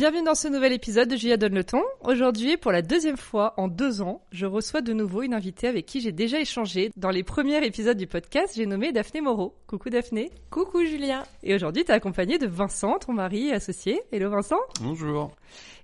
Bienvenue 0.00 0.24
dans 0.24 0.34
ce 0.34 0.48
nouvel 0.48 0.72
épisode 0.72 1.10
de 1.10 1.16
Julia 1.16 1.36
Donne 1.36 1.54
le 1.54 1.62
ton. 1.62 1.82
Aujourd'hui, 2.00 2.56
pour 2.56 2.72
la 2.72 2.80
deuxième 2.80 3.18
fois 3.18 3.52
en 3.58 3.68
deux 3.68 4.00
ans, 4.00 4.22
je 4.32 4.46
reçois 4.46 4.80
de 4.80 4.94
nouveau 4.94 5.20
une 5.20 5.34
invitée 5.34 5.68
avec 5.68 5.84
qui 5.84 6.00
j'ai 6.00 6.10
déjà 6.10 6.40
échangé 6.40 6.90
dans 6.96 7.10
les 7.10 7.22
premiers 7.22 7.62
épisodes 7.66 7.98
du 7.98 8.06
podcast. 8.06 8.54
J'ai 8.56 8.64
nommé 8.64 8.92
Daphné 8.92 9.20
Moreau. 9.20 9.54
Coucou 9.66 9.90
Daphné. 9.90 10.30
Coucou 10.48 10.86
Julia. 10.86 11.24
Et 11.42 11.54
aujourd'hui, 11.54 11.84
tu 11.84 11.90
es 11.90 11.94
accompagnée 11.94 12.38
de 12.38 12.46
Vincent, 12.46 12.98
ton 12.98 13.12
mari 13.12 13.48
et 13.48 13.52
associé. 13.52 14.00
Hello 14.10 14.30
Vincent. 14.30 14.56
Bonjour. 14.80 15.36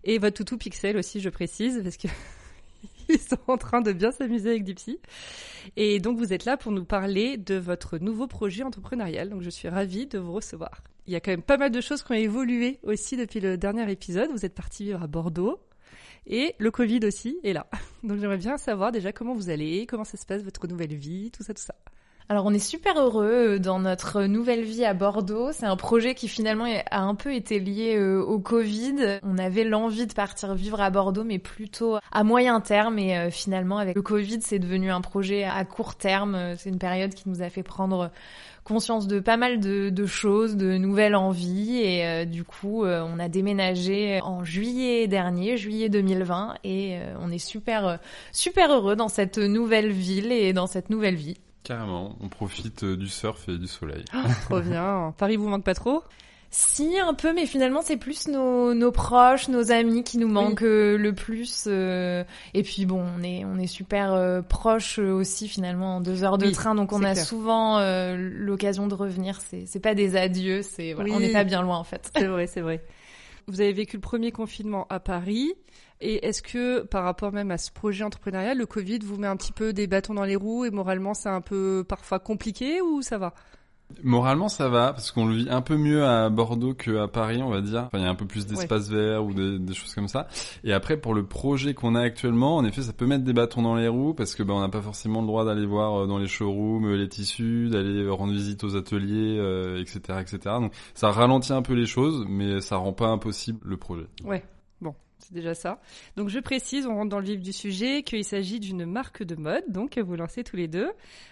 Et 0.02 0.16
votre 0.16 0.38
toutou 0.38 0.56
Pixel 0.56 0.96
aussi, 0.96 1.20
je 1.20 1.28
précise, 1.28 1.82
parce 1.82 1.98
que 1.98 2.08
ils 3.10 3.20
sont 3.20 3.36
en 3.48 3.58
train 3.58 3.82
de 3.82 3.92
bien 3.92 4.12
s'amuser 4.12 4.48
avec 4.48 4.64
Dipsy. 4.64 4.98
Et 5.76 6.00
donc 6.00 6.16
vous 6.16 6.32
êtes 6.32 6.46
là 6.46 6.56
pour 6.56 6.72
nous 6.72 6.86
parler 6.86 7.36
de 7.36 7.56
votre 7.56 7.98
nouveau 7.98 8.28
projet 8.28 8.62
entrepreneurial. 8.62 9.28
Donc 9.28 9.42
je 9.42 9.50
suis 9.50 9.68
ravie 9.68 10.06
de 10.06 10.18
vous 10.18 10.32
recevoir. 10.32 10.80
Il 11.06 11.12
y 11.12 11.16
a 11.16 11.20
quand 11.20 11.30
même 11.30 11.42
pas 11.42 11.56
mal 11.56 11.70
de 11.70 11.80
choses 11.80 12.02
qui 12.02 12.12
ont 12.12 12.16
évolué 12.16 12.78
aussi 12.82 13.16
depuis 13.16 13.40
le 13.40 13.56
dernier 13.56 13.90
épisode. 13.90 14.30
Vous 14.30 14.44
êtes 14.44 14.54
parti 14.54 14.84
vivre 14.84 15.02
à 15.02 15.06
Bordeaux. 15.06 15.60
Et 16.26 16.56
le 16.58 16.70
Covid 16.72 17.00
aussi 17.04 17.38
est 17.44 17.52
là. 17.52 17.66
Donc 18.02 18.18
j'aimerais 18.18 18.38
bien 18.38 18.56
savoir 18.56 18.90
déjà 18.90 19.12
comment 19.12 19.34
vous 19.34 19.48
allez, 19.48 19.86
comment 19.86 20.04
ça 20.04 20.16
se 20.16 20.26
passe 20.26 20.42
votre 20.42 20.66
nouvelle 20.66 20.94
vie, 20.94 21.30
tout 21.30 21.44
ça, 21.44 21.54
tout 21.54 21.62
ça. 21.62 21.74
Alors 22.28 22.44
on 22.44 22.52
est 22.52 22.58
super 22.58 22.98
heureux 22.98 23.54
euh, 23.54 23.58
dans 23.60 23.78
notre 23.78 24.24
nouvelle 24.24 24.64
vie 24.64 24.84
à 24.84 24.94
Bordeaux. 24.94 25.52
C'est 25.52 25.66
un 25.66 25.76
projet 25.76 26.16
qui 26.16 26.26
finalement 26.26 26.66
a 26.90 27.00
un 27.00 27.14
peu 27.14 27.32
été 27.32 27.60
lié 27.60 27.94
euh, 27.96 28.20
au 28.20 28.40
Covid. 28.40 29.20
On 29.22 29.38
avait 29.38 29.62
l'envie 29.62 30.08
de 30.08 30.12
partir 30.12 30.56
vivre 30.56 30.80
à 30.80 30.90
Bordeaux, 30.90 31.22
mais 31.22 31.38
plutôt 31.38 31.98
à 32.10 32.24
moyen 32.24 32.60
terme. 32.60 32.98
Et 32.98 33.16
euh, 33.16 33.30
finalement, 33.30 33.78
avec 33.78 33.94
le 33.94 34.02
Covid, 34.02 34.40
c'est 34.42 34.58
devenu 34.58 34.90
un 34.90 35.02
projet 35.02 35.44
à 35.44 35.64
court 35.64 35.94
terme. 35.94 36.56
C'est 36.58 36.70
une 36.70 36.80
période 36.80 37.14
qui 37.14 37.28
nous 37.28 37.42
a 37.42 37.48
fait 37.48 37.62
prendre 37.62 38.10
conscience 38.66 39.06
de 39.06 39.20
pas 39.20 39.36
mal 39.36 39.60
de, 39.60 39.90
de 39.90 40.06
choses, 40.06 40.56
de 40.56 40.76
nouvelles 40.76 41.16
envies. 41.16 41.78
Et 41.78 42.26
du 42.26 42.44
coup, 42.44 42.84
on 42.84 43.18
a 43.18 43.28
déménagé 43.28 44.20
en 44.22 44.44
juillet 44.44 45.06
dernier, 45.06 45.56
juillet 45.56 45.88
2020. 45.88 46.56
Et 46.64 46.98
on 47.20 47.30
est 47.30 47.38
super, 47.38 47.98
super 48.32 48.72
heureux 48.72 48.96
dans 48.96 49.08
cette 49.08 49.38
nouvelle 49.38 49.90
ville 49.90 50.32
et 50.32 50.52
dans 50.52 50.66
cette 50.66 50.90
nouvelle 50.90 51.14
vie. 51.16 51.36
Carrément, 51.66 52.14
on 52.20 52.28
profite 52.28 52.84
euh, 52.84 52.96
du 52.96 53.08
surf 53.08 53.48
et 53.48 53.58
du 53.58 53.66
soleil. 53.66 54.04
Oh, 54.14 54.18
trop 54.42 54.60
bien. 54.60 55.12
Paris 55.18 55.34
vous 55.34 55.48
manque 55.48 55.64
pas 55.64 55.74
trop? 55.74 56.04
Si, 56.58 56.98
un 56.98 57.12
peu, 57.12 57.34
mais 57.34 57.44
finalement, 57.44 57.82
c'est 57.82 57.98
plus 57.98 58.28
nos, 58.28 58.72
nos, 58.72 58.90
proches, 58.90 59.48
nos 59.48 59.72
amis 59.72 60.04
qui 60.04 60.16
nous 60.16 60.28
manquent 60.28 60.62
euh, 60.62 60.96
le 60.96 61.14
plus. 61.14 61.64
Euh, 61.66 62.24
et 62.54 62.62
puis, 62.62 62.86
bon, 62.86 63.04
on 63.18 63.22
est, 63.22 63.44
on 63.44 63.58
est 63.58 63.66
super 63.66 64.42
proches 64.48 64.98
aussi, 64.98 65.48
finalement, 65.48 65.96
en 65.96 66.00
deux 66.00 66.24
heures 66.24 66.38
de 66.38 66.48
train. 66.50 66.74
Donc, 66.74 66.92
on 66.92 67.02
a 67.04 67.14
souvent 67.14 67.78
l'occasion 68.16 68.86
de 68.86 68.94
revenir. 68.94 69.38
C'est 69.42 69.80
pas 69.80 69.94
des 69.94 70.16
adieux, 70.16 70.62
c'est 70.62 70.94
voilà, 70.94 71.12
on 71.12 71.20
n'est 71.20 71.32
pas 71.32 71.44
bien 71.44 71.60
loin, 71.60 71.76
en 71.76 71.84
fait. 71.84 72.10
C'est 72.16 72.26
vrai, 72.26 72.46
c'est 72.46 72.62
vrai. 72.62 72.82
Vous 73.48 73.60
avez 73.60 73.74
vécu 73.74 73.96
le 73.96 74.00
premier 74.00 74.32
confinement 74.32 74.86
à 74.88 74.98
Paris. 74.98 75.52
Et 76.00 76.26
est-ce 76.26 76.42
que 76.42 76.80
par 76.80 77.04
rapport 77.04 77.32
même 77.32 77.50
à 77.50 77.58
ce 77.58 77.70
projet 77.70 78.02
entrepreneurial, 78.02 78.58
le 78.58 78.66
Covid 78.66 78.98
vous 78.98 79.16
met 79.16 79.26
un 79.26 79.36
petit 79.36 79.52
peu 79.52 79.72
des 79.72 79.86
bâtons 79.86 80.14
dans 80.14 80.24
les 80.24 80.36
roues 80.36 80.64
et 80.64 80.70
moralement 80.70 81.14
c'est 81.14 81.28
un 81.28 81.40
peu 81.40 81.84
parfois 81.88 82.18
compliqué 82.18 82.80
ou 82.82 83.02
ça 83.02 83.18
va? 83.18 83.32
Moralement, 84.02 84.48
ça 84.48 84.68
va 84.68 84.92
parce 84.92 85.12
qu'on 85.12 85.26
le 85.26 85.34
vit 85.34 85.48
un 85.48 85.62
peu 85.62 85.76
mieux 85.76 86.04
à 86.04 86.28
Bordeaux 86.28 86.74
qu'à 86.74 87.06
Paris, 87.06 87.40
on 87.40 87.50
va 87.50 87.60
dire. 87.60 87.84
Enfin, 87.86 87.98
il 87.98 88.04
y 88.04 88.06
a 88.06 88.10
un 88.10 88.16
peu 88.16 88.26
plus 88.26 88.44
d'espace 88.46 88.88
vert 88.88 89.24
ou 89.24 89.32
des, 89.32 89.58
des, 89.58 89.74
choses 89.74 89.94
comme 89.94 90.08
ça. 90.08 90.26
Et 90.64 90.72
après, 90.72 90.96
pour 90.96 91.14
le 91.14 91.24
projet 91.24 91.72
qu'on 91.72 91.94
a 91.94 92.00
actuellement, 92.00 92.56
en 92.56 92.64
effet, 92.64 92.82
ça 92.82 92.92
peut 92.92 93.06
mettre 93.06 93.24
des 93.24 93.32
bâtons 93.32 93.62
dans 93.62 93.76
les 93.76 93.88
roues 93.88 94.12
parce 94.12 94.34
que 94.34 94.42
ben, 94.42 94.54
on 94.54 94.60
n'a 94.60 94.68
pas 94.68 94.82
forcément 94.82 95.20
le 95.20 95.26
droit 95.26 95.44
d'aller 95.44 95.66
voir 95.66 96.02
euh, 96.02 96.06
dans 96.06 96.18
les 96.18 96.26
showrooms 96.26 96.84
euh, 96.84 96.96
les 96.96 97.08
tissus, 97.08 97.68
d'aller 97.70 98.02
euh, 98.02 98.12
rendre 98.12 98.32
visite 98.32 98.64
aux 98.64 98.76
ateliers, 98.76 99.38
euh, 99.38 99.80
etc., 99.80 100.18
etc. 100.20 100.38
Donc, 100.60 100.72
ça 100.94 101.10
ralentit 101.10 101.52
un 101.52 101.62
peu 101.62 101.74
les 101.74 101.86
choses, 101.86 102.26
mais 102.28 102.60
ça 102.60 102.76
rend 102.76 102.92
pas 102.92 103.06
impossible 103.06 103.60
le 103.64 103.76
projet. 103.76 104.06
Ouais, 104.24 104.42
c'est 105.18 105.34
déjà 105.34 105.54
ça. 105.54 105.80
Donc 106.16 106.28
je 106.28 106.38
précise, 106.38 106.86
on 106.86 106.94
rentre 106.94 107.10
dans 107.10 107.18
le 107.18 107.24
vif 107.24 107.40
du 107.40 107.52
sujet, 107.52 108.02
qu'il 108.02 108.24
s'agit 108.24 108.60
d'une 108.60 108.84
marque 108.84 109.22
de 109.22 109.34
mode, 109.34 109.64
donc 109.68 109.98
vous 109.98 110.14
lancez 110.14 110.44
tous 110.44 110.56
les 110.56 110.68
deux. 110.68 110.90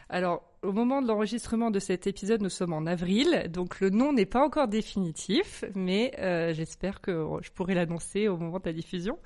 Alors 0.09 0.42
au 0.64 0.72
moment 0.72 1.02
de 1.02 1.06
l'enregistrement 1.06 1.70
de 1.70 1.78
cet 1.78 2.06
épisode, 2.06 2.41
nous 2.41 2.50
sommes 2.50 2.72
en 2.72 2.86
avril, 2.86 3.47
donc 3.50 3.80
le 3.80 3.91
nom 3.91 4.12
n'est 4.12 4.26
pas 4.26 4.42
encore 4.44 4.69
définitif, 4.69 5.64
mais 5.75 6.12
euh, 6.19 6.52
j'espère 6.54 7.00
que 7.00 7.26
je 7.42 7.50
pourrai 7.50 7.75
l'annoncer 7.75 8.28
au 8.28 8.36
moment 8.36 8.58
de 8.58 8.64
la 8.64 8.72
diffusion. 8.72 9.19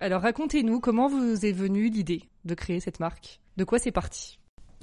Alors 0.00 0.22
racontez-nous 0.22 0.80
comment 0.80 1.08
vous 1.08 1.44
est 1.44 1.52
venue 1.52 1.88
l'idée 1.88 2.22
de 2.44 2.54
créer 2.54 2.80
cette 2.80 3.00
marque? 3.00 3.40
De 3.56 3.64
quoi 3.64 3.78
c'est 3.78 3.92
parti? 3.92 4.38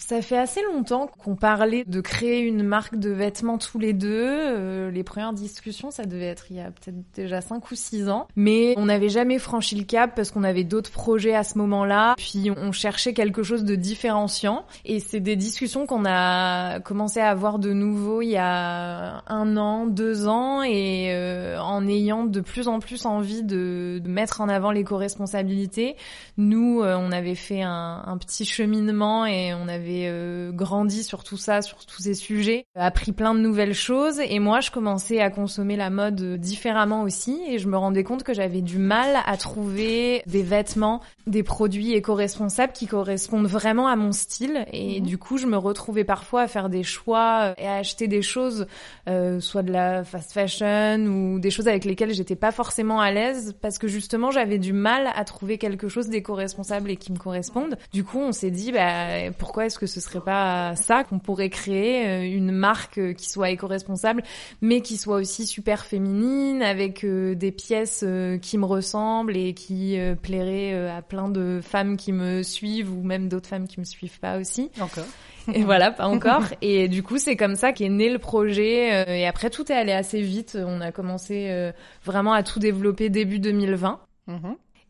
Ça 0.07 0.21
fait 0.21 0.37
assez 0.37 0.61
longtemps 0.63 1.07
qu'on 1.23 1.35
parlait 1.35 1.83
de 1.85 2.01
créer 2.01 2.39
une 2.39 2.63
marque 2.63 2.95
de 2.97 3.11
vêtements 3.11 3.59
tous 3.59 3.77
les 3.77 3.93
deux. 3.93 4.09
Euh, 4.11 4.89
les 4.89 5.03
premières 5.03 5.31
discussions, 5.31 5.91
ça 5.91 6.05
devait 6.05 6.25
être 6.25 6.47
il 6.49 6.57
y 6.57 6.59
a 6.59 6.71
peut-être 6.71 6.97
déjà 7.13 7.39
5 7.39 7.69
ou 7.69 7.75
6 7.75 8.09
ans. 8.09 8.27
Mais 8.35 8.73
on 8.77 8.85
n'avait 8.85 9.09
jamais 9.09 9.37
franchi 9.37 9.75
le 9.75 9.83
cap 9.83 10.15
parce 10.15 10.31
qu'on 10.31 10.43
avait 10.43 10.63
d'autres 10.63 10.91
projets 10.91 11.35
à 11.35 11.43
ce 11.43 11.57
moment-là. 11.59 12.15
Puis 12.17 12.49
on 12.57 12.71
cherchait 12.71 13.13
quelque 13.13 13.43
chose 13.43 13.63
de 13.63 13.75
différenciant. 13.75 14.65
Et 14.85 14.99
c'est 14.99 15.19
des 15.19 15.35
discussions 15.35 15.85
qu'on 15.85 16.03
a 16.05 16.79
commencé 16.79 17.19
à 17.19 17.29
avoir 17.29 17.59
de 17.59 17.71
nouveau 17.71 18.23
il 18.23 18.29
y 18.29 18.37
a 18.37 19.23
un 19.27 19.55
an, 19.55 19.85
deux 19.85 20.27
ans. 20.27 20.63
Et 20.63 21.11
euh, 21.11 21.59
en 21.59 21.87
ayant 21.87 22.25
de 22.25 22.41
plus 22.41 22.67
en 22.67 22.79
plus 22.79 23.05
envie 23.05 23.43
de, 23.43 24.01
mettre 24.05 24.41
en 24.41 24.49
avant 24.49 24.71
l'éco-responsabilité, 24.71 25.95
nous, 26.37 26.81
euh, 26.81 26.97
on 26.97 27.11
avait 27.11 27.35
fait 27.35 27.61
un 27.61 28.17
petit 28.19 28.45
cheminement 28.45 29.25
et 29.25 29.53
on 29.53 29.67
avait 29.67 29.90
euh, 30.05 30.51
grandi 30.51 31.03
sur 31.03 31.23
tout 31.23 31.37
ça, 31.37 31.61
sur 31.61 31.85
tous 31.85 32.03
ces 32.03 32.13
sujets, 32.13 32.65
appris 32.75 33.11
plein 33.11 33.33
de 33.33 33.39
nouvelles 33.39 33.73
choses 33.73 34.19
et 34.19 34.39
moi 34.39 34.59
je 34.61 34.71
commençais 34.71 35.19
à 35.19 35.29
consommer 35.29 35.75
la 35.75 35.89
mode 35.89 36.37
différemment 36.37 37.03
aussi 37.03 37.41
et 37.47 37.59
je 37.59 37.67
me 37.67 37.77
rendais 37.77 38.03
compte 38.03 38.23
que 38.23 38.33
j'avais 38.33 38.61
du 38.61 38.77
mal 38.77 39.17
à 39.25 39.37
trouver 39.37 40.23
des 40.25 40.43
vêtements, 40.43 41.01
des 41.27 41.43
produits 41.43 41.93
éco-responsables 41.93 42.73
qui 42.73 42.87
correspondent 42.87 43.47
vraiment 43.47 43.87
à 43.87 43.95
mon 43.95 44.11
style 44.11 44.65
et 44.71 44.99
mhm. 44.99 45.05
du 45.05 45.17
coup 45.17 45.37
je 45.37 45.47
me 45.47 45.57
retrouvais 45.57 46.03
parfois 46.03 46.41
à 46.41 46.47
faire 46.47 46.69
des 46.69 46.83
choix 46.83 47.53
et 47.57 47.67
à 47.67 47.75
acheter 47.75 48.07
des 48.07 48.21
choses 48.21 48.67
euh, 49.07 49.39
soit 49.39 49.63
de 49.63 49.71
la 49.71 50.03
fast 50.03 50.31
fashion 50.31 50.97
ou 51.05 51.39
des 51.39 51.51
choses 51.51 51.67
avec 51.67 51.85
lesquelles 51.85 52.13
j'étais 52.13 52.35
pas 52.35 52.51
forcément 52.51 52.99
à 52.99 53.11
l'aise 53.11 53.55
parce 53.61 53.77
que 53.77 53.87
justement 53.87 54.31
j'avais 54.31 54.59
du 54.59 54.73
mal 54.73 55.09
à 55.15 55.25
trouver 55.25 55.57
quelque 55.57 55.87
chose 55.87 56.09
d'éco-responsable 56.09 56.91
et 56.91 56.95
qui 56.97 57.11
me 57.11 57.17
corresponde. 57.17 57.77
Du 57.93 58.03
coup 58.03 58.19
on 58.19 58.31
s'est 58.31 58.51
dit 58.51 58.71
bah 58.71 59.31
pourquoi 59.37 59.65
est-ce 59.65 59.79
que 59.81 59.87
ce 59.87 59.99
serait 59.99 60.21
pas 60.21 60.75
ça 60.75 61.03
qu'on 61.03 61.17
pourrait 61.17 61.49
créer 61.49 62.07
euh, 62.07 62.21
une 62.21 62.51
marque 62.51 62.99
euh, 62.99 63.13
qui 63.13 63.27
soit 63.27 63.49
éco-responsable, 63.49 64.21
mais 64.61 64.81
qui 64.81 64.95
soit 64.95 65.15
aussi 65.15 65.47
super 65.47 65.85
féminine, 65.85 66.61
avec 66.61 67.03
euh, 67.03 67.33
des 67.33 67.51
pièces 67.51 68.05
qui 68.43 68.57
me 68.59 68.65
ressemblent 68.65 69.35
et 69.35 69.55
qui 69.55 69.97
plairaient 70.21 70.89
à 70.89 71.01
plein 71.01 71.29
de 71.29 71.59
femmes 71.63 71.97
qui 71.97 72.11
me 72.11 72.43
suivent 72.43 72.93
ou 72.93 73.01
même 73.01 73.27
d'autres 73.27 73.49
femmes 73.49 73.67
qui 73.67 73.79
me 73.79 73.85
suivent 73.85 74.19
pas 74.19 74.37
aussi. 74.37 74.69
Encore. 74.79 75.07
Et 75.53 75.63
voilà, 75.63 75.91
pas 75.91 76.05
encore. 76.05 76.43
Et 76.61 76.87
du 76.87 77.01
coup, 77.01 77.17
c'est 77.17 77.35
comme 77.35 77.55
ça 77.55 77.71
qu'est 77.71 77.89
né 77.89 78.09
le 78.09 78.19
projet. 78.19 79.19
Et 79.19 79.25
après, 79.25 79.49
tout 79.49 79.71
est 79.71 79.75
allé 79.75 79.91
assez 79.91 80.21
vite. 80.21 80.57
On 80.61 80.81
a 80.81 80.91
commencé 80.91 81.71
vraiment 82.05 82.33
à 82.33 82.43
tout 82.43 82.59
développer 82.59 83.09
début 83.09 83.39
2020. 83.39 83.99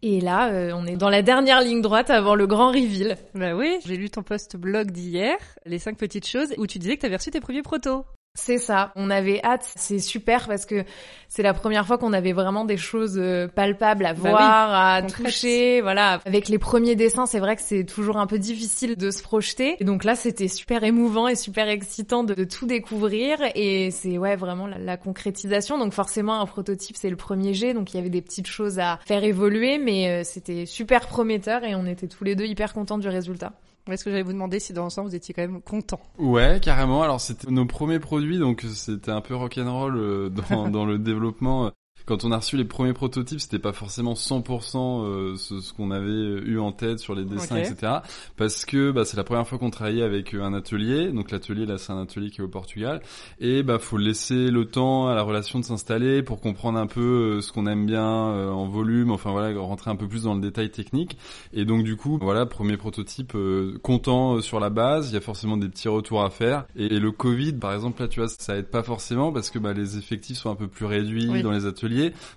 Et 0.03 0.19
là, 0.19 0.51
euh, 0.51 0.71
on 0.73 0.87
est 0.87 0.95
dans 0.97 1.09
la 1.09 1.21
dernière 1.21 1.61
ligne 1.61 1.81
droite 1.81 2.09
avant 2.09 2.33
le 2.33 2.47
grand 2.47 2.69
reveal. 2.69 3.17
Bah 3.35 3.53
oui, 3.55 3.77
j'ai 3.85 3.97
lu 3.97 4.09
ton 4.09 4.23
post 4.23 4.57
blog 4.57 4.89
d'hier, 4.89 5.37
les 5.65 5.77
cinq 5.77 5.95
petites 5.97 6.27
choses, 6.27 6.53
où 6.57 6.65
tu 6.65 6.79
disais 6.79 6.95
que 6.95 7.01
tu 7.01 7.05
avais 7.05 7.17
reçu 7.17 7.29
tes 7.29 7.39
premiers 7.39 7.61
protos. 7.61 8.03
C'est 8.33 8.59
ça. 8.59 8.93
On 8.95 9.09
avait 9.09 9.43
hâte. 9.43 9.69
C'est 9.75 9.99
super 9.99 10.47
parce 10.47 10.65
que 10.65 10.85
c'est 11.27 11.43
la 11.43 11.53
première 11.53 11.85
fois 11.85 11.97
qu'on 11.97 12.13
avait 12.13 12.31
vraiment 12.31 12.63
des 12.63 12.77
choses 12.77 13.17
euh, 13.17 13.49
palpables 13.49 14.05
à 14.05 14.13
bah 14.13 14.19
voir, 14.19 14.73
à 14.73 15.01
toucher. 15.01 15.81
Voilà. 15.81 16.21
Avec 16.25 16.47
les 16.47 16.57
premiers 16.57 16.95
dessins, 16.95 17.25
c'est 17.25 17.39
vrai 17.39 17.57
que 17.57 17.61
c'est 17.61 17.83
toujours 17.83 18.17
un 18.17 18.27
peu 18.27 18.39
difficile 18.39 18.95
de 18.95 19.11
se 19.11 19.21
projeter. 19.21 19.75
Et 19.81 19.83
donc 19.83 20.05
là, 20.05 20.15
c'était 20.15 20.47
super 20.47 20.85
émouvant 20.85 21.27
et 21.27 21.35
super 21.35 21.67
excitant 21.67 22.23
de, 22.23 22.45
tout 22.45 22.65
découvrir. 22.65 23.37
Et 23.53 23.91
c'est 23.91 24.17
ouais 24.17 24.37
vraiment 24.37 24.67
la, 24.67 24.95
concrétisation. 24.95 25.77
Donc 25.77 25.91
forcément, 25.91 26.39
un 26.39 26.45
prototype, 26.45 26.95
c'est 26.95 27.09
le 27.09 27.17
premier 27.17 27.53
jet. 27.53 27.73
Donc 27.73 27.93
il 27.93 27.97
y 27.97 27.99
avait 27.99 28.09
des 28.09 28.21
petites 28.21 28.47
choses 28.47 28.79
à 28.79 28.97
faire 29.05 29.25
évoluer, 29.25 29.77
mais 29.77 30.09
euh, 30.09 30.23
c'était 30.23 30.65
super 30.65 31.07
prometteur 31.07 31.65
et 31.65 31.75
on 31.75 31.85
était 31.85 32.07
tous 32.07 32.23
les 32.23 32.35
deux 32.35 32.45
hyper 32.45 32.73
contents 32.73 32.97
du 32.97 33.09
résultat. 33.09 33.51
Est-ce 33.91 34.03
que 34.03 34.09
j'allais 34.11 34.23
vous 34.23 34.33
demander 34.33 34.59
si 34.59 34.73
dans 34.73 34.83
l'ensemble 34.83 35.09
vous 35.09 35.15
étiez 35.15 35.33
quand 35.33 35.41
même 35.41 35.61
content 35.61 35.99
Ouais, 36.17 36.59
carrément. 36.61 37.03
Alors 37.03 37.21
c'était 37.21 37.49
nos 37.51 37.65
premiers 37.65 37.99
produits, 37.99 38.39
donc 38.39 38.65
c'était 38.73 39.11
un 39.11 39.21
peu 39.21 39.35
rock'n'roll 39.35 39.97
euh, 39.97 40.29
dans, 40.29 40.69
dans 40.69 40.85
le 40.85 40.97
développement. 40.97 41.71
Quand 42.05 42.25
on 42.25 42.31
a 42.31 42.37
reçu 42.37 42.57
les 42.57 42.65
premiers 42.65 42.93
prototypes, 42.93 43.39
c'était 43.39 43.59
pas 43.59 43.73
forcément 43.73 44.13
100% 44.13 45.05
euh, 45.05 45.35
ce, 45.35 45.59
ce 45.59 45.73
qu'on 45.73 45.91
avait 45.91 46.11
eu 46.11 46.59
en 46.59 46.71
tête 46.71 46.99
sur 46.99 47.15
les 47.15 47.25
dessins, 47.25 47.57
etc. 47.57 47.99
Parce 48.37 48.65
que 48.65 48.91
bah, 48.91 49.05
c'est 49.05 49.17
la 49.17 49.23
première 49.23 49.47
fois 49.47 49.57
qu'on 49.57 49.69
travaillait 49.69 50.03
avec 50.03 50.33
euh, 50.33 50.43
un 50.43 50.53
atelier. 50.53 51.11
Donc 51.11 51.31
l'atelier 51.31 51.65
là, 51.65 51.77
c'est 51.77 51.91
un 51.91 52.01
atelier 52.01 52.29
qui 52.29 52.41
est 52.41 52.43
au 52.43 52.47
Portugal. 52.47 53.01
Et 53.39 53.63
bah 53.63 53.79
faut 53.79 53.97
laisser 53.97 54.49
le 54.49 54.65
temps 54.65 55.07
à 55.07 55.15
la 55.15 55.23
relation 55.23 55.59
de 55.59 55.65
s'installer 55.65 56.23
pour 56.23 56.39
comprendre 56.39 56.79
un 56.79 56.87
peu 56.87 57.01
euh, 57.01 57.41
ce 57.41 57.51
qu'on 57.51 57.67
aime 57.67 57.85
bien 57.85 58.05
en 58.05 58.67
volume. 58.67 59.11
Enfin 59.11 59.31
voilà, 59.31 59.57
rentrer 59.59 59.91
un 59.91 59.95
peu 59.95 60.07
plus 60.07 60.23
dans 60.23 60.33
le 60.33 60.41
détail 60.41 60.71
technique. 60.71 61.17
Et 61.53 61.65
donc 61.65 61.83
du 61.83 61.95
coup, 61.95 62.17
voilà, 62.21 62.45
premier 62.45 62.77
prototype 62.77 63.35
content 63.81 64.41
sur 64.41 64.59
la 64.59 64.69
base. 64.69 65.11
Il 65.11 65.13
y 65.13 65.17
a 65.17 65.21
forcément 65.21 65.57
des 65.57 65.69
petits 65.69 65.87
retours 65.87 66.23
à 66.23 66.29
faire. 66.29 66.65
Et, 66.75 66.99
le 66.99 67.11
Covid, 67.11 67.53
par 67.53 67.73
exemple, 67.73 68.01
là, 68.01 68.07
tu 68.07 68.19
vois, 68.19 68.29
ça 68.29 68.57
aide 68.57 68.67
pas 68.67 68.83
forcément 68.83 69.31
parce 69.31 69.49
que 69.49 69.59
bah, 69.59 69.73
les 69.73 69.97
effectifs 69.97 70.37
sont 70.37 70.49
un 70.49 70.55
peu 70.55 70.67
plus 70.67 70.85
réduits 70.85 71.41
dans 71.41 71.51
les 71.51 71.65
ateliers 71.65 71.90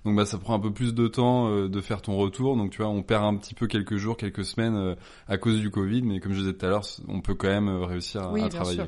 donc 0.05 0.17
bah 0.17 0.27
ça 0.27 0.39
prend 0.39 0.55
un 0.55 0.61
peu 0.61 0.73
plus 0.73 0.95
de 0.95 1.09
temps 1.09 1.49
euh, 1.49 1.69
de 1.69 1.81
faire 1.81 2.03
ton 2.03 2.17
retour. 2.17 2.57
Donc 2.57 2.71
tu 2.71 2.83
vois, 2.83 2.91
on 2.91 3.03
perd 3.03 3.25
un 3.25 3.37
petit 3.37 3.55
peu 3.55 3.67
quelques 3.67 3.97
jours, 3.97 4.17
quelques 4.17 4.45
semaines 4.45 4.77
euh, 4.77 4.95
à 5.29 5.39
cause 5.39 5.61
du 5.61 5.71
Covid, 5.71 6.03
mais 6.03 6.21
comme 6.21 6.33
je 6.33 6.41
disais 6.41 6.53
tout 6.53 6.67
à 6.67 6.69
l'heure, 6.69 6.85
on 7.09 7.21
peut 7.21 7.35
quand 7.35 7.49
même 7.49 7.69
euh, 7.69 7.85
réussir 7.85 8.23
à, 8.23 8.49
travailler. 8.49 8.83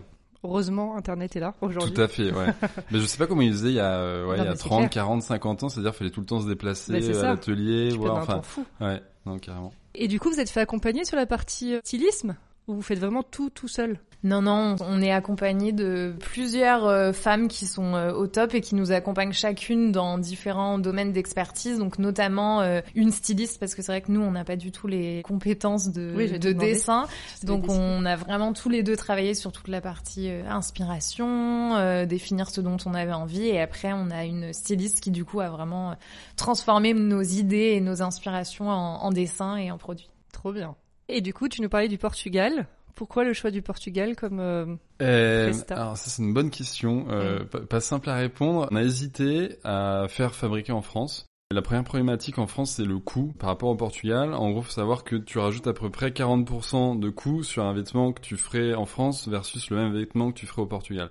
Heureusement, 0.45 0.97
Internet 0.97 1.35
est 1.35 1.41
là 1.41 1.55
aujourd'hui. 1.61 1.93
Tout 1.93 2.01
à 2.01 2.09
fait, 2.09 2.33
ouais. 2.33 2.47
mais 2.91 3.01
je 3.01 3.07
sais 3.07 3.19
pas 3.19 3.27
comment 3.27 3.43
ils 3.43 3.53
faisaient 3.53 3.71
il 3.71 3.75
y 3.75 3.81
a, 3.81 4.27
ouais, 4.27 4.37
il 4.39 4.45
y 4.45 4.47
a 4.47 4.55
30, 4.55 4.91
40, 4.91 5.23
50 5.23 5.65
ans. 5.65 5.69
C'est-à-dire, 5.69 5.95
fallait 5.95 6.11
tout 6.11 6.21
le 6.21 6.27
temps 6.27 6.41
se 6.41 6.47
déplacer 6.47 6.95
à 6.95 7.23
l'atelier, 7.23 7.97
enfin, 7.99 8.43
ouais, 8.81 9.03
non, 9.25 9.39
carrément. 9.39 9.73
Et 9.95 10.09
du 10.09 10.21
coup, 10.21 10.31
vous 10.31 10.39
êtes 10.39 10.51
fait 10.51 10.61
accompagner 10.61 11.05
sur 11.05 11.17
la 11.17 11.27
partie 11.27 11.75
stylisme? 11.83 12.37
Ou 12.69 12.75
vous 12.75 12.83
faites 12.83 12.99
vraiment 12.99 13.23
tout 13.23 13.51
tout 13.51 13.69
seul 13.69 13.99
non, 14.27 14.43
non, 14.43 14.75
on 14.81 15.03
est 15.03 15.13
accompagné 15.13 15.71
de 15.71 16.17
plusieurs 16.19 16.87
euh, 16.87 17.13
femmes 17.13 17.47
qui 17.47 17.65
sont 17.65 17.95
euh, 17.95 18.13
au 18.13 18.27
top 18.27 18.55
et 18.55 18.61
qui 18.61 18.75
nous 18.75 18.91
accompagnent 18.91 19.33
chacune 19.33 19.93
dans 19.93 20.19
différents 20.19 20.79
domaines 20.79 21.13
d'expertise, 21.13 21.79
donc 21.79 22.01
notamment 22.01 22.61
euh, 22.61 22.81
une 22.97 23.13
styliste, 23.13 23.61
parce 23.61 23.77
que 23.77 23.83
c'est 23.83 23.93
vrai 23.93 24.01
que 24.01 24.11
nous, 24.11 24.21
on 24.21 24.33
n'a 24.33 24.45
pas 24.45 24.57
du 24.57 24.73
tout 24.73 24.89
les 24.89 25.23
compétences 25.23 25.93
de, 25.93 26.39
de 26.39 26.53
dessin. 26.53 27.07
Donc 27.45 27.67
on 27.69 28.05
a 28.05 28.17
vraiment 28.17 28.53
tous 28.53 28.69
les 28.69 28.83
deux 28.83 28.97
travaillé 28.97 29.35
sur 29.35 29.53
toute 29.53 29.69
la 29.69 29.81
partie 29.81 30.29
inspiration, 30.29 32.05
définir 32.07 32.51
ce 32.51 32.61
dont 32.61 32.79
on 32.85 32.95
avait 32.95 33.13
envie, 33.13 33.47
et 33.47 33.61
après 33.61 33.93
on 33.93 34.11
a 34.11 34.25
une 34.25 34.53
styliste 34.53 35.01
qui 35.01 35.13
du 35.13 35.25
coup 35.25 35.41
a 35.41 35.51
vraiment 35.51 35.95
transformé 36.37 36.95
nos 36.95 37.23
idées 37.23 37.75
et 37.77 37.81
nos 37.81 38.03
inspirations 38.03 38.71
en, 38.71 39.05
en 39.05 39.11
dessin 39.11 39.57
et 39.57 39.71
en 39.71 39.79
produit. 39.79 40.09
Trop 40.33 40.53
bien. 40.53 40.75
Et 41.09 41.21
du 41.21 41.33
coup, 41.33 41.49
tu 41.49 41.63
nous 41.63 41.69
parlais 41.69 41.89
du 41.89 41.99
Portugal. 41.99 42.67
Pourquoi 42.95 43.25
le 43.25 43.35
choix 43.35 43.51
du 43.51 43.61
Portugal 43.61 44.17
comme 44.17 44.41
euh, 44.41 44.75
euh 45.03 45.53
Alors 45.69 45.99
ça 45.99 46.09
c'est 46.09 46.23
une 46.23 46.33
bonne 46.33 46.49
question, 46.49 47.07
euh, 47.11 47.45
pas, 47.45 47.81
simple 47.81 48.09
à 48.09 48.15
répondre. 48.15 48.67
On 48.71 48.77
a 48.77 48.83
hésité 48.83 49.57
à 49.65 50.07
faire 50.09 50.35
fabriquer 50.35 50.73
en 50.73 50.81
France. 50.81 51.27
La 51.53 51.63
première 51.63 51.85
problématique 51.85 52.39
en 52.39 52.47
France, 52.47 52.73
c'est 52.73 52.85
le 52.85 52.99
coût 52.99 53.35
par 53.39 53.51
rapport 53.51 53.69
au 53.69 53.77
Portugal. 53.77 54.35
En 54.35 54.51
gros, 54.51 54.63
faut 54.63 54.73
savoir 54.73 55.05
que 55.05 55.15
tu 55.15 55.39
rajoutes 55.39 55.67
à 55.67 55.75
peu 55.75 55.91
près 55.91 56.09
40% 56.09 56.99
de 56.99 57.11
coût 57.11 57.45
sur 57.45 57.65
un 57.65 57.73
vêtement 57.75 58.13
que 58.13 58.21
tu 58.21 58.37
ferais 58.37 58.75
en 58.75 58.87
France 58.87 59.29
versus 59.29 59.71
le 59.71 59.77
même 59.77 59.93
vêtement 59.93 60.33
que 60.33 60.39
tu 60.39 60.47
ferais 60.47 60.63
au 60.63 60.67
Portugal. 60.67 61.11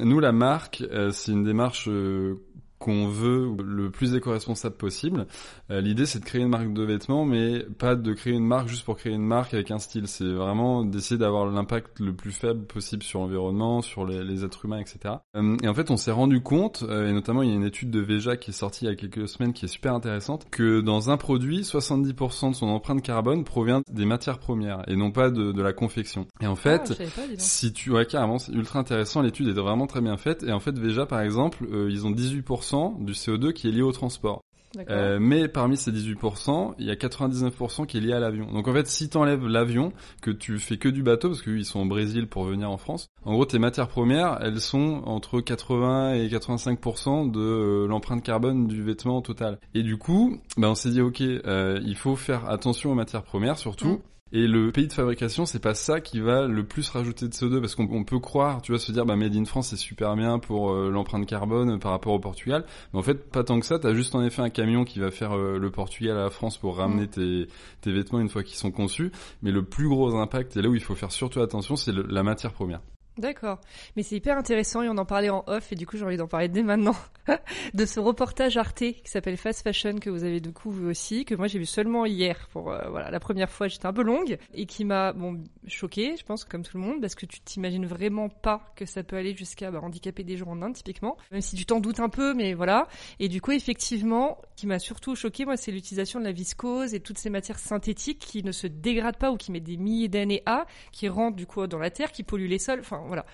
Nous, 0.00 0.20
la 0.20 0.30
marque, 0.30 0.84
euh, 0.92 1.10
c'est 1.10 1.32
une 1.32 1.42
démarche 1.42 1.88
euh, 1.88 2.40
qu'on 2.82 3.06
veut 3.06 3.54
le 3.64 3.90
plus 3.90 4.14
éco-responsable 4.14 4.74
possible. 4.74 5.26
Euh, 5.70 5.80
l'idée, 5.80 6.04
c'est 6.04 6.18
de 6.18 6.24
créer 6.24 6.42
une 6.42 6.48
marque 6.48 6.72
de 6.72 6.82
vêtements, 6.82 7.24
mais 7.24 7.60
pas 7.78 7.94
de 7.94 8.12
créer 8.12 8.32
une 8.32 8.44
marque 8.44 8.68
juste 8.68 8.84
pour 8.84 8.96
créer 8.96 9.12
une 9.12 9.24
marque 9.24 9.54
avec 9.54 9.70
un 9.70 9.78
style. 9.78 10.08
C'est 10.08 10.32
vraiment 10.32 10.84
d'essayer 10.84 11.16
d'avoir 11.16 11.46
l'impact 11.46 12.00
le 12.00 12.12
plus 12.12 12.32
faible 12.32 12.64
possible 12.66 13.04
sur 13.04 13.20
l'environnement, 13.20 13.82
sur 13.82 14.04
les, 14.04 14.44
êtres 14.44 14.64
humains, 14.64 14.80
etc. 14.80 15.14
Euh, 15.36 15.56
et 15.62 15.68
en 15.68 15.74
fait, 15.74 15.92
on 15.92 15.96
s'est 15.96 16.10
rendu 16.10 16.42
compte, 16.42 16.84
euh, 16.88 17.08
et 17.08 17.12
notamment 17.12 17.42
il 17.42 17.50
y 17.50 17.52
a 17.52 17.54
une 17.54 17.64
étude 17.64 17.90
de 17.90 18.00
Veja 18.00 18.36
qui 18.36 18.50
est 18.50 18.54
sortie 18.54 18.86
il 18.86 18.88
y 18.88 18.90
a 18.90 18.96
quelques 18.96 19.28
semaines 19.28 19.52
qui 19.52 19.66
est 19.66 19.68
super 19.68 19.94
intéressante, 19.94 20.48
que 20.50 20.80
dans 20.80 21.10
un 21.10 21.16
produit, 21.16 21.60
70% 21.60 22.50
de 22.50 22.54
son 22.56 22.66
empreinte 22.66 23.02
carbone 23.02 23.44
provient 23.44 23.82
des 23.88 24.06
matières 24.06 24.40
premières 24.40 24.82
et 24.88 24.96
non 24.96 25.12
pas 25.12 25.30
de, 25.30 25.52
de 25.52 25.62
la 25.62 25.72
confection. 25.72 26.26
Et 26.40 26.48
en 26.48 26.56
fait, 26.56 27.00
ah, 27.00 27.22
si 27.38 27.72
tu, 27.72 27.92
ouais, 27.92 28.06
carrément, 28.06 28.38
c'est 28.38 28.52
ultra 28.52 28.80
intéressant. 28.80 29.22
L'étude 29.22 29.46
est 29.46 29.52
vraiment 29.52 29.86
très 29.86 30.00
bien 30.00 30.16
faite. 30.16 30.42
Et 30.42 30.52
en 30.52 30.58
fait, 30.58 30.76
Veja, 30.76 31.06
par 31.06 31.20
exemple, 31.20 31.64
ils 31.88 32.06
ont 32.06 32.10
18% 32.10 32.71
du 32.98 33.12
CO2 33.12 33.52
qui 33.52 33.68
est 33.68 33.72
lié 33.72 33.82
au 33.82 33.92
transport. 33.92 34.42
Euh, 34.88 35.18
mais 35.20 35.48
parmi 35.48 35.76
ces 35.76 35.92
18%, 35.92 36.74
il 36.78 36.86
y 36.86 36.90
a 36.90 36.94
99% 36.94 37.86
qui 37.86 37.98
est 37.98 38.00
lié 38.00 38.12
à 38.12 38.20
l'avion. 38.20 38.50
Donc 38.52 38.68
en 38.68 38.72
fait, 38.72 38.86
si 38.86 39.08
tu 39.08 39.16
enlèves 39.16 39.46
l'avion, 39.46 39.92
que 40.20 40.30
tu 40.30 40.58
fais 40.58 40.76
que 40.76 40.88
du 40.88 41.02
bateau, 41.02 41.28
parce 41.28 41.42
qu'ils 41.42 41.64
sont 41.64 41.80
au 41.80 41.84
Brésil 41.84 42.26
pour 42.26 42.44
venir 42.44 42.70
en 42.70 42.78
France, 42.78 43.08
en 43.24 43.34
gros 43.34 43.44
tes 43.44 43.58
matières 43.58 43.88
premières, 43.88 44.38
elles 44.40 44.60
sont 44.60 45.02
entre 45.04 45.40
80 45.40 46.14
et 46.14 46.28
85% 46.28 47.30
de 47.30 47.40
euh, 47.40 47.86
l'empreinte 47.86 48.22
carbone 48.22 48.66
du 48.66 48.82
vêtement 48.82 49.20
total. 49.20 49.58
Et 49.74 49.82
du 49.82 49.96
coup, 49.96 50.38
bah, 50.56 50.70
on 50.70 50.74
s'est 50.74 50.90
dit 50.90 51.00
ok, 51.00 51.20
euh, 51.20 51.78
il 51.84 51.96
faut 51.96 52.16
faire 52.16 52.48
attention 52.48 52.92
aux 52.92 52.94
matières 52.94 53.24
premières 53.24 53.58
surtout. 53.58 53.88
Mm. 53.88 53.98
Et 54.34 54.46
le 54.46 54.72
pays 54.72 54.86
de 54.86 54.92
fabrication, 54.94 55.44
c'est 55.44 55.58
pas 55.58 55.74
ça 55.74 56.00
qui 56.00 56.18
va 56.18 56.46
le 56.46 56.64
plus 56.64 56.88
rajouter 56.88 57.28
de 57.28 57.34
CO2 57.34 57.60
parce 57.60 57.74
qu'on 57.74 58.04
peut 58.04 58.18
croire, 58.18 58.62
tu 58.62 58.72
vois, 58.72 58.78
se 58.78 58.90
dire 58.90 59.04
bah 59.04 59.14
Made 59.14 59.36
in 59.36 59.44
France 59.44 59.68
c'est 59.68 59.76
super 59.76 60.16
bien 60.16 60.38
pour 60.38 60.72
euh, 60.72 60.90
l'empreinte 60.90 61.26
carbone 61.26 61.78
par 61.78 61.90
rapport 61.92 62.14
au 62.14 62.18
Portugal, 62.18 62.64
mais 62.92 62.98
en 62.98 63.02
fait 63.02 63.30
pas 63.30 63.44
tant 63.44 63.60
que 63.60 63.66
ça. 63.66 63.78
T'as 63.78 63.92
juste 63.92 64.14
en 64.14 64.24
effet 64.24 64.40
un 64.40 64.48
camion 64.48 64.84
qui 64.84 65.00
va 65.00 65.10
faire 65.10 65.36
euh, 65.36 65.58
le 65.58 65.70
Portugal 65.70 66.16
à 66.16 66.24
la 66.24 66.30
France 66.30 66.56
pour 66.56 66.78
ramener 66.78 67.04
mm. 67.04 67.08
tes, 67.08 67.48
tes 67.82 67.92
vêtements 67.92 68.20
une 68.20 68.30
fois 68.30 68.42
qu'ils 68.42 68.56
sont 68.56 68.70
conçus. 68.70 69.12
Mais 69.42 69.50
le 69.50 69.64
plus 69.64 69.88
gros 69.88 70.16
impact 70.16 70.56
et 70.56 70.62
là 70.62 70.70
où 70.70 70.74
il 70.74 70.82
faut 70.82 70.94
faire 70.94 71.12
surtout 71.12 71.40
attention, 71.40 71.76
c'est 71.76 71.92
la 71.92 72.22
matière 72.22 72.52
première. 72.52 72.80
D'accord. 73.18 73.60
Mais 73.94 74.02
c'est 74.02 74.16
hyper 74.16 74.38
intéressant 74.38 74.82
et 74.82 74.88
on 74.88 74.96
en 74.96 75.04
parlait 75.04 75.28
en 75.28 75.44
off 75.46 75.70
et 75.70 75.74
du 75.74 75.86
coup 75.86 75.98
j'ai 75.98 76.04
envie 76.04 76.16
d'en 76.16 76.28
parler 76.28 76.48
dès 76.48 76.62
maintenant. 76.62 76.96
De 77.74 77.84
ce 77.84 78.00
reportage 78.00 78.56
Arte 78.56 78.78
qui 78.78 79.02
s'appelle 79.04 79.36
Fast 79.36 79.62
Fashion 79.62 79.98
que 79.98 80.08
vous 80.08 80.24
avez 80.24 80.40
du 80.40 80.52
coup 80.52 80.70
vu 80.70 80.86
aussi, 80.86 81.26
que 81.26 81.34
moi 81.34 81.46
j'ai 81.46 81.58
vu 81.58 81.66
seulement 81.66 82.06
hier 82.06 82.48
pour 82.52 82.72
euh, 82.72 82.88
voilà 82.88 83.10
la 83.10 83.20
première 83.20 83.50
fois 83.50 83.68
j'étais 83.68 83.84
un 83.84 83.92
peu 83.92 84.02
longue 84.02 84.38
et 84.54 84.64
qui 84.64 84.86
m'a 84.86 85.12
bon 85.12 85.44
choqué 85.68 86.16
je 86.16 86.24
pense 86.24 86.44
comme 86.44 86.62
tout 86.62 86.78
le 86.78 86.82
monde 86.82 87.02
parce 87.02 87.14
que 87.14 87.26
tu 87.26 87.40
t'imagines 87.40 87.84
vraiment 87.84 88.30
pas 88.30 88.72
que 88.76 88.86
ça 88.86 89.02
peut 89.02 89.16
aller 89.16 89.36
jusqu'à 89.36 89.70
bah, 89.70 89.80
handicaper 89.82 90.24
des 90.24 90.38
gens 90.38 90.46
en 90.46 90.62
Inde 90.62 90.74
typiquement. 90.74 91.18
Même 91.30 91.42
si 91.42 91.54
tu 91.54 91.66
t'en 91.66 91.80
doutes 91.80 92.00
un 92.00 92.08
peu 92.08 92.32
mais 92.32 92.54
voilà. 92.54 92.88
Et 93.20 93.28
du 93.28 93.42
coup 93.42 93.52
effectivement 93.52 94.40
qui 94.56 94.66
m'a 94.66 94.78
surtout 94.78 95.14
choqué 95.14 95.44
moi 95.44 95.58
c'est 95.58 95.70
l'utilisation 95.70 96.18
de 96.18 96.24
la 96.24 96.32
viscose 96.32 96.94
et 96.94 97.00
toutes 97.00 97.18
ces 97.18 97.30
matières 97.30 97.58
synthétiques 97.58 98.20
qui 98.20 98.42
ne 98.42 98.52
se 98.52 98.66
dégradent 98.66 99.18
pas 99.18 99.30
ou 99.30 99.36
qui 99.36 99.52
mettent 99.52 99.64
des 99.64 99.76
milliers 99.76 100.08
d'années 100.08 100.42
à 100.46 100.64
qui 100.92 101.10
rentrent 101.10 101.36
du 101.36 101.46
coup 101.46 101.66
dans 101.66 101.78
la 101.78 101.90
terre 101.90 102.10
qui 102.10 102.22
polluent 102.22 102.48
les 102.48 102.58
sols. 102.58 102.80
Enfin 102.80 103.01
voilà. 103.06 103.26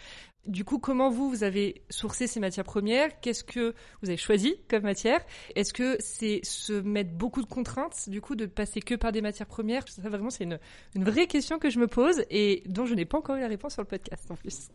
Du 0.49 0.65
coup, 0.65 0.79
comment 0.79 1.11
vous, 1.11 1.29
vous 1.29 1.45
avez 1.45 1.83
sourcé 1.91 2.27
ces 2.27 2.41
matières 2.41 2.65
premières? 2.65 3.21
Qu'est-ce 3.21 3.45
que 3.45 3.75
vous 4.01 4.09
avez 4.09 4.17
choisi 4.17 4.57
comme 4.71 4.83
matière? 4.83 5.21
Est-ce 5.55 5.75
que 5.75 5.97
c'est 6.01 6.41
se 6.43 6.73
mettre 6.73 7.11
beaucoup 7.13 7.43
de 7.43 7.47
contraintes, 7.47 8.09
du 8.09 8.23
coup, 8.23 8.35
de 8.35 8.47
passer 8.47 8.81
que 8.81 8.95
par 8.95 9.13
des 9.13 9.21
matières 9.21 9.47
premières? 9.47 9.87
Ça, 9.87 10.09
vraiment, 10.09 10.31
c'est 10.31 10.45
une, 10.45 10.59
une 10.95 11.05
vraie 11.05 11.27
question 11.27 11.59
que 11.59 11.69
je 11.69 11.79
me 11.79 11.87
pose 11.87 12.25
et 12.31 12.63
dont 12.67 12.87
je 12.87 12.95
n'ai 12.95 13.05
pas 13.05 13.19
encore 13.19 13.37
eu 13.37 13.41
la 13.41 13.49
réponse 13.49 13.75
sur 13.75 13.83
le 13.83 13.89
podcast, 13.89 14.31
en 14.31 14.37
plus. 14.37 14.71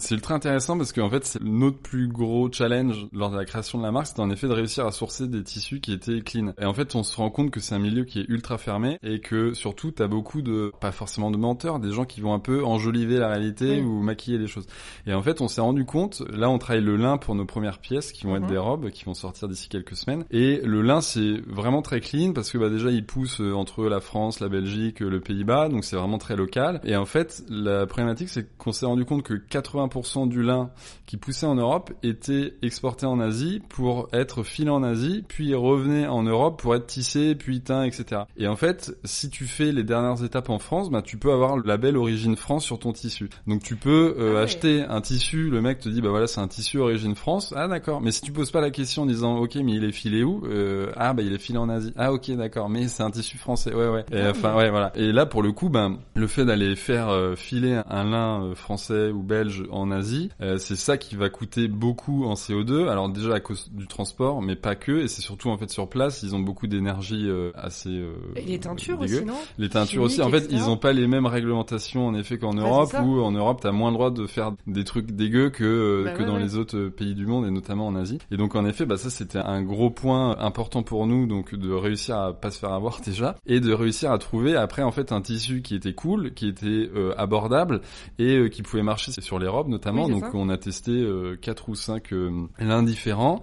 C'est 0.00 0.16
ultra 0.16 0.34
intéressant 0.34 0.76
parce 0.76 0.92
qu'en 0.92 1.08
fait, 1.08 1.38
notre 1.40 1.78
plus 1.78 2.08
gros 2.08 2.50
challenge 2.50 3.06
lors 3.12 3.30
de 3.30 3.36
la 3.36 3.44
création 3.44 3.78
de 3.78 3.84
la 3.84 3.92
marque, 3.92 4.08
c'était 4.08 4.20
en 4.20 4.30
effet 4.30 4.48
de 4.48 4.52
réussir 4.52 4.84
à 4.86 4.90
sourcer 4.90 5.28
des 5.28 5.44
tissus 5.44 5.78
qui 5.78 5.92
étaient 5.92 6.20
clean. 6.20 6.52
Et 6.58 6.64
en 6.64 6.74
fait, 6.74 6.96
on 6.96 7.04
se 7.04 7.16
rend 7.16 7.30
compte 7.30 7.52
que 7.52 7.60
c'est 7.60 7.76
un 7.76 7.78
milieu 7.78 8.04
qui 8.04 8.18
est 8.18 8.28
ultra 8.28 8.58
fermé 8.58 8.98
et 9.04 9.20
que 9.20 9.54
surtout, 9.54 9.92
t'as 9.92 10.08
beaucoup 10.08 10.42
de, 10.42 10.72
pas 10.80 10.90
forcément 10.90 11.30
de 11.30 11.36
menteurs, 11.36 11.78
des 11.78 11.92
gens 11.92 12.06
qui 12.06 12.20
vont 12.20 12.34
un 12.34 12.40
peu 12.40 12.64
enjoliver 12.64 13.18
la 13.18 13.28
réalité 13.28 13.82
ou 13.82 14.02
maquiller 14.02 14.38
les 14.38 14.48
choses. 14.48 14.66
Et 15.06 15.14
en 15.14 15.22
fait, 15.22 15.40
on 15.40 15.48
s'est 15.48 15.60
rendu 15.60 15.84
compte, 15.84 16.22
là, 16.30 16.48
on 16.50 16.58
travaille 16.58 16.82
le 16.82 16.96
lin 16.96 17.18
pour 17.18 17.34
nos 17.34 17.44
premières 17.44 17.78
pièces 17.78 18.12
qui 18.12 18.24
vont 18.24 18.36
être 18.36 18.42
mhm. 18.42 18.50
des 18.50 18.58
robes 18.58 18.90
qui 18.90 19.04
vont 19.04 19.14
sortir 19.14 19.48
d'ici 19.48 19.68
quelques 19.68 19.96
semaines. 19.96 20.24
Et 20.30 20.60
le 20.64 20.82
lin, 20.82 21.00
c'est 21.00 21.40
vraiment 21.46 21.82
très 21.82 22.00
clean 22.00 22.32
parce 22.32 22.50
que 22.50 22.58
bah, 22.58 22.70
déjà, 22.70 22.90
il 22.90 23.04
pousse 23.04 23.40
euh, 23.40 23.52
entre 23.52 23.84
la 23.84 24.00
France, 24.00 24.40
la 24.40 24.48
Belgique, 24.48 25.00
le 25.00 25.20
Pays-Bas, 25.20 25.68
donc 25.68 25.84
c'est 25.84 25.96
vraiment 25.96 26.18
très 26.18 26.36
local. 26.36 26.80
Et 26.84 26.96
en 26.96 27.04
fait, 27.04 27.42
la 27.48 27.86
problématique, 27.86 28.28
c'est 28.28 28.46
qu'on 28.56 28.72
s'est 28.72 28.86
rendu 28.86 29.04
compte 29.04 29.22
que 29.22 29.34
80% 29.34 30.28
du 30.28 30.42
lin 30.42 30.70
qui 31.06 31.16
poussait 31.16 31.46
en 31.46 31.54
Europe 31.54 31.92
était 32.02 32.54
exporté 32.62 33.06
en 33.06 33.20
Asie 33.20 33.60
pour 33.68 34.08
être 34.12 34.42
filé 34.42 34.70
en 34.70 34.82
Asie, 34.82 35.24
puis 35.26 35.54
revenait 35.54 36.06
en 36.06 36.22
Europe 36.22 36.60
pour 36.60 36.74
être 36.74 36.86
tissé, 36.86 37.34
puis 37.34 37.60
teint, 37.60 37.84
etc. 37.84 38.22
Et 38.36 38.46
en 38.46 38.56
fait, 38.56 38.96
si 39.04 39.30
tu 39.30 39.44
fais 39.44 39.72
les 39.72 39.84
dernières 39.84 40.24
étapes 40.24 40.50
en 40.50 40.58
France, 40.58 40.90
bah, 40.90 41.02
tu 41.02 41.18
peux 41.18 41.32
avoir 41.32 41.56
le 41.56 41.62
label 41.64 41.96
origine 41.96 42.36
France 42.36 42.64
sur 42.64 42.78
ton 42.78 42.92
tissu. 42.92 43.28
Donc 43.46 43.62
tu 43.62 43.76
peux 43.76 44.14
euh, 44.18 44.36
ah 44.38 44.42
acheter 44.42 44.82
un, 44.82 44.93
un 44.94 45.00
tissu, 45.00 45.50
le 45.50 45.60
mec 45.60 45.80
te 45.80 45.88
dit 45.88 46.00
bah 46.00 46.10
voilà 46.10 46.26
c'est 46.26 46.40
un 46.40 46.48
tissu 46.48 46.78
origine 46.78 47.14
France. 47.14 47.52
Ah 47.56 47.68
d'accord. 47.68 48.00
Mais 48.00 48.12
si 48.12 48.22
tu 48.22 48.32
poses 48.32 48.50
pas 48.50 48.60
la 48.60 48.70
question 48.70 49.02
en 49.02 49.06
disant 49.06 49.36
ok 49.38 49.56
mais 49.56 49.72
il 49.72 49.84
est 49.84 49.92
filé 49.92 50.22
où 50.22 50.42
euh, 50.46 50.92
Ah 50.96 51.12
bah 51.12 51.22
il 51.22 51.32
est 51.32 51.38
filé 51.38 51.58
en 51.58 51.68
Asie. 51.68 51.92
Ah 51.96 52.12
ok 52.12 52.30
d'accord. 52.32 52.68
Mais 52.70 52.88
c'est 52.88 53.02
un 53.02 53.10
tissu 53.10 53.36
français. 53.36 53.74
Ouais 53.74 53.88
ouais. 53.88 54.04
Et, 54.12 54.26
enfin 54.28 54.56
ouais 54.56 54.70
voilà. 54.70 54.92
Et 54.94 55.12
là 55.12 55.26
pour 55.26 55.42
le 55.42 55.52
coup 55.52 55.68
ben 55.68 55.98
le 56.14 56.26
fait 56.26 56.44
d'aller 56.44 56.76
faire 56.76 57.08
euh, 57.08 57.34
filer 57.34 57.80
un 57.88 58.04
lin 58.04 58.42
euh, 58.44 58.54
français 58.54 59.10
ou 59.10 59.22
belge 59.22 59.64
en 59.70 59.90
Asie, 59.90 60.30
c'est 60.58 60.76
ça 60.76 60.96
qui 60.96 61.16
va 61.16 61.28
coûter 61.28 61.68
beaucoup 61.68 62.24
en 62.24 62.34
CO2. 62.34 62.88
Alors 62.88 63.08
déjà 63.08 63.34
à 63.34 63.40
cause 63.40 63.70
du 63.72 63.86
transport, 63.86 64.42
mais 64.42 64.56
pas 64.56 64.76
que. 64.76 64.92
Et 64.92 65.08
c'est 65.08 65.22
surtout 65.22 65.50
en 65.50 65.58
fait 65.58 65.70
sur 65.70 65.88
place 65.88 66.22
ils 66.22 66.34
ont 66.34 66.40
beaucoup 66.40 66.66
d'énergie 66.66 67.28
assez. 67.54 68.04
Et 68.36 68.42
les 68.42 68.58
teintures 68.58 68.98
dégueu. 68.98 69.16
aussi, 69.16 69.24
non? 69.24 69.34
Les 69.58 69.68
teintures 69.68 70.02
aussi. 70.02 70.22
En 70.22 70.30
fait, 70.30 70.46
ils 70.50 70.68
ont 70.68 70.76
pas 70.76 70.92
les 70.92 71.06
mêmes 71.06 71.26
réglementations 71.26 72.06
en 72.06 72.14
effet 72.14 72.38
qu'en 72.38 72.54
Europe, 72.54 72.94
où 73.02 73.20
en 73.20 73.32
Europe 73.32 73.60
t'as 73.62 73.72
moins 73.72 73.90
le 73.90 73.96
droit 73.96 74.10
de 74.10 74.26
faire 74.26 74.52
des 74.66 74.83
trucs 74.84 75.12
dégueux 75.12 75.50
que 75.50 75.64
euh, 75.64 76.04
Bah 76.04 76.12
que 76.12 76.20
ouais, 76.20 76.26
dans 76.26 76.34
ouais. 76.34 76.42
les 76.42 76.56
autres 76.56 76.76
euh, 76.76 76.90
pays 76.90 77.14
du 77.14 77.26
monde 77.26 77.46
et 77.46 77.50
notamment 77.50 77.86
en 77.86 77.96
Asie. 77.96 78.18
Et 78.30 78.36
donc 78.36 78.54
en 78.54 78.64
effet, 78.66 78.86
bah 78.86 78.96
ça 78.96 79.10
c'était 79.10 79.38
un 79.38 79.62
gros 79.62 79.90
point 79.90 80.38
important 80.38 80.82
pour 80.82 81.06
nous, 81.06 81.26
donc 81.26 81.54
de 81.54 81.72
réussir 81.72 82.16
à 82.16 82.32
pas 82.32 82.50
se 82.50 82.58
faire 82.58 82.72
avoir 82.72 83.00
déjà 83.04 83.36
et 83.46 83.60
de 83.60 83.72
réussir 83.72 84.12
à 84.12 84.18
trouver 84.18 84.56
après 84.56 84.82
en 84.82 84.90
fait 84.90 85.12
un 85.12 85.20
tissu 85.20 85.62
qui 85.62 85.74
était 85.74 85.94
cool, 85.94 86.34
qui 86.34 86.48
était 86.48 86.90
euh, 86.94 87.12
abordable 87.16 87.80
et 88.18 88.36
euh, 88.36 88.48
qui 88.48 88.62
pouvait 88.62 88.82
marcher 88.82 89.12
sur 89.12 89.38
les 89.38 89.48
robes 89.48 89.68
notamment. 89.68 90.06
Oui, 90.06 90.12
donc 90.12 90.24
ça. 90.24 90.30
on 90.34 90.48
a 90.48 90.58
testé 90.58 90.92
euh, 90.92 91.36
quatre 91.40 91.68
ou 91.68 91.74
cinq 91.74 92.12
lins 92.58 92.82
différents 92.82 93.42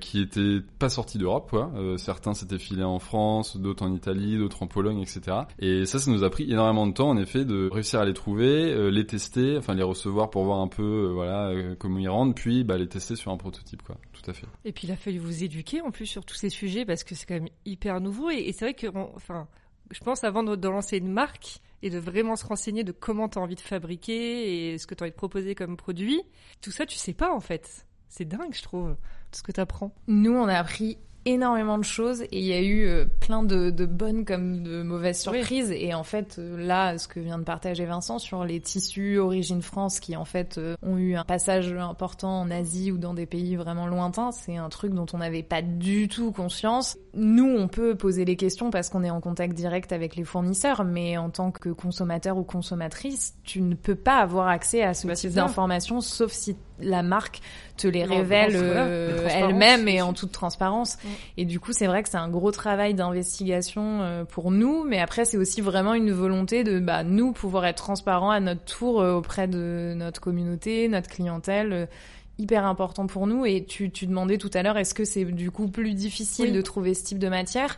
qui 0.00 0.20
étaient 0.20 0.60
pas 0.78 0.88
sortis 0.88 1.18
d'Europe 1.18 1.50
quoi. 1.50 1.70
Certains 1.96 2.34
s'étaient 2.34 2.58
filés 2.58 2.84
en 2.84 2.98
France, 2.98 3.56
d'autres 3.56 3.84
en 3.84 3.92
Italie, 3.92 4.38
d'autres 4.38 4.62
en 4.62 4.66
Pologne, 4.66 5.00
etc. 5.00 5.38
Et 5.58 5.86
ça, 5.86 5.98
ça 5.98 6.10
nous 6.10 6.24
a 6.24 6.30
pris 6.30 6.50
énormément 6.50 6.86
de 6.86 6.92
temps 6.92 7.10
en 7.10 7.16
effet 7.16 7.44
de 7.44 7.68
réussir 7.70 8.00
à 8.00 8.04
les 8.04 8.14
trouver, 8.14 8.90
les 8.90 9.06
tester, 9.06 9.56
enfin 9.56 9.74
les 9.74 9.82
recevoir 9.82 10.30
pour 10.30 10.44
voir 10.44 10.60
un 10.60 10.68
peu 10.74 10.82
euh, 11.08 11.12
voilà 11.12 11.48
euh, 11.48 11.74
comment 11.78 11.98
ils 11.98 12.08
rendent, 12.08 12.34
puis 12.34 12.64
bah, 12.64 12.76
les 12.78 12.88
tester 12.88 13.16
sur 13.16 13.30
un 13.32 13.36
prototype 13.36 13.82
quoi. 13.82 13.96
Tout 14.12 14.30
à 14.30 14.34
fait. 14.34 14.46
Et 14.64 14.72
puis 14.72 14.86
il 14.88 14.90
a 14.92 14.96
fallu 14.96 15.18
vous 15.18 15.44
éduquer 15.44 15.80
en 15.80 15.90
plus 15.90 16.06
sur 16.06 16.24
tous 16.24 16.34
ces 16.34 16.50
sujets 16.50 16.84
parce 16.84 17.04
que 17.04 17.14
c'est 17.14 17.26
quand 17.26 17.34
même 17.34 17.48
hyper 17.64 18.00
nouveau 18.00 18.30
et, 18.30 18.36
et 18.38 18.52
c'est 18.52 18.64
vrai 18.64 18.74
que, 18.74 18.86
on- 18.94 19.12
enfin, 19.14 19.48
je 19.90 20.00
pense 20.00 20.24
avant 20.24 20.42
de, 20.42 20.56
de 20.56 20.68
lancer 20.68 20.96
une 20.98 21.10
marque 21.12 21.58
et 21.82 21.90
de 21.90 21.98
vraiment 21.98 22.36
se 22.36 22.46
renseigner 22.46 22.84
de 22.84 22.92
comment 22.92 23.28
tu 23.28 23.38
as 23.38 23.42
envie 23.42 23.56
de 23.56 23.60
fabriquer 23.60 24.72
et 24.72 24.78
ce 24.78 24.86
que 24.86 24.94
tu 24.94 25.02
as 25.02 25.06
envie 25.06 25.10
de 25.12 25.16
proposer 25.16 25.54
comme 25.54 25.76
produit, 25.76 26.20
tout 26.60 26.70
ça 26.70 26.86
tu 26.86 26.96
sais 26.96 27.12
pas 27.14 27.32
en 27.34 27.40
fait. 27.40 27.86
C'est 28.08 28.24
dingue 28.24 28.52
je 28.54 28.62
trouve 28.62 28.90
tout 29.30 29.38
ce 29.38 29.42
que 29.42 29.52
tu 29.52 29.60
apprends. 29.60 29.94
Nous, 30.06 30.32
on 30.32 30.44
a 30.46 30.54
appris 30.54 30.98
énormément 31.24 31.78
de 31.78 31.84
choses 31.84 32.22
et 32.22 32.28
il 32.38 32.44
y 32.44 32.52
a 32.52 32.60
eu 32.60 32.86
euh, 32.86 33.04
plein 33.20 33.42
de, 33.42 33.70
de 33.70 33.86
bonnes 33.86 34.24
comme 34.24 34.62
de 34.62 34.82
mauvaises 34.82 35.26
Oui. 35.30 35.38
surprises. 35.38 35.70
Et 35.70 35.94
en 35.94 36.02
fait 36.04 36.36
euh, 36.38 36.56
là 36.66 36.98
ce 36.98 37.06
que 37.08 37.20
vient 37.20 37.38
de 37.38 37.44
partager 37.44 37.84
Vincent 37.84 38.18
sur 38.18 38.44
les 38.44 38.60
tissus 38.60 39.18
origine 39.18 39.62
France 39.62 40.00
qui 40.00 40.16
en 40.16 40.24
fait 40.24 40.58
euh, 40.58 40.74
ont 40.82 40.98
eu 40.98 41.14
un 41.14 41.24
passage 41.24 41.72
important 41.72 42.40
en 42.40 42.50
Asie 42.50 42.90
ou 42.92 42.98
dans 42.98 43.14
des 43.14 43.26
pays 43.26 43.56
vraiment 43.56 43.86
lointains 43.86 44.32
c'est 44.32 44.56
un 44.56 44.68
truc 44.68 44.92
dont 44.94 45.06
on 45.12 45.18
n'avait 45.18 45.42
pas 45.42 45.62
du 45.62 46.08
tout 46.08 46.32
conscience. 46.32 46.96
Nous 47.14 47.46
on 47.48 47.68
peut 47.68 47.94
poser 47.94 48.24
les 48.24 48.36
questions 48.36 48.70
parce 48.70 48.88
qu'on 48.88 49.04
est 49.04 49.10
en 49.10 49.20
contact 49.20 49.54
direct 49.54 49.92
avec 49.92 50.16
les 50.16 50.24
fournisseurs 50.24 50.84
mais 50.84 51.16
en 51.18 51.30
tant 51.30 51.50
que 51.50 51.68
consommateur 51.68 52.36
ou 52.36 52.42
consommatrice 52.42 53.34
tu 53.44 53.60
ne 53.62 53.74
peux 53.74 53.94
pas 53.94 54.16
avoir 54.18 54.48
accès 54.48 54.82
à 54.82 54.94
ce 54.94 55.06
Bah, 55.06 55.14
type 55.14 55.32
d'informations 55.32 56.00
sauf 56.00 56.32
si 56.32 56.56
la 56.80 57.02
marque 57.02 57.40
te 57.76 57.86
les 57.88 58.04
révèle 58.04 58.52
euh, 58.54 59.26
elle-même 59.30 59.88
et 59.88 60.02
en 60.02 60.12
toute 60.12 60.32
transparence. 60.32 60.98
Et 61.36 61.44
du 61.44 61.60
coup, 61.60 61.72
c'est 61.72 61.86
vrai 61.86 62.02
que 62.02 62.08
c'est 62.08 62.16
un 62.16 62.28
gros 62.28 62.50
travail 62.50 62.94
d'investigation 62.94 64.02
euh, 64.02 64.24
pour 64.24 64.50
nous, 64.50 64.84
mais 64.84 65.00
après, 65.00 65.24
c'est 65.24 65.36
aussi 65.36 65.60
vraiment 65.60 65.94
une 65.94 66.12
volonté 66.12 66.64
de 66.64 66.78
bah, 66.78 67.04
nous 67.04 67.32
pouvoir 67.32 67.66
être 67.66 67.82
transparents 67.82 68.30
à 68.30 68.40
notre 68.40 68.64
tour 68.64 69.00
euh, 69.00 69.14
auprès 69.14 69.48
de 69.48 69.94
notre 69.96 70.20
communauté, 70.20 70.88
notre 70.88 71.08
clientèle. 71.08 71.88
hyper 72.38 72.64
important 72.64 73.06
pour 73.06 73.26
nous 73.26 73.44
et 73.44 73.64
tu, 73.64 73.90
tu 73.90 74.06
demandais 74.06 74.38
tout 74.38 74.50
à 74.54 74.62
l'heure 74.62 74.78
est-ce 74.78 74.94
que 74.94 75.04
c'est 75.04 75.24
du 75.24 75.50
coup 75.50 75.68
plus 75.68 75.94
difficile 75.94 76.46
Oui. 76.46 76.52
de 76.52 76.62
trouver 76.62 76.94
ce 76.94 77.04
type 77.04 77.18
de 77.18 77.28
matière? 77.28 77.76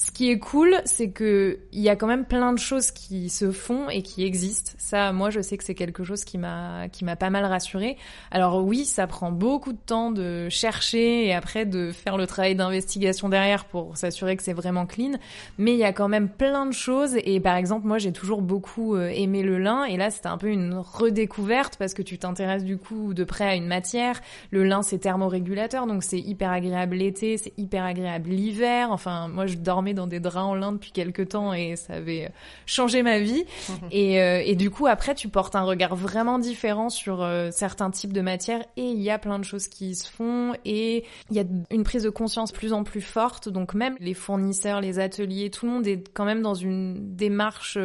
Ce 0.00 0.12
qui 0.12 0.30
est 0.30 0.38
cool, 0.38 0.76
c'est 0.84 1.10
que 1.10 1.58
il 1.72 1.80
y 1.80 1.88
a 1.88 1.96
quand 1.96 2.06
même 2.06 2.24
plein 2.24 2.52
de 2.52 2.58
choses 2.58 2.92
qui 2.92 3.28
se 3.28 3.50
font 3.50 3.90
et 3.90 4.02
qui 4.02 4.24
existent. 4.24 4.70
Ça, 4.78 5.12
moi, 5.12 5.30
je 5.30 5.40
sais 5.40 5.56
que 5.56 5.64
c'est 5.64 5.74
quelque 5.74 6.04
chose 6.04 6.22
qui 6.22 6.38
m'a 6.38 6.88
qui 6.88 7.04
m'a 7.04 7.16
pas 7.16 7.30
mal 7.30 7.44
rassurée. 7.44 7.96
Alors 8.30 8.64
oui, 8.64 8.84
ça 8.84 9.08
prend 9.08 9.32
beaucoup 9.32 9.72
de 9.72 9.78
temps 9.78 10.12
de 10.12 10.48
chercher 10.50 11.26
et 11.26 11.34
après 11.34 11.66
de 11.66 11.90
faire 11.90 12.16
le 12.16 12.28
travail 12.28 12.54
d'investigation 12.54 13.28
derrière 13.28 13.64
pour 13.64 13.96
s'assurer 13.96 14.36
que 14.36 14.44
c'est 14.44 14.52
vraiment 14.52 14.86
clean. 14.86 15.18
Mais 15.58 15.72
il 15.72 15.78
y 15.78 15.84
a 15.84 15.92
quand 15.92 16.08
même 16.08 16.28
plein 16.28 16.66
de 16.66 16.72
choses. 16.72 17.16
Et 17.24 17.40
par 17.40 17.56
exemple, 17.56 17.88
moi, 17.88 17.98
j'ai 17.98 18.12
toujours 18.12 18.40
beaucoup 18.40 18.94
euh, 18.94 19.08
aimé 19.08 19.42
le 19.42 19.58
lin. 19.58 19.82
Et 19.82 19.96
là, 19.96 20.10
c'était 20.10 20.28
un 20.28 20.38
peu 20.38 20.48
une 20.48 20.74
redécouverte 20.74 21.76
parce 21.76 21.92
que 21.92 22.02
tu 22.02 22.18
t'intéresses 22.18 22.64
du 22.64 22.78
coup 22.78 23.14
de 23.14 23.24
près 23.24 23.48
à 23.48 23.56
une 23.56 23.66
matière. 23.66 24.20
Le 24.52 24.62
lin, 24.62 24.82
c'est 24.82 24.98
thermorégulateur, 24.98 25.88
donc 25.88 26.04
c'est 26.04 26.20
hyper 26.20 26.52
agréable 26.52 26.94
l'été, 26.94 27.36
c'est 27.36 27.52
hyper 27.58 27.84
agréable 27.84 28.30
l'hiver. 28.30 28.92
Enfin, 28.92 29.26
moi, 29.26 29.46
je 29.46 29.56
dormais 29.56 29.87
dans 29.94 30.06
des 30.06 30.20
draps 30.20 30.46
en 30.46 30.54
lin 30.54 30.72
depuis 30.72 30.92
quelques 30.92 31.30
temps 31.30 31.52
et 31.52 31.76
ça 31.76 31.94
avait 31.94 32.26
euh, 32.26 32.28
changé 32.66 33.02
ma 33.02 33.18
vie. 33.18 33.44
Et, 33.90 34.20
euh, 34.20 34.42
et 34.44 34.54
du 34.54 34.70
coup, 34.70 34.86
après, 34.86 35.14
tu 35.14 35.28
portes 35.28 35.56
un 35.56 35.62
regard 35.62 35.96
vraiment 35.96 36.38
différent 36.38 36.90
sur 36.90 37.22
euh, 37.22 37.48
certains 37.50 37.90
types 37.90 38.12
de 38.12 38.20
matières 38.20 38.62
et 38.76 38.84
il 38.84 39.00
y 39.00 39.10
a 39.10 39.18
plein 39.18 39.38
de 39.38 39.44
choses 39.44 39.66
qui 39.66 39.94
se 39.94 40.10
font 40.10 40.54
et 40.64 41.04
il 41.30 41.36
y 41.36 41.40
a 41.40 41.44
une 41.70 41.84
prise 41.84 42.02
de 42.02 42.10
conscience 42.10 42.52
plus 42.52 42.72
en 42.72 42.84
plus 42.84 43.00
forte. 43.00 43.48
Donc 43.48 43.74
même 43.74 43.96
les 43.98 44.14
fournisseurs, 44.14 44.80
les 44.80 44.98
ateliers, 44.98 45.50
tout 45.50 45.66
le 45.66 45.72
monde 45.72 45.86
est 45.86 46.04
quand 46.12 46.24
même 46.24 46.42
dans 46.42 46.54
une 46.54 47.16
démarche 47.16 47.78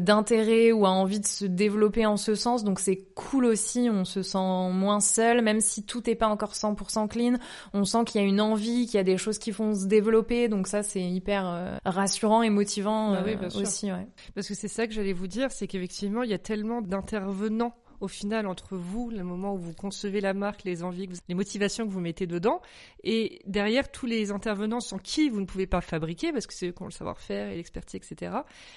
d'intérêt 0.00 0.72
ou 0.72 0.86
a 0.86 0.90
envie 0.90 1.20
de 1.20 1.26
se 1.26 1.44
développer 1.44 2.06
en 2.06 2.16
ce 2.16 2.34
sens. 2.34 2.64
Donc 2.64 2.80
c'est 2.80 3.00
cool 3.14 3.44
aussi, 3.44 3.88
on 3.90 4.04
se 4.04 4.22
sent 4.22 4.70
moins 4.72 5.00
seul, 5.00 5.42
même 5.42 5.60
si 5.60 5.84
tout 5.84 6.02
n'est 6.06 6.14
pas 6.14 6.28
encore 6.28 6.52
100% 6.52 7.08
clean. 7.08 7.34
On 7.72 7.84
sent 7.84 8.04
qu'il 8.06 8.20
y 8.20 8.24
a 8.24 8.26
une 8.26 8.40
envie, 8.40 8.86
qu'il 8.86 8.96
y 8.96 9.00
a 9.00 9.04
des 9.04 9.18
choses 9.18 9.38
qui 9.38 9.52
font 9.52 9.74
se 9.74 9.86
développer. 9.86 10.48
Donc 10.48 10.66
ça, 10.66 10.82
c'est 10.82 11.02
hyper 11.02 11.43
euh, 11.44 11.78
rassurant 11.84 12.42
et 12.42 12.50
motivant 12.50 13.22
oui, 13.24 13.36
euh, 13.40 13.60
aussi. 13.60 13.92
Ouais. 13.92 14.06
Parce 14.34 14.48
que 14.48 14.54
c'est 14.54 14.68
ça 14.68 14.86
que 14.86 14.92
j'allais 14.92 15.12
vous 15.12 15.26
dire, 15.26 15.50
c'est 15.50 15.66
qu'effectivement, 15.66 16.22
il 16.22 16.30
y 16.30 16.34
a 16.34 16.38
tellement 16.38 16.82
d'intervenants 16.82 17.74
au 18.00 18.08
final 18.08 18.46
entre 18.46 18.76
vous, 18.76 19.10
le 19.10 19.24
moment 19.24 19.54
où 19.54 19.58
vous 19.58 19.72
concevez 19.72 20.20
la 20.20 20.34
marque, 20.34 20.64
les 20.64 20.82
envies, 20.82 21.08
les 21.28 21.34
motivations 21.34 21.86
que 21.86 21.90
vous 21.90 22.00
mettez 22.00 22.26
dedans, 22.26 22.60
et 23.02 23.40
derrière 23.46 23.90
tous 23.90 24.06
les 24.06 24.30
intervenants 24.30 24.80
sans 24.80 24.98
qui 24.98 25.28
vous 25.28 25.40
ne 25.40 25.46
pouvez 25.46 25.66
pas 25.66 25.80
fabriquer, 25.80 26.32
parce 26.32 26.46
que 26.46 26.54
c'est 26.54 26.68
eux 26.68 26.72
qui 26.72 26.82
ont 26.82 26.86
le 26.86 26.92
savoir-faire 26.92 27.48
et 27.48 27.56
l'expertise, 27.56 28.00
etc. 28.02 28.36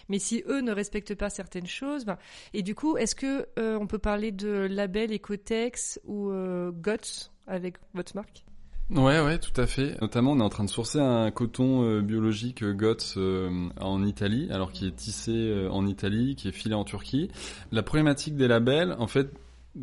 Mais 0.10 0.20
si 0.20 0.44
eux 0.48 0.62
ne 0.62 0.72
respectent 0.72 1.16
pas 1.16 1.30
certaines 1.30 1.68
choses, 1.68 2.06
ben, 2.06 2.18
et 2.54 2.64
du 2.64 2.74
coup, 2.74 2.98
est-ce 2.98 3.16
que 3.16 3.48
euh, 3.60 3.78
on 3.80 3.88
peut 3.88 4.00
parler 4.00 4.32
de 4.32 4.68
label 4.70 5.14
Ecotex 5.14 6.00
ou 6.06 6.30
euh, 6.32 6.72
GOTS 6.72 7.32
avec 7.48 7.78
votre 7.94 8.16
marque? 8.16 8.47
Ouais, 8.90 9.20
ouais, 9.20 9.38
tout 9.38 9.60
à 9.60 9.68
fait. 9.68 10.00
Notamment, 10.00 10.32
on 10.32 10.40
est 10.40 10.44
en 10.44 10.50
train 10.50 10.64
de 10.64 10.70
sourcer 10.70 11.00
un 11.00 11.30
coton 11.30 11.84
euh, 11.84 12.02
biologique 12.02 12.64
euh, 12.64 12.74
GOTS 12.74 13.16
euh, 13.18 13.68
en 13.82 14.02
Italie, 14.02 14.48
alors 14.50 14.72
qui 14.72 14.88
est 14.88 14.96
tissé 14.96 15.32
euh, 15.34 15.70
en 15.70 15.86
Italie, 15.86 16.36
qui 16.38 16.48
est 16.48 16.54
filé 16.54 16.74
en 16.74 16.86
Turquie. 16.86 17.30
La 17.74 17.84
problématique 17.84 18.38
des 18.38 18.48
labels, 18.48 18.96
en 18.98 19.08
fait, 19.08 19.30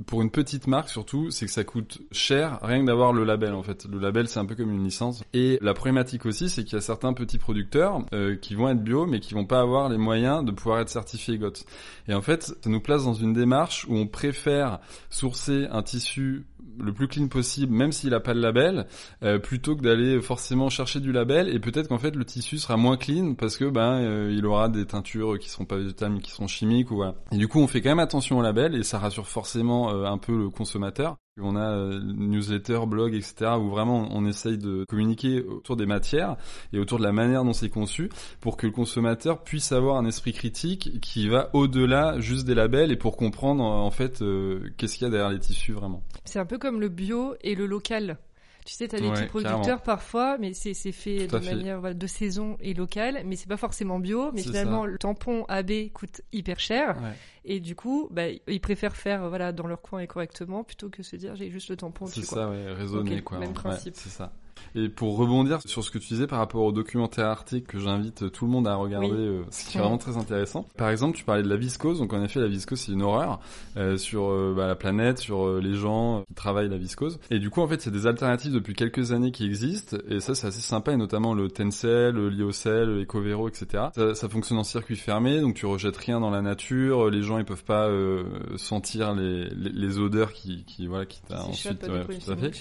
pour 0.06 0.22
une 0.22 0.30
petite 0.30 0.66
marque 0.66 0.88
surtout, 0.88 1.30
c'est 1.30 1.46
que 1.46 1.52
ça 1.52 1.64
coûte 1.64 2.00
cher 2.12 2.58
rien 2.62 2.80
que 2.80 2.86
d'avoir 2.86 3.12
le 3.12 3.24
label 3.24 3.54
en 3.54 3.62
fait. 3.62 3.86
Le 3.86 3.98
label 3.98 4.28
c'est 4.28 4.40
un 4.40 4.46
peu 4.46 4.54
comme 4.54 4.70
une 4.70 4.84
licence. 4.84 5.22
Et 5.32 5.58
la 5.62 5.74
problématique 5.74 6.26
aussi 6.26 6.48
c'est 6.48 6.64
qu'il 6.64 6.74
y 6.74 6.78
a 6.78 6.82
certains 6.82 7.12
petits 7.12 7.38
producteurs 7.38 8.04
euh, 8.12 8.36
qui 8.36 8.54
vont 8.54 8.68
être 8.68 8.82
bio 8.82 9.06
mais 9.06 9.20
qui 9.20 9.34
vont 9.34 9.46
pas 9.46 9.60
avoir 9.60 9.88
les 9.88 9.98
moyens 9.98 10.44
de 10.44 10.50
pouvoir 10.50 10.80
être 10.80 10.88
certifiés 10.88 11.38
GOTS. 11.38 11.64
Et 12.08 12.14
en 12.14 12.22
fait 12.22 12.42
ça 12.42 12.70
nous 12.70 12.80
place 12.80 13.04
dans 13.04 13.14
une 13.14 13.32
démarche 13.32 13.86
où 13.88 13.96
on 13.96 14.06
préfère 14.06 14.80
sourcer 15.10 15.66
un 15.70 15.82
tissu 15.82 16.44
le 16.78 16.92
plus 16.92 17.08
clean 17.08 17.28
possible, 17.28 17.74
même 17.74 17.92
s'il 17.92 18.10
n'a 18.10 18.20
pas 18.20 18.34
le 18.34 18.40
label, 18.40 18.86
euh, 19.22 19.38
plutôt 19.38 19.76
que 19.76 19.82
d'aller 19.82 20.20
forcément 20.20 20.70
chercher 20.70 21.00
du 21.00 21.12
label. 21.12 21.48
Et 21.48 21.58
peut-être 21.58 21.88
qu'en 21.88 21.98
fait 21.98 22.14
le 22.16 22.24
tissu 22.24 22.58
sera 22.58 22.76
moins 22.76 22.96
clean 22.96 23.34
parce 23.34 23.56
que 23.56 23.64
ben 23.66 24.00
euh, 24.00 24.34
il 24.36 24.44
aura 24.46 24.68
des 24.68 24.86
teintures 24.86 25.38
qui 25.38 25.48
sont 25.48 25.64
pas 25.64 25.76
végétales 25.76 26.12
mais 26.12 26.20
qui 26.20 26.30
sont 26.30 26.46
chimiques 26.46 26.90
ou 26.90 26.96
voilà. 26.96 27.14
Et 27.32 27.36
du 27.36 27.48
coup 27.48 27.60
on 27.60 27.66
fait 27.66 27.80
quand 27.80 27.90
même 27.90 27.98
attention 27.98 28.38
au 28.38 28.42
label 28.42 28.74
et 28.74 28.82
ça 28.82 28.98
rassure 28.98 29.26
forcément 29.26 29.83
euh, 29.90 30.06
un 30.06 30.18
peu 30.18 30.36
le 30.36 30.50
consommateur. 30.50 31.16
On 31.40 31.56
a 31.56 31.68
euh, 31.68 32.00
newsletter, 32.00 32.80
blog, 32.86 33.12
etc. 33.14 33.52
où 33.58 33.68
vraiment 33.68 34.08
on 34.12 34.24
essaye 34.24 34.56
de 34.56 34.84
communiquer 34.88 35.42
autour 35.42 35.74
des 35.74 35.86
matières 35.86 36.36
et 36.72 36.78
autour 36.78 36.98
de 36.98 37.02
la 37.02 37.10
manière 37.10 37.44
dont 37.44 37.52
c'est 37.52 37.70
conçu 37.70 38.08
pour 38.40 38.56
que 38.56 38.66
le 38.66 38.72
consommateur 38.72 39.42
puisse 39.42 39.72
avoir 39.72 39.96
un 39.96 40.04
esprit 40.04 40.32
critique 40.32 41.00
qui 41.00 41.28
va 41.28 41.50
au-delà 41.52 42.20
juste 42.20 42.46
des 42.46 42.54
labels 42.54 42.92
et 42.92 42.96
pour 42.96 43.16
comprendre 43.16 43.64
en 43.64 43.90
fait 43.90 44.22
euh, 44.22 44.70
qu'est-ce 44.76 44.96
qu'il 44.96 45.06
y 45.06 45.08
a 45.08 45.10
derrière 45.10 45.30
les 45.30 45.40
tissus 45.40 45.72
vraiment. 45.72 46.04
C'est 46.24 46.38
un 46.38 46.46
peu 46.46 46.58
comme 46.58 46.80
le 46.80 46.88
bio 46.88 47.34
et 47.40 47.56
le 47.56 47.66
local. 47.66 48.18
Tu 48.64 48.72
sais, 48.72 48.88
tu 48.88 48.96
as 48.96 48.98
des 49.00 49.08
Ouais, 49.08 49.14
petits 49.14 49.26
producteurs 49.26 49.60
carrément. 49.60 49.78
parfois, 49.78 50.38
mais 50.38 50.54
c'est 50.54 50.72
fait 50.74 51.26
Tout 51.26 51.36
de 51.38 51.42
fait. 51.44 51.54
manière 51.54 51.80
voilà, 51.80 51.92
de 51.94 52.06
saison 52.06 52.56
et 52.60 52.72
locale, 52.72 53.22
mais 53.26 53.36
c'est 53.36 53.48
pas 53.48 53.58
forcément 53.58 53.98
bio. 53.98 54.32
Mais 54.32 54.42
finalement, 54.42 54.82
ça. 54.84 54.88
le 54.88 54.96
tampon 54.98 55.44
AB 55.48 55.90
coûte 55.92 56.22
hyper 56.32 56.58
cher, 56.58 56.96
Ouais. 57.02 57.12
et 57.44 57.60
du 57.60 57.74
coup, 57.76 58.08
bah, 58.10 58.22
ils 58.48 58.60
préfèrent 58.60 58.96
faire 58.96 59.28
voilà 59.28 59.52
dans 59.52 59.66
leur 59.66 59.82
coin 59.82 60.00
et 60.00 60.06
correctement 60.06 60.64
plutôt 60.64 60.88
que 60.88 61.02
se 61.02 61.14
dire 61.16 61.36
j'ai 61.36 61.50
juste 61.50 61.68
le 61.68 61.76
tampon 61.76 62.06
C'est 62.06 62.22
ça, 62.24 62.48
ouais, 62.48 62.72
raisonner 62.72 63.20
quoi. 63.22 63.38
même 63.38 63.48
Ouais, 63.50 63.54
principe. 63.54 63.96
c'est 63.96 64.08
ça. 64.08 64.32
Et 64.74 64.88
pour 64.88 65.16
rebondir 65.16 65.60
sur 65.64 65.84
ce 65.84 65.90
que 65.90 65.98
tu 65.98 66.08
disais 66.08 66.26
par 66.26 66.38
rapport 66.38 66.62
au 66.62 66.72
documentaire 66.72 67.26
Arte 67.26 67.54
que 67.66 67.78
j'invite 67.78 68.30
tout 68.32 68.44
le 68.46 68.50
monde 68.50 68.66
à 68.66 68.74
regarder, 68.74 69.06
Oui. 69.08 69.14
euh, 69.18 69.42
ce 69.50 69.68
qui 69.70 69.76
est 69.78 69.80
vraiment 69.80 69.98
très 69.98 70.16
intéressant. 70.16 70.66
Par 70.76 70.90
exemple, 70.90 71.16
tu 71.16 71.24
parlais 71.24 71.42
de 71.42 71.48
la 71.48 71.56
viscose, 71.56 71.98
donc 71.98 72.12
en 72.12 72.22
effet 72.24 72.40
la 72.40 72.48
viscose 72.48 72.80
c'est 72.80 72.92
une 72.92 73.02
horreur 73.02 73.40
euh, 73.76 73.96
sur 73.96 74.30
euh, 74.30 74.52
bah, 74.56 74.66
la 74.66 74.74
planète, 74.74 75.18
sur 75.18 75.46
euh, 75.46 75.60
les 75.62 75.74
gens 75.74 76.24
qui 76.28 76.34
travaillent 76.34 76.68
la 76.68 76.78
viscose. 76.78 77.18
Et 77.30 77.38
du 77.38 77.50
coup 77.50 77.60
en 77.60 77.68
fait 77.68 77.80
c'est 77.80 77.90
des 77.90 78.06
alternatives 78.06 78.52
depuis 78.52 78.74
quelques 78.74 79.12
années 79.12 79.30
qui 79.30 79.44
existent 79.46 79.96
et 80.08 80.20
ça 80.20 80.34
c'est 80.34 80.46
assez 80.48 80.60
sympa 80.60 80.92
et 80.92 80.96
notamment 80.96 81.34
le 81.34 81.48
Tencel, 81.48 82.14
le 82.14 82.28
Lyocell, 82.30 82.86
le 82.86 83.02
Ecovero, 83.02 83.48
etc. 83.48 83.84
Ça, 83.94 84.14
ça 84.14 84.28
fonctionne 84.28 84.58
en 84.58 84.64
circuit 84.64 84.96
fermé, 84.96 85.40
donc 85.40 85.54
tu 85.54 85.66
rejettes 85.66 85.96
rien 85.96 86.20
dans 86.20 86.30
la 86.30 86.42
nature, 86.42 87.10
les 87.10 87.22
gens 87.22 87.38
ils 87.38 87.44
peuvent 87.44 87.64
pas 87.64 87.88
euh, 87.88 88.24
sentir 88.56 89.14
les, 89.14 89.48
les, 89.50 89.70
les 89.70 89.98
odeurs 89.98 90.32
qui, 90.32 90.64
qui 90.64 90.86
voilà 90.86 91.06
qui 91.06 91.20
t'a 91.22 91.42
ensuite 91.44 91.82
ouais, 91.84 92.04
tout 92.18 92.30
à 92.32 92.36
fait. 92.36 92.52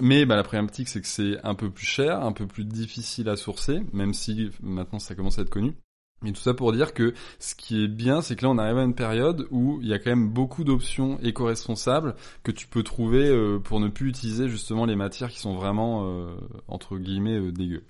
Mais 0.00 0.24
bah, 0.26 0.36
la 0.36 0.42
problématique, 0.42 0.88
c'est 0.88 1.00
que 1.00 1.06
c'est 1.06 1.38
un 1.44 1.54
peu 1.54 1.70
plus 1.70 1.86
cher, 1.86 2.22
un 2.22 2.32
peu 2.32 2.46
plus 2.46 2.64
difficile 2.64 3.28
à 3.28 3.36
sourcer, 3.36 3.80
même 3.92 4.14
si 4.14 4.50
maintenant 4.62 4.98
ça 4.98 5.14
commence 5.14 5.38
à 5.38 5.42
être 5.42 5.50
connu. 5.50 5.74
Mais 6.22 6.32
tout 6.32 6.40
ça 6.40 6.52
pour 6.52 6.72
dire 6.72 6.92
que 6.92 7.14
ce 7.38 7.54
qui 7.54 7.84
est 7.84 7.88
bien, 7.88 8.20
c'est 8.20 8.36
que 8.36 8.44
là 8.44 8.50
on 8.50 8.58
arrive 8.58 8.76
à 8.76 8.82
une 8.84 8.94
période 8.94 9.46
où 9.50 9.78
il 9.80 9.88
y 9.88 9.94
a 9.94 9.98
quand 9.98 10.10
même 10.10 10.28
beaucoup 10.28 10.64
d'options 10.64 11.18
éco-responsables 11.22 12.14
que 12.42 12.52
tu 12.52 12.66
peux 12.66 12.82
trouver 12.82 13.26
euh, 13.28 13.58
pour 13.58 13.80
ne 13.80 13.88
plus 13.88 14.10
utiliser 14.10 14.48
justement 14.48 14.84
les 14.84 14.96
matières 14.96 15.30
qui 15.30 15.38
sont 15.38 15.54
vraiment 15.54 16.04
euh, 16.04 16.36
entre 16.68 16.98
guillemets 16.98 17.38
euh, 17.38 17.52
dégueu. 17.52 17.84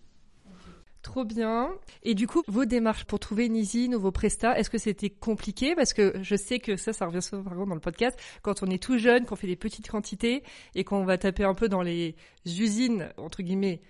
Trop 1.02 1.24
bien. 1.24 1.70
Et 2.02 2.14
du 2.14 2.26
coup, 2.26 2.42
vos 2.46 2.66
démarches 2.66 3.04
pour 3.04 3.18
trouver 3.18 3.46
une 3.46 3.56
usine 3.56 3.94
ou 3.94 4.00
vos 4.00 4.12
prestats, 4.12 4.58
est-ce 4.58 4.68
que 4.68 4.76
c'était 4.76 5.08
compliqué? 5.08 5.74
Parce 5.74 5.94
que 5.94 6.12
je 6.22 6.36
sais 6.36 6.58
que 6.58 6.76
ça, 6.76 6.92
ça 6.92 7.06
revient 7.06 7.22
souvent 7.22 7.66
dans 7.66 7.74
le 7.74 7.80
podcast, 7.80 8.18
quand 8.42 8.62
on 8.62 8.66
est 8.66 8.82
tout 8.82 8.98
jeune, 8.98 9.24
qu'on 9.24 9.36
fait 9.36 9.46
des 9.46 9.56
petites 9.56 9.90
quantités 9.90 10.42
et 10.74 10.84
qu'on 10.84 11.04
va 11.04 11.16
taper 11.16 11.44
un 11.44 11.54
peu 11.54 11.70
dans 11.70 11.80
les 11.80 12.16
usines, 12.44 13.08
entre 13.16 13.42
guillemets, 13.42 13.80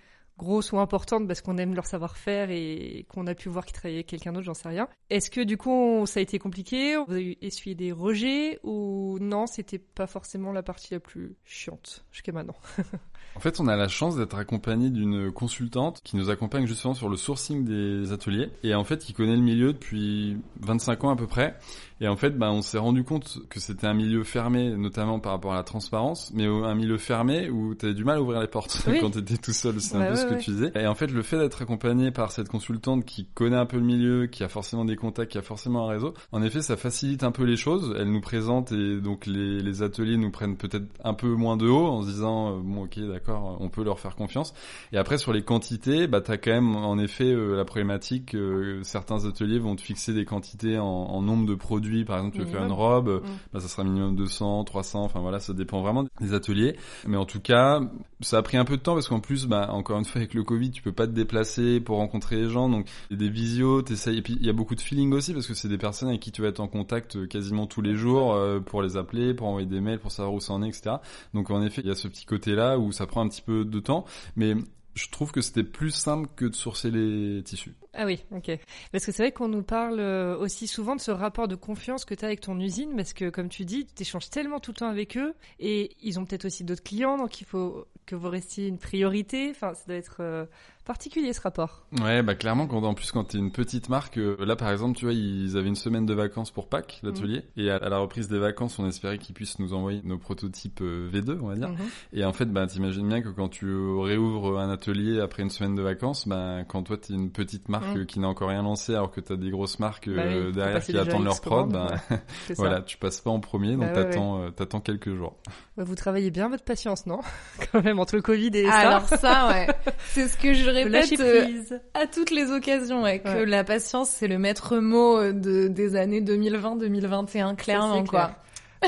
grosses 0.41 0.71
ou 0.71 0.79
importantes 0.79 1.27
parce 1.27 1.41
qu'on 1.41 1.57
aime 1.57 1.75
leur 1.75 1.85
savoir-faire 1.85 2.49
et 2.49 3.05
qu'on 3.09 3.27
a 3.27 3.35
pu 3.35 3.47
voir 3.47 3.65
qu'ils 3.65 3.75
travaillaient 3.75 3.97
avec 3.99 4.07
quelqu'un 4.07 4.33
d'autre, 4.33 4.45
j'en 4.45 4.53
sais 4.55 4.69
rien. 4.69 4.87
Est-ce 5.09 5.29
que 5.29 5.41
du 5.41 5.57
coup, 5.57 6.03
ça 6.07 6.19
a 6.19 6.23
été 6.23 6.39
compliqué? 6.39 6.97
Vous 7.07 7.13
avez 7.13 7.37
essuyé 7.41 7.75
des 7.75 7.91
rejets 7.91 8.59
ou 8.63 9.17
non, 9.21 9.45
c'était 9.45 9.79
pas 9.79 10.07
forcément 10.07 10.51
la 10.51 10.63
partie 10.63 10.93
la 10.93 10.99
plus 10.99 11.35
chiante 11.45 12.05
jusqu'à 12.11 12.31
maintenant? 12.31 12.55
En 13.35 13.39
fait, 13.39 13.59
on 13.61 13.67
a 13.67 13.77
la 13.77 13.87
chance 13.87 14.17
d'être 14.17 14.35
accompagné 14.35 14.89
d'une 14.89 15.31
consultante 15.31 16.01
qui 16.03 16.17
nous 16.17 16.29
accompagne 16.29 16.65
justement 16.67 16.93
sur 16.93 17.07
le 17.07 17.15
sourcing 17.15 17.63
des 17.63 18.11
ateliers 18.11 18.49
et 18.63 18.75
en 18.75 18.83
fait 18.83 18.97
qui 18.97 19.13
connaît 19.13 19.35
le 19.35 19.41
milieu 19.41 19.71
depuis 19.71 20.37
25 20.59 21.03
ans 21.05 21.09
à 21.11 21.15
peu 21.15 21.27
près. 21.27 21.55
Et 22.01 22.07
en 22.07 22.17
fait, 22.17 22.31
bah, 22.31 22.51
on 22.51 22.61
s'est 22.61 22.79
rendu 22.79 23.03
compte 23.03 23.37
que 23.49 23.59
c'était 23.59 23.85
un 23.85 23.93
milieu 23.93 24.23
fermé, 24.23 24.75
notamment 24.75 25.19
par 25.19 25.33
rapport 25.33 25.53
à 25.53 25.55
la 25.55 25.63
transparence, 25.63 26.31
mais 26.33 26.45
un 26.45 26.73
milieu 26.73 26.97
fermé 26.97 27.49
où 27.49 27.75
tu 27.75 27.85
avais 27.85 27.93
du 27.93 28.03
mal 28.03 28.17
à 28.17 28.21
ouvrir 28.21 28.41
les 28.41 28.47
portes 28.47 28.83
Oui. 28.87 28.97
quand 29.01 29.11
tu 29.11 29.19
étais 29.19 29.37
tout 29.37 29.53
seul. 29.53 29.79
C'est 29.79 29.97
Bah 29.97 30.05
un 30.05 30.07
peu 30.07 30.13
ouais, 30.13 30.17
ce 30.17 30.25
que 30.31 30.37
ouais. 30.37 30.43
tu 30.43 30.51
disais. 30.51 30.71
Et 30.75 30.87
en 30.87 30.95
fait, 30.95 31.07
le 31.07 31.21
fait 31.21 31.37
d'être 31.37 31.61
accompagné 31.61 32.11
par 32.11 32.31
cette 32.31 32.49
consultante 32.49 33.05
qui 33.05 33.25
connaît 33.33 33.57
un 33.57 33.65
peu 33.65 33.77
le 33.77 33.83
milieu, 33.83 34.27
qui 34.27 34.43
a 34.43 34.49
forcément 34.49 34.85
des 34.85 34.95
contacts, 34.95 35.31
qui 35.31 35.37
a 35.37 35.41
forcément 35.41 35.87
un 35.87 35.91
réseau, 35.91 36.13
en 36.31 36.41
effet, 36.41 36.61
ça 36.61 36.77
facilite 36.77 37.23
un 37.23 37.31
peu 37.31 37.43
les 37.43 37.55
choses. 37.57 37.95
Elle 37.97 38.11
nous 38.11 38.21
présente 38.21 38.71
et 38.71 38.99
donc 38.99 39.25
les, 39.25 39.59
les 39.59 39.83
ateliers 39.83 40.17
nous 40.17 40.31
prennent 40.31 40.57
peut-être 40.57 40.85
un 41.03 41.13
peu 41.13 41.27
moins 41.29 41.57
de 41.57 41.67
haut 41.67 41.87
en 41.87 42.01
se 42.01 42.07
disant, 42.07 42.57
euh, 42.57 42.61
bon, 42.63 42.83
ok, 42.85 42.99
d'accord, 42.99 43.57
on 43.59 43.69
peut 43.69 43.83
leur 43.83 43.99
faire 43.99 44.15
confiance. 44.15 44.53
Et 44.91 44.97
après, 44.97 45.17
sur 45.17 45.33
les 45.33 45.43
quantités, 45.43 46.07
bah, 46.07 46.21
t'as 46.21 46.37
quand 46.37 46.51
même, 46.51 46.75
en 46.75 46.97
effet, 46.97 47.31
euh, 47.31 47.55
la 47.55 47.65
problématique, 47.65 48.35
euh, 48.35 48.81
certains 48.83 49.25
ateliers 49.25 49.59
vont 49.59 49.75
te 49.75 49.81
fixer 49.81 50.13
des 50.13 50.25
quantités 50.25 50.77
en, 50.79 50.85
en 50.85 51.21
nombre 51.21 51.45
de 51.45 51.55
produits. 51.55 52.05
Par 52.05 52.17
exemple, 52.17 52.35
tu 52.35 52.41
veux 52.43 52.47
faire 52.49 52.63
une 52.63 52.71
robe, 52.71 53.21
Mm. 53.21 53.29
bah, 53.53 53.59
ça 53.59 53.67
sera 53.67 53.83
minimum 53.83 54.15
200, 54.15 54.63
300, 54.63 55.03
enfin 55.03 55.19
voilà, 55.19 55.39
ça 55.39 55.53
dépend 55.53 55.81
vraiment 55.81 56.05
des 56.19 56.33
ateliers. 56.33 56.75
Mais 57.07 57.17
en 57.17 57.25
tout 57.25 57.39
cas, 57.39 57.81
ça 58.21 58.37
a 58.37 58.41
pris 58.41 58.57
un 58.57 58.65
peu 58.65 58.77
de 58.77 58.81
temps 58.81 58.93
parce 58.93 59.07
qu'en 59.07 59.19
plus, 59.19 59.47
bah, 59.47 59.69
encore 59.71 59.97
une 59.97 60.05
fois, 60.05 60.10
avec 60.15 60.33
le 60.33 60.43
Covid, 60.43 60.71
tu 60.71 60.81
peux 60.81 60.91
pas 60.91 61.07
te 61.07 61.11
déplacer 61.11 61.79
pour 61.79 61.97
rencontrer 61.97 62.37
les 62.37 62.49
gens, 62.49 62.69
donc 62.69 62.87
y 63.09 63.13
a 63.13 63.17
des 63.17 63.29
visios, 63.29 63.81
t'essayes, 63.81 64.17
et 64.17 64.21
puis 64.21 64.37
il 64.39 64.45
y 64.45 64.49
a 64.49 64.53
beaucoup 64.53 64.75
de 64.75 64.81
feeling 64.81 65.13
aussi 65.13 65.33
parce 65.33 65.47
que 65.47 65.53
c'est 65.53 65.67
des 65.67 65.77
personnes 65.77 66.09
avec 66.09 66.21
qui 66.21 66.31
tu 66.31 66.41
vas 66.41 66.49
être 66.49 66.59
en 66.59 66.67
contact 66.67 67.15
euh, 67.15 67.27
quasiment 67.27 67.67
tous 67.67 67.81
les 67.81 67.95
jours 67.95 68.33
euh, 68.33 68.59
pour 68.59 68.81
les 68.81 68.97
appeler, 68.97 69.33
pour 69.33 69.47
envoyer 69.47 69.67
des 69.67 69.81
mails, 69.81 69.99
pour 69.99 70.11
savoir 70.11 70.33
où 70.33 70.39
ça 70.39 70.53
en 70.53 70.63
est, 70.63 70.69
etc. 70.69 70.97
Donc 71.33 71.49
en 71.49 71.63
effet, 71.63 71.81
il 71.83 71.87
y 71.87 71.91
a 71.91 71.95
ce 71.95 72.07
petit 72.07 72.25
côté-là 72.25 72.77
où 72.77 72.91
ça 72.91 73.07
prend 73.07 73.21
un 73.21 73.29
petit 73.29 73.41
peu 73.41 73.65
de 73.65 73.79
temps, 73.79 74.05
mais 74.35 74.55
je 74.93 75.09
trouve 75.09 75.31
que 75.31 75.41
c'était 75.41 75.63
plus 75.63 75.91
simple 75.91 76.27
que 76.35 76.45
de 76.45 76.55
sourcer 76.55 76.91
les 76.91 77.43
tissus. 77.43 77.75
Ah 77.93 78.05
oui, 78.05 78.23
ok. 78.31 78.51
Parce 78.91 79.05
que 79.05 79.11
c'est 79.11 79.23
vrai 79.23 79.31
qu'on 79.31 79.47
nous 79.47 79.63
parle 79.63 79.99
euh, 79.99 80.37
aussi 80.37 80.67
souvent 80.67 80.95
de 80.95 81.01
ce 81.01 81.11
rapport 81.11 81.47
de 81.47 81.55
confiance 81.55 82.05
que 82.05 82.13
tu 82.13 82.23
as 82.23 82.27
avec 82.27 82.41
ton 82.41 82.59
usine, 82.59 82.95
parce 82.95 83.13
que 83.13 83.29
comme 83.29 83.49
tu 83.49 83.65
dis, 83.65 83.85
tu 83.85 84.03
échanges 84.03 84.29
tellement 84.29 84.59
tout 84.59 84.71
le 84.71 84.77
temps 84.77 84.89
avec 84.89 85.17
eux, 85.17 85.33
et 85.59 85.95
ils 86.01 86.19
ont 86.19 86.25
peut-être 86.25 86.45
aussi 86.45 86.63
d'autres 86.63 86.83
clients, 86.83 87.17
donc 87.17 87.41
il 87.41 87.45
faut 87.45 87.85
que 88.05 88.15
vous 88.15 88.29
restiez 88.29 88.67
une 88.67 88.79
priorité. 88.79 89.49
Enfin, 89.51 89.73
ça 89.73 89.83
doit 89.87 89.95
être 89.95 90.17
euh, 90.19 90.45
particulier 90.91 91.31
ce 91.31 91.39
rapport. 91.39 91.85
Ouais, 92.01 92.21
bah 92.21 92.35
clairement, 92.35 92.67
quand, 92.67 92.83
en 92.83 92.93
plus 92.93 93.13
quand 93.13 93.23
t'es 93.23 93.37
une 93.37 93.53
petite 93.53 93.87
marque, 93.87 94.17
euh, 94.17 94.35
là 94.45 94.57
par 94.57 94.69
exemple, 94.71 94.97
tu 94.97 95.05
vois, 95.05 95.13
ils 95.13 95.55
avaient 95.55 95.69
une 95.69 95.75
semaine 95.77 96.05
de 96.05 96.13
vacances 96.13 96.51
pour 96.51 96.67
Pâques, 96.67 96.99
l'atelier, 97.01 97.43
et 97.55 97.71
à, 97.71 97.77
à 97.77 97.87
la 97.87 97.97
reprise 97.99 98.27
des 98.27 98.39
vacances, 98.39 98.77
on 98.77 98.85
espérait 98.85 99.17
qu'ils 99.17 99.33
puissent 99.33 99.57
nous 99.59 99.73
envoyer 99.73 100.01
nos 100.03 100.17
prototypes 100.17 100.81
euh, 100.81 101.09
V2, 101.09 101.37
on 101.41 101.47
va 101.47 101.55
dire. 101.55 101.69
Mhm. 101.69 101.77
Et 102.11 102.25
en 102.25 102.33
fait, 102.33 102.45
bah 102.47 102.67
t'imagines 102.67 103.07
bien 103.07 103.21
que 103.21 103.29
quand 103.29 103.47
tu 103.47 103.65
réouvres 104.01 104.59
un 104.59 104.69
atelier 104.69 105.21
après 105.21 105.43
une 105.43 105.49
semaine 105.49 105.75
de 105.75 105.81
vacances, 105.81 106.27
bah 106.27 106.65
quand 106.67 106.83
toi 106.83 106.97
t'es 106.97 107.13
une 107.13 107.31
petite 107.31 107.69
marque 107.69 107.95
euh, 107.95 108.03
qui 108.03 108.19
n'a 108.19 108.27
encore 108.27 108.49
rien 108.49 108.63
lancé, 108.63 108.93
alors 108.93 109.11
que 109.11 109.21
t'as 109.21 109.37
des 109.37 109.49
grosses 109.49 109.79
marques 109.79 110.09
Bah 110.09 110.23
euh, 110.23 110.47
oui, 110.47 110.53
derrière 110.53 110.83
qui 110.83 110.97
attendent 110.97 111.23
leur 111.23 111.39
prod, 111.39 111.71
bah 111.71 111.95
voilà, 112.57 112.81
tu 112.81 112.97
passes 112.97 113.21
pas 113.21 113.29
en 113.29 113.39
premier, 113.39 113.77
donc 113.77 113.79
Bah 113.79 113.87
ouais, 113.87 113.93
t'attends, 113.93 114.51
t'attends 114.51 114.81
quelques 114.81 115.15
jours. 115.15 115.37
Ouais, 115.77 115.85
Vous 115.85 115.95
travaillez 115.95 116.31
bien 116.31 116.49
votre 116.49 116.65
patience, 116.65 117.05
non? 117.05 117.21
Quand 117.71 117.81
même, 117.81 117.97
entre 117.99 118.17
le 118.17 118.21
Covid 118.21 118.51
et 118.55 118.67
Alors 118.67 119.07
ça. 119.07 119.17
ça, 119.17 119.47
ouais, 119.49 119.67
c'est 120.09 120.27
ce 120.27 120.35
que 120.35 120.53
je 120.53 120.69
répète 120.83 121.19
euh, 121.19 121.77
à 121.93 122.07
toutes 122.07 122.31
les 122.31 122.51
occasions, 122.51 123.03
ouais, 123.03 123.19
que 123.19 123.29
Ouais. 123.29 123.45
la 123.45 123.63
patience 123.63 124.09
c'est 124.09 124.27
le 124.27 124.37
maître 124.37 124.77
mot 124.77 125.17
euh, 125.17 125.31
de, 125.33 125.67
des 125.67 125.95
années 125.95 126.21
2020-2021, 126.21 127.55
clairement 127.55 128.03
quoi. 128.03 128.31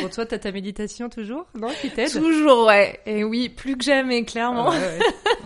Bon, 0.01 0.09
toi, 0.09 0.25
t'as 0.25 0.39
ta 0.39 0.51
méditation 0.51 1.07
toujours? 1.07 1.45
Non, 1.53 1.69
qui 1.79 1.91
t'aide? 1.91 2.11
Toujours, 2.11 2.65
ouais. 2.65 2.99
Et 3.05 3.23
oui, 3.23 3.49
plus 3.49 3.77
que 3.77 3.83
jamais, 3.83 4.25
clairement. 4.25 4.71
Ah 4.71 4.79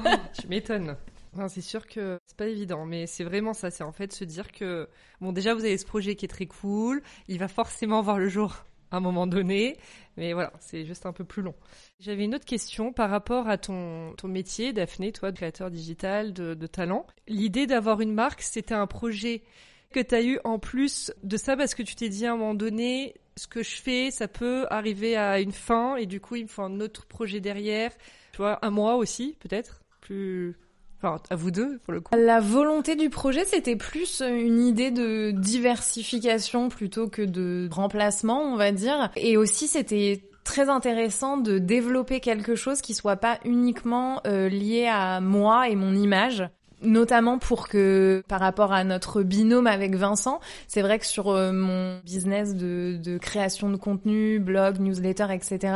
ouais. 0.05 0.11
tu 0.39 0.47
m'étonnes. 0.47 0.95
Non, 1.35 1.49
c'est 1.49 1.59
sûr 1.61 1.85
que 1.85 2.17
c'est 2.25 2.37
pas 2.37 2.47
évident, 2.47 2.85
mais 2.85 3.07
c'est 3.07 3.25
vraiment 3.25 3.53
ça. 3.53 3.71
C'est 3.71 3.83
en 3.83 3.91
fait 3.91 4.13
se 4.13 4.23
dire 4.23 4.53
que, 4.53 4.87
bon, 5.19 5.33
déjà, 5.33 5.53
vous 5.53 5.65
avez 5.65 5.77
ce 5.77 5.85
projet 5.85 6.15
qui 6.15 6.23
est 6.23 6.29
très 6.29 6.45
cool. 6.45 7.01
Il 7.27 7.39
va 7.39 7.49
forcément 7.49 8.01
voir 8.01 8.19
le 8.19 8.29
jour 8.29 8.55
à 8.91 8.97
un 8.97 8.99
moment 8.99 9.27
donné. 9.27 9.77
Mais 10.17 10.33
voilà, 10.33 10.51
c'est 10.59 10.85
juste 10.85 11.05
un 11.05 11.13
peu 11.13 11.23
plus 11.23 11.41
long. 11.41 11.55
J'avais 11.99 12.25
une 12.25 12.35
autre 12.35 12.45
question 12.45 12.91
par 12.91 13.09
rapport 13.09 13.47
à 13.47 13.57
ton, 13.57 14.13
ton 14.17 14.27
métier, 14.27 14.73
Daphné, 14.73 15.11
toi, 15.11 15.31
de 15.31 15.37
créateur 15.37 15.69
digital, 15.69 16.33
de, 16.33 16.53
de 16.53 16.67
talent. 16.67 17.05
L'idée 17.27 17.67
d'avoir 17.67 18.01
une 18.01 18.13
marque, 18.13 18.41
c'était 18.41 18.75
un 18.75 18.87
projet 18.87 19.43
que 19.91 19.99
tu 19.99 20.15
as 20.15 20.23
eu 20.23 20.39
en 20.43 20.59
plus 20.59 21.13
de 21.23 21.37
ça 21.37 21.55
parce 21.55 21.75
que 21.75 21.83
tu 21.83 21.95
t'es 21.95 22.09
dit 22.09 22.25
à 22.25 22.33
un 22.33 22.37
moment 22.37 22.55
donné, 22.55 23.15
ce 23.37 23.47
que 23.47 23.63
je 23.63 23.81
fais, 23.81 24.11
ça 24.11 24.27
peut 24.27 24.65
arriver 24.69 25.15
à 25.15 25.39
une 25.39 25.51
fin 25.51 25.95
et 25.95 26.05
du 26.05 26.19
coup, 26.19 26.35
il 26.35 26.43
me 26.43 26.47
faut 26.47 26.63
un 26.63 26.79
autre 26.79 27.05
projet 27.05 27.39
derrière. 27.39 27.91
Tu 28.31 28.37
vois, 28.37 28.59
un 28.65 28.69
mois 28.69 28.95
aussi, 28.95 29.37
peut-être 29.39 29.81
Plus. 30.01 30.55
Enfin, 30.97 31.21
à 31.29 31.35
vous 31.35 31.51
deux, 31.51 31.77
pour 31.79 31.93
le 31.93 32.01
coup. 32.01 32.15
La 32.15 32.39
volonté 32.39 32.95
du 32.95 33.09
projet, 33.09 33.45
c'était 33.45 33.75
plus 33.75 34.21
une 34.21 34.61
idée 34.61 34.89
de 34.89 35.31
diversification 35.31 36.69
plutôt 36.69 37.07
que 37.07 37.21
de 37.21 37.69
remplacement, 37.71 38.41
on 38.41 38.55
va 38.55 38.71
dire. 38.71 39.11
Et 39.15 39.37
aussi, 39.37 39.67
c'était 39.67 40.23
très 40.43 40.69
intéressant 40.69 41.37
de 41.37 41.59
développer 41.59 42.19
quelque 42.19 42.55
chose 42.55 42.81
qui 42.81 42.93
soit 42.93 43.17
pas 43.17 43.37
uniquement 43.45 44.21
euh, 44.25 44.47
lié 44.49 44.87
à 44.87 45.19
moi 45.19 45.67
et 45.69 45.75
mon 45.75 45.93
image 45.93 46.49
notamment 46.81 47.39
pour 47.39 47.67
que 47.67 48.23
par 48.27 48.39
rapport 48.39 48.71
à 48.71 48.83
notre 48.83 49.23
binôme 49.23 49.67
avec 49.67 49.95
Vincent, 49.95 50.39
c'est 50.67 50.81
vrai 50.81 50.99
que 50.99 51.05
sur 51.05 51.29
euh, 51.29 51.51
mon 51.51 51.99
business 52.05 52.55
de, 52.55 52.97
de 53.03 53.17
création 53.17 53.69
de 53.69 53.77
contenu, 53.77 54.39
blog, 54.39 54.79
newsletter, 54.79 55.27
etc., 55.31 55.73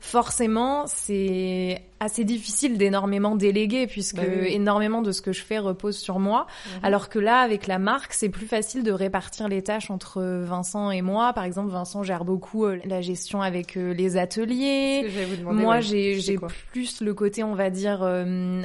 forcément 0.00 0.84
c'est 0.86 1.82
assez 2.00 2.24
difficile 2.24 2.78
d'énormément 2.78 3.36
déléguer 3.36 3.86
puisque 3.86 4.16
Bah 4.16 4.22
oui, 4.26 4.48
énormément 4.48 5.02
de 5.02 5.12
ce 5.12 5.22
que 5.22 5.32
je 5.32 5.42
fais 5.42 5.58
repose 5.58 5.96
sur 5.96 6.18
moi. 6.18 6.46
Mhm. 6.66 6.80
Alors 6.82 7.08
que 7.08 7.18
là, 7.18 7.38
avec 7.38 7.66
la 7.66 7.78
marque, 7.78 8.12
c'est 8.12 8.28
plus 8.28 8.46
facile 8.46 8.82
de 8.82 8.92
répartir 8.92 9.48
les 9.48 9.62
tâches 9.62 9.90
entre 9.90 10.20
Vincent 10.42 10.90
et 10.90 11.02
moi. 11.02 11.32
Par 11.32 11.44
exemple, 11.44 11.70
Vincent 11.70 12.02
gère 12.02 12.24
beaucoup 12.24 12.64
euh, 12.64 12.78
la 12.84 13.00
gestion 13.00 13.40
avec 13.40 13.76
euh, 13.76 13.94
les 13.94 14.16
ateliers. 14.16 15.08
Demander, 15.38 15.62
Moi, 15.62 15.76
ouais, 15.76 15.82
j'ai 15.82 16.38
plus 16.72 17.00
le 17.00 17.14
côté, 17.14 17.44
on 17.44 17.54
va 17.54 17.70
dire, 17.70 18.00
euh, 18.02 18.62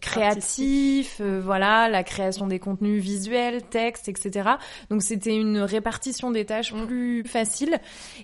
créatif, 0.00 1.18
euh, 1.20 1.40
voilà, 1.44 1.88
la 1.88 2.02
création 2.02 2.46
des 2.46 2.58
contenus 2.58 3.02
visuels, 3.02 3.62
textes, 3.62 4.08
etc. 4.08 4.50
Donc 4.90 5.02
c'était 5.02 5.34
une 5.34 5.58
répartition 5.58 6.30
des 6.30 6.44
tâches 6.44 6.72
Mm. 6.72 6.86
plus 6.86 7.24
facile. 7.24 7.78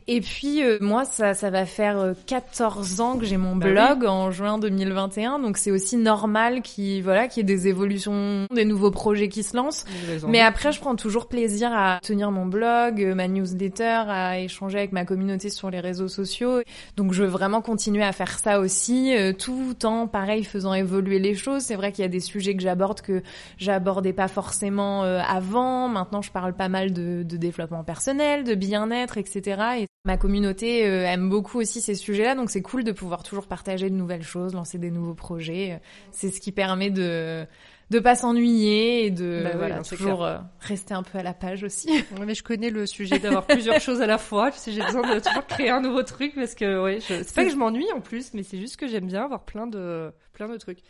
Et 0.07 0.21
puis 0.21 0.63
euh, 0.63 0.79
moi, 0.81 1.05
ça, 1.05 1.35
ça 1.35 1.51
va 1.51 1.67
faire 1.67 1.99
euh, 1.99 2.13
14 2.27 3.01
ans 3.01 3.19
que 3.19 3.25
j'ai 3.25 3.37
mon 3.37 3.57
Bah 3.57 3.71
blog 3.71 4.05
en 4.07 4.31
juin 4.31 4.59
2021, 4.59 5.39
donc 5.39 5.57
c'est 5.57 5.71
aussi 5.71 5.97
normal 5.97 6.63
qu'il 6.63 7.03
voilà, 7.03 7.29
qu'il 7.29 7.41
y 7.49 7.53
ait 7.53 7.57
des 7.57 7.69
évolutions, 7.69 8.47
des 8.55 8.65
nouveaux 8.65 8.91
projets 8.91 9.29
qui 9.29 9.43
se 9.43 9.57
lancent. 9.57 9.85
Mais 10.29 10.41
après, 10.41 10.73
je 10.73 10.81
prends 10.81 10.97
toujours 10.97 11.27
plaisir 11.27 11.71
à 11.73 12.01
tenir 12.03 12.31
mon 12.31 12.47
blog, 12.47 13.03
euh, 13.03 13.15
ma 13.15 13.29
newsletter, 13.29 14.03
à 14.09 14.39
échanger 14.39 14.79
avec 14.79 14.93
ma 14.93 15.05
communauté 15.05 15.51
sur 15.51 15.71
les 15.71 15.81
réseaux 15.81 16.09
sociaux. 16.09 16.61
Donc, 16.97 17.13
je 17.13 17.23
veux 17.23 17.29
vraiment 17.29 17.61
continuer 17.61 18.05
à 18.05 18.13
faire 18.13 18.39
ça 18.39 18.61
aussi, 18.61 19.17
euh, 19.17 19.33
tout 19.33 19.77
en, 19.85 20.07
pareil, 20.07 20.45
faisant 20.45 20.75
évoluer 20.75 21.19
les 21.19 21.35
choses. 21.35 21.50
Choses. 21.51 21.63
C'est 21.63 21.77
vrai 21.77 21.93
qu'il 21.93 22.03
y 22.03 22.05
a 22.05 22.09
des 22.09 22.21
sujets 22.21 22.55
que 22.55 22.63
j'aborde 22.63 23.01
que 23.01 23.23
j'abordais 23.59 24.13
pas 24.13 24.29
forcément 24.29 25.05
euh, 25.05 25.21
avant. 25.27 25.89
Maintenant, 25.89 26.23
je 26.23 26.31
parle 26.31 26.55
pas 26.55 26.69
mal 26.69 26.93
de, 26.93 27.23
de 27.23 27.37
développement 27.37 27.85
personnel, 27.85 28.45
de 28.45 28.55
bien-être, 28.55 29.19
etc. 29.19 29.63
Et 29.81 29.87
ma 30.05 30.17
communauté 30.17 30.87
euh, 30.87 31.05
aime 31.05 31.29
beaucoup 31.29 31.59
aussi 31.59 31.81
ces 31.81 31.95
sujets-là, 31.95 32.35
donc 32.35 32.51
c'est 32.51 32.63
cool 32.63 32.85
de 32.85 32.93
pouvoir 32.93 33.23
toujours 33.23 33.47
partager 33.47 33.91
de 33.91 33.95
nouvelles 33.95 34.23
choses, 34.23 34.55
lancer 34.55 34.79
des 34.79 34.91
nouveaux 34.91 35.15
projets. 35.15 35.81
C'est 36.13 36.31
ce 36.31 36.41
qui 36.41 36.53
permet 36.53 36.91
de 36.91 37.47
de 37.91 37.99
pas 37.99 38.15
s'ennuyer 38.15 39.07
et 39.07 39.11
de 39.11 39.43
Bah 39.43 39.57
voilà, 39.57 39.83
toujours 39.83 40.25
euh, 40.25 40.39
rester 40.61 40.95
un 40.95 41.03
peu 41.03 41.19
à 41.19 41.23
la 41.23 41.35
page 41.35 41.65
aussi. 41.65 41.89
Ouais, 42.19 42.27
mais 42.27 42.35
je 42.35 42.43
connais 42.43 42.71
le 42.71 42.87
sujet 42.87 43.19
d'avoir 43.19 43.47
plusieurs 43.47 43.81
choses 43.81 44.01
à 44.01 44.07
la 44.07 44.19
fois. 44.19 44.51
Tu 44.51 44.59
sais, 44.59 44.73
j'ai 44.73 44.83
besoin 44.83 45.03
de 45.15 45.21
toujours 45.21 45.47
créer 45.47 45.71
un 45.71 45.81
nouveau 45.81 46.03
truc 46.03 46.35
parce 46.35 46.55
que, 46.55 46.83
ouais, 46.83 47.01
je... 47.01 47.23
c'est 47.23 47.35
pas 47.35 47.45
que 47.45 47.51
je 47.51 47.57
m'ennuie 47.57 47.91
en 47.95 48.01
plus, 48.01 48.33
mais 48.35 48.43
c'est 48.43 48.59
juste 48.59 48.77
que 48.77 48.87
j'aime 48.87 49.07
bien 49.07 49.25
avoir 49.25 49.45
plein 49.45 49.67
de, 49.67 50.13
plein 50.33 50.49
de 50.49 50.57
trucs. 50.57 50.81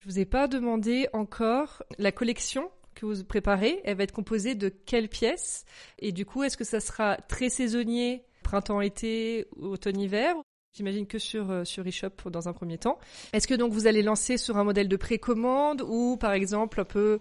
Je 0.00 0.08
vous 0.08 0.18
ai 0.18 0.24
pas 0.24 0.48
demandé 0.48 1.08
encore 1.12 1.82
la 1.98 2.10
collection 2.10 2.70
que 2.94 3.04
vous 3.04 3.22
préparez. 3.22 3.82
Elle 3.84 3.98
va 3.98 4.04
être 4.04 4.12
composée 4.12 4.54
de 4.54 4.70
quelles 4.70 5.10
pièces? 5.10 5.66
Et 5.98 6.10
du 6.10 6.24
coup, 6.24 6.42
est-ce 6.42 6.56
que 6.56 6.64
ça 6.64 6.80
sera 6.80 7.16
très 7.16 7.50
saisonnier, 7.50 8.24
printemps-été, 8.42 9.46
automne-hiver? 9.60 10.36
J'imagine 10.72 11.06
que 11.06 11.18
sur 11.18 11.50
euh, 11.50 11.64
sur 11.64 11.86
eShop 11.86 12.30
dans 12.30 12.48
un 12.48 12.54
premier 12.54 12.78
temps. 12.78 12.98
Est-ce 13.34 13.46
que 13.46 13.54
donc 13.54 13.72
vous 13.72 13.86
allez 13.86 14.00
lancer 14.02 14.38
sur 14.38 14.56
un 14.56 14.64
modèle 14.64 14.88
de 14.88 14.96
précommande 14.96 15.82
ou 15.86 16.16
par 16.16 16.32
exemple 16.32 16.80
un 16.80 16.84
peu 16.84 17.18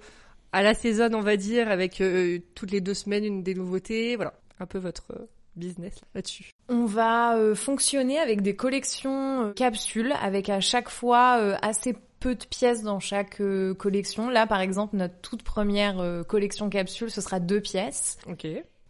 à 0.53 0.63
la 0.63 0.73
saison, 0.73 1.09
on 1.13 1.21
va 1.21 1.35
dire, 1.35 1.69
avec 1.69 1.99
euh, 1.99 2.39
toutes 2.55 2.71
les 2.71 2.79
deux 2.79 2.93
semaines 2.93 3.25
une 3.25 3.43
des 3.43 3.55
nouveautés, 3.55 4.15
voilà, 4.15 4.33
un 4.59 4.65
peu 4.65 4.77
votre 4.77 5.11
euh, 5.11 5.25
business 5.57 5.95
là-dessus. 6.15 6.51
On 6.69 6.85
va 6.85 7.35
fonctionner 7.55 8.19
avec 8.19 8.41
des 8.41 8.55
collections 8.55 9.51
capsules, 9.53 10.13
avec 10.21 10.47
à 10.47 10.61
chaque 10.61 10.89
fois 10.89 11.57
assez 11.61 11.95
peu 12.19 12.35
de 12.35 12.45
pièces 12.45 12.83
dans 12.83 12.99
chaque 12.99 13.41
euh, 13.41 13.73
collection. 13.73 14.29
Là, 14.29 14.47
par 14.47 14.61
exemple, 14.61 14.95
notre 14.95 15.19
toute 15.21 15.43
première 15.43 15.99
euh, 15.99 16.23
collection 16.23 16.69
capsule, 16.69 17.09
ce 17.09 17.21
sera 17.21 17.39
deux 17.39 17.61
pièces. 17.61 18.17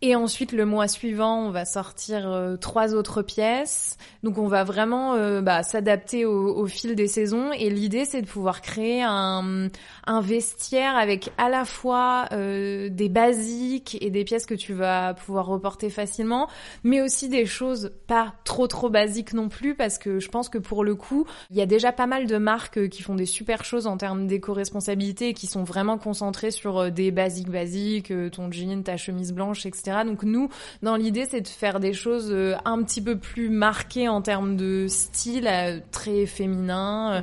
Et 0.01 0.15
ensuite, 0.15 0.53
le 0.53 0.65
mois 0.65 0.87
suivant, 0.87 1.47
on 1.47 1.51
va 1.51 1.65
sortir 1.65 2.31
euh, 2.31 2.55
trois 2.55 2.95
autres 2.95 3.21
pièces. 3.21 3.97
Donc, 4.23 4.37
on 4.37 4.47
va 4.47 4.63
vraiment 4.63 5.15
euh, 5.15 5.41
bah, 5.41 5.61
s'adapter 5.61 6.23
au, 6.23 6.55
au 6.55 6.67
fil 6.67 6.95
des 6.95 7.07
saisons. 7.07 7.51
Et 7.51 7.69
l'idée, 7.69 8.05
c'est 8.05 8.21
de 8.21 8.27
pouvoir 8.27 8.61
créer 8.61 9.03
un, 9.03 9.67
un 10.09 10.21
vestiaire 10.21 10.97
avec 10.97 11.31
à 11.37 11.49
la 11.49 11.65
fois 11.65 12.27
euh, 12.31 12.89
des 12.89 13.09
basiques 13.09 13.97
et 14.01 14.09
des 14.09 14.23
pièces 14.23 14.45
que 14.45 14.55
tu 14.55 14.73
vas 14.73 15.13
pouvoir 15.13 15.45
reporter 15.45 15.89
facilement, 15.89 16.47
mais 16.83 17.01
aussi 17.01 17.29
des 17.29 17.45
choses 17.45 17.91
pas 18.07 18.33
trop 18.43 18.67
trop 18.67 18.89
basiques 18.89 19.33
non 19.33 19.49
plus, 19.49 19.75
parce 19.75 19.97
que 19.97 20.19
je 20.19 20.29
pense 20.29 20.49
que 20.49 20.57
pour 20.57 20.83
le 20.83 20.95
coup, 20.95 21.25
il 21.51 21.57
y 21.57 21.61
a 21.61 21.65
déjà 21.65 21.91
pas 21.91 22.07
mal 22.07 22.25
de 22.25 22.37
marques 22.37 22.89
qui 22.89 23.03
font 23.03 23.15
des 23.15 23.25
super 23.25 23.65
choses 23.65 23.85
en 23.85 23.97
termes 23.97 24.27
d'éco-responsabilité 24.27 25.29
et 25.29 25.33
qui 25.33 25.45
sont 25.45 25.63
vraiment 25.63 25.97
concentrées 25.97 26.51
sur 26.51 26.77
euh, 26.77 26.89
des 26.89 27.11
basiques 27.11 27.49
basiques, 27.49 28.13
ton 28.31 28.51
jean, 28.51 28.83
ta 28.83 28.97
chemise 28.97 29.31
blanche, 29.33 29.65
etc. 29.65 29.88
Donc 30.05 30.23
nous, 30.23 30.49
dans 30.81 30.95
l'idée, 30.95 31.25
c'est 31.25 31.41
de 31.41 31.47
faire 31.47 31.79
des 31.79 31.93
choses 31.93 32.31
euh, 32.31 32.55
un 32.65 32.81
petit 32.83 33.01
peu 33.01 33.17
plus 33.17 33.49
marquées 33.49 34.07
en 34.07 34.21
termes 34.21 34.55
de 34.55 34.87
style, 34.87 35.47
euh, 35.47 35.79
très 35.91 36.25
féminin. 36.25 37.15
euh, 37.15 37.21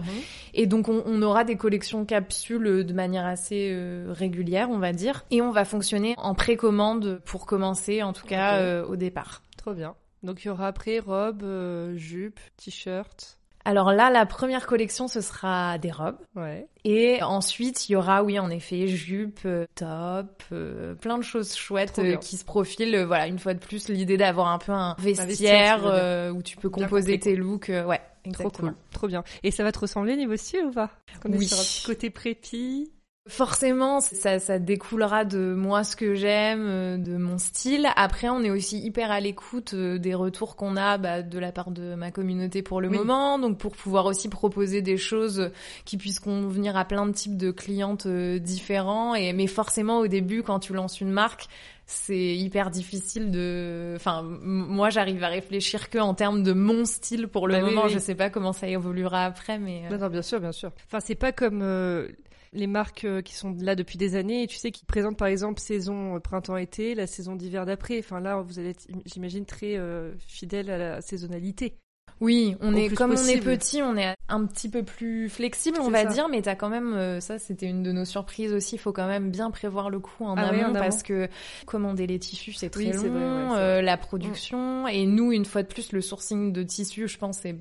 Et 0.55 0.67
donc 0.67 0.89
on, 0.89 1.03
on 1.07 1.23
aura 1.23 1.45
des 1.45 1.57
collections 1.57 2.05
capsules 2.05 2.85
de 2.85 2.93
manière 2.93 3.27
assez 3.27 3.77
régulière, 4.09 4.71
on 4.71 4.79
va 4.79 4.93
dire. 4.93 5.25
Et 5.31 5.43
on 5.43 5.51
va 5.51 5.65
fonctionner 5.65 6.15
en 6.19 6.35
précommande 6.35 7.21
pour 7.25 7.47
commencer, 7.47 8.03
en 8.03 8.13
tout 8.13 8.27
cas 8.27 8.83
au 8.85 8.97
départ. 8.97 9.43
Trop 9.57 9.75
bien. 9.75 9.95
Donc 10.23 10.45
il 10.45 10.49
y 10.49 10.51
aura 10.51 10.67
après 10.69 10.99
robe, 10.99 11.43
euh, 11.43 11.95
jupe, 11.97 12.41
t-shirt. 12.57 13.39
Alors 13.69 13.93
là, 13.93 14.11
la 14.11 14.27
première 14.27 14.65
collection, 14.67 15.09
ce 15.09 15.21
sera 15.21 15.77
des 15.79 15.91
robes. 15.91 16.19
Ouais. 16.37 16.69
Et 16.85 17.21
ensuite, 17.25 17.89
il 17.89 17.95
y 17.95 17.97
aura, 17.97 18.23
oui, 18.23 18.39
en 18.39 18.49
effet, 18.49 18.87
jupe, 18.87 19.41
euh, 19.45 19.67
top, 19.75 20.45
euh, 20.53 20.95
plein 20.95 21.19
de 21.19 21.25
choses 21.25 21.57
chouettes 21.57 21.99
euh, 21.99 22.15
qui 22.17 22.37
se 22.37 22.45
profilent. 22.45 22.95
Euh, 22.95 23.07
Voilà, 23.07 23.27
une 23.27 23.41
fois 23.41 23.55
de 23.55 23.59
plus, 23.59 23.89
l'idée 23.89 24.17
d'avoir 24.17 24.47
un 24.49 24.59
peu 24.59 24.71
un 24.71 24.95
vestiaire, 25.01 26.33
où 26.33 26.43
tu 26.43 26.57
peux 26.57 26.71
composer 26.71 27.19
tes 27.19 27.35
looks. 27.35 27.69
ouais, 27.69 28.01
Trop 28.33 28.51
cool. 28.51 28.75
Trop 28.93 29.09
bien. 29.09 29.25
Et 29.43 29.51
ça 29.51 29.65
va 29.65 29.73
te 29.73 29.81
ressembler 29.81 30.15
niveau 30.17 30.37
style 30.37 30.67
ou 30.67 30.71
pas 30.71 30.91
Qu'on 31.21 31.33
est 31.33 31.37
Oui. 31.39 31.47
sur 31.49 31.59
un 31.59 31.63
petit 31.63 31.83
côté 31.87 32.11
prépi. 32.11 32.93
Forcément, 33.29 34.01
ça, 34.01 34.39
ça 34.39 34.61
découlera 34.61 35.25
de 35.25 35.53
moi 35.53 35.83
ce 35.83 35.97
que 35.97 36.15
j'aime, 36.15 36.61
euh, 36.65 36.97
de 36.97 37.17
mon 37.17 37.39
style. 37.39 37.89
Après, 37.97 38.29
on 38.29 38.41
est 38.43 38.51
aussi 38.51 38.79
hyper 38.79 39.11
à 39.11 39.19
l'écoute 39.19 39.75
euh, 39.75 39.99
des 39.99 40.15
retours 40.15 40.55
qu'on 40.55 40.77
a 40.77 40.97
bah, 40.97 41.23
de 41.23 41.39
la 41.41 41.51
part 41.51 41.73
de 41.73 41.97
ma 41.97 42.13
communauté 42.13 42.63
pour 42.63 42.81
le 42.81 42.89
Oui. 42.89 42.97
moment, 42.99 43.41
donc 43.41 43.59
pour 43.59 43.75
pouvoir 43.75 44.07
aussi 44.07 44.29
proposer 44.29 44.81
des 44.81 44.97
choses 44.97 45.51
qui 45.85 45.97
puissent 45.97 46.21
convenir 46.21 46.77
à 46.77 46.85
plein 46.85 47.05
de 47.05 47.11
types 47.13 47.37
de 47.37 47.51
clientes 47.51 48.07
euh, 48.07 48.39
différents. 48.39 49.17
Et 49.17 49.33
mais 49.33 49.49
forcément, 49.49 49.99
au 49.99 50.07
début, 50.07 50.45
quand 50.45 50.61
tu 50.61 50.73
lances 50.73 51.01
une 51.01 51.11
marque, 51.11 51.49
c'est 51.85 52.37
hyper 52.37 52.71
difficile 52.71 53.33
de. 53.33 53.95
Enfin, 53.97 54.23
moi, 54.23 54.89
j'arrive 54.91 55.23
à 55.25 55.29
réfléchir 55.29 55.91
que 55.91 55.99
en 55.99 56.15
termes 56.15 56.45
de 56.45 56.53
mon 56.53 56.85
style 56.85 57.27
pour 57.27 57.49
le 57.49 57.55
Bah 57.55 57.61
moment. 57.63 57.85
oui. 57.87 57.91
Je 57.91 57.99
sais 57.99 58.15
pas 58.15 58.31
comment 58.31 58.53
ça 58.53 58.69
évoluera 58.69 59.25
après, 59.25 59.59
mais. 59.59 59.83
Non, 59.91 59.99
non, 59.99 60.09
bien 60.11 60.23
sûr, 60.23 60.39
bien 60.41 60.53
sûr. 60.53 60.71
Enfin, 60.87 61.01
c'est 61.01 61.15
pas 61.17 61.33
comme 61.33 61.61
euh, 61.63 62.09
les 62.57 62.67
marques 62.67 63.05
euh, 63.05 63.23
qui 63.23 63.35
sont 63.35 63.55
là 63.61 63.77
depuis 63.77 63.99
des 63.99 64.17
années 64.17 64.43
et 64.43 64.47
tu 64.47 64.57
sais, 64.57 64.71
qui 64.73 64.85
présentent 64.85 65.19
par 65.19 65.29
exemple 65.29 65.61
saison 65.61 66.17
euh, 66.17 66.19
printemps-été, 66.21 66.95
la 66.95 67.07
saison 67.07 67.37
d'hiver 67.37 67.67
d'après. 67.67 67.99
Enfin, 67.99 68.21
là, 68.21 68.41
vous 68.41 68.59
allez 68.59 68.71
être, 68.71 68.87
j'imagine, 69.05 69.45
très 69.45 69.77
euh, 69.77 70.13
fidèle 70.27 70.71
à 70.71 70.79
la 70.79 71.01
saisonnalité. 71.01 71.77
Oui, 72.21 72.57
on 72.63 72.73
Au 72.73 72.77
est 72.79 72.89
comme 72.95 73.11
on 73.11 73.27
est 73.27 73.43
petit, 73.43 73.83
on 73.83 73.95
est 73.95 74.15
un 74.31 74.47
petit 74.47 74.71
peu 74.71 74.83
plus 74.83 75.29
flexible, 75.29 75.77
on 75.83 75.91
va 75.91 76.05
ça. 76.05 76.13
dire, 76.15 76.29
mais 76.31 76.41
t'as 76.41 76.55
quand 76.55 76.71
même 76.71 77.21
ça, 77.21 77.39
c'était 77.39 77.67
une 77.67 77.83
de 77.83 77.93
nos 77.93 78.07
surprises 78.07 78.55
aussi. 78.55 78.77
Il 78.77 78.79
faut 78.79 78.93
quand 78.93 79.07
même 79.07 79.31
bien 79.31 79.51
prévoir 79.51 79.91
le 79.91 80.01
coup 80.01 80.25
en 80.25 80.35
Ah 80.35 80.47
en 80.47 80.49
amont. 80.49 80.73
parce 80.73 81.03
que 81.03 81.29
commander 81.67 82.07
les 82.07 82.19
tissus 82.19 82.55
c'est 82.55 82.71
très 82.71 82.87
Oui, 82.87 82.93
long, 82.93 83.03
vrai, 83.03 83.11
ouais, 83.11 83.59
euh, 83.59 83.83
la 83.83 83.99
production 83.99 84.89
et 84.89 85.05
nous 85.05 85.31
une 85.31 85.45
fois 85.45 85.63
de 85.63 85.69
plus 85.69 85.93
le 85.93 86.01
sourcing 86.01 86.55
de 86.55 86.63
tissus, 86.63 87.07
je 87.07 87.19
pense 87.19 87.41
c'est 87.43 87.57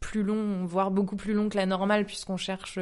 plus 0.00 0.22
long, 0.22 0.64
voire 0.64 0.90
beaucoup 0.90 1.16
plus 1.16 1.34
long 1.34 1.48
que 1.48 1.56
la 1.56 1.66
normale 1.66 2.06
puisqu'on 2.06 2.36
cherche 2.36 2.78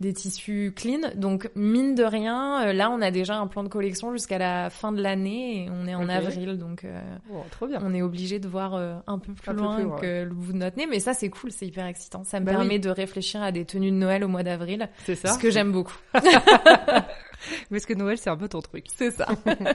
des 0.00 0.12
tissus 0.12 0.72
clean. 0.74 1.10
Donc 1.14 1.50
mine 1.54 1.94
de 1.94 2.02
rien, 2.04 2.68
euh, 2.68 2.72
là 2.72 2.90
on 2.90 3.00
a 3.02 3.10
déjà 3.10 3.36
un 3.36 3.46
plan 3.46 3.62
de 3.62 3.68
collection 3.68 4.12
jusqu'à 4.12 4.38
la 4.38 4.70
fin 4.70 4.90
de 4.92 5.02
l'année 5.02 5.64
et 5.64 5.70
on 5.70 5.86
est 5.86 5.94
en 5.94 6.08
avril, 6.08 6.56
donc. 6.58 6.84
euh, 6.84 7.00
Bon, 7.28 7.42
trop 7.50 7.66
bien. 7.66 7.80
on 7.82 7.92
est 7.94 8.02
obligé 8.02 8.38
de 8.38 8.48
voir 8.48 8.74
euh, 8.74 8.94
un 9.06 9.18
peu 9.18 9.32
plus 9.34 9.50
Un 9.50 9.54
peu 9.54 9.60
loin 9.60 9.76
plus 9.76 10.00
que 10.00 10.22
le 10.24 10.34
bout 10.34 10.52
de 10.52 10.58
notre 10.58 10.76
nez, 10.78 10.86
mais 10.86 11.00
ça 11.00 11.12
c'est 11.14 11.28
cool, 11.30 11.52
c'est 11.52 11.66
hyper 11.66 11.86
excitant. 11.86 12.24
Ça 12.24 12.40
me 12.40 12.46
Bah 12.46 12.52
permet 12.52 12.74
oui. 12.74 12.80
de 12.80 12.90
réfléchir 12.90 13.42
à 13.42 13.52
des 13.52 13.64
tenues 13.64 13.90
de 13.90 13.96
Noël 13.96 14.24
au 14.24 14.28
mois 14.28 14.42
d'avril, 14.42 14.88
C'est 15.04 15.14
ça. 15.16 15.28
ce 15.34 15.38
que 15.38 15.50
j'aime 15.50 15.70
beaucoup. 15.72 15.96
Parce 17.70 17.86
que 17.86 17.94
Noël, 17.94 18.18
c'est 18.18 18.30
un 18.30 18.36
peu 18.36 18.48
ton 18.48 18.60
truc. 18.60 18.86
C'est 18.96 19.10
ça. 19.10 19.26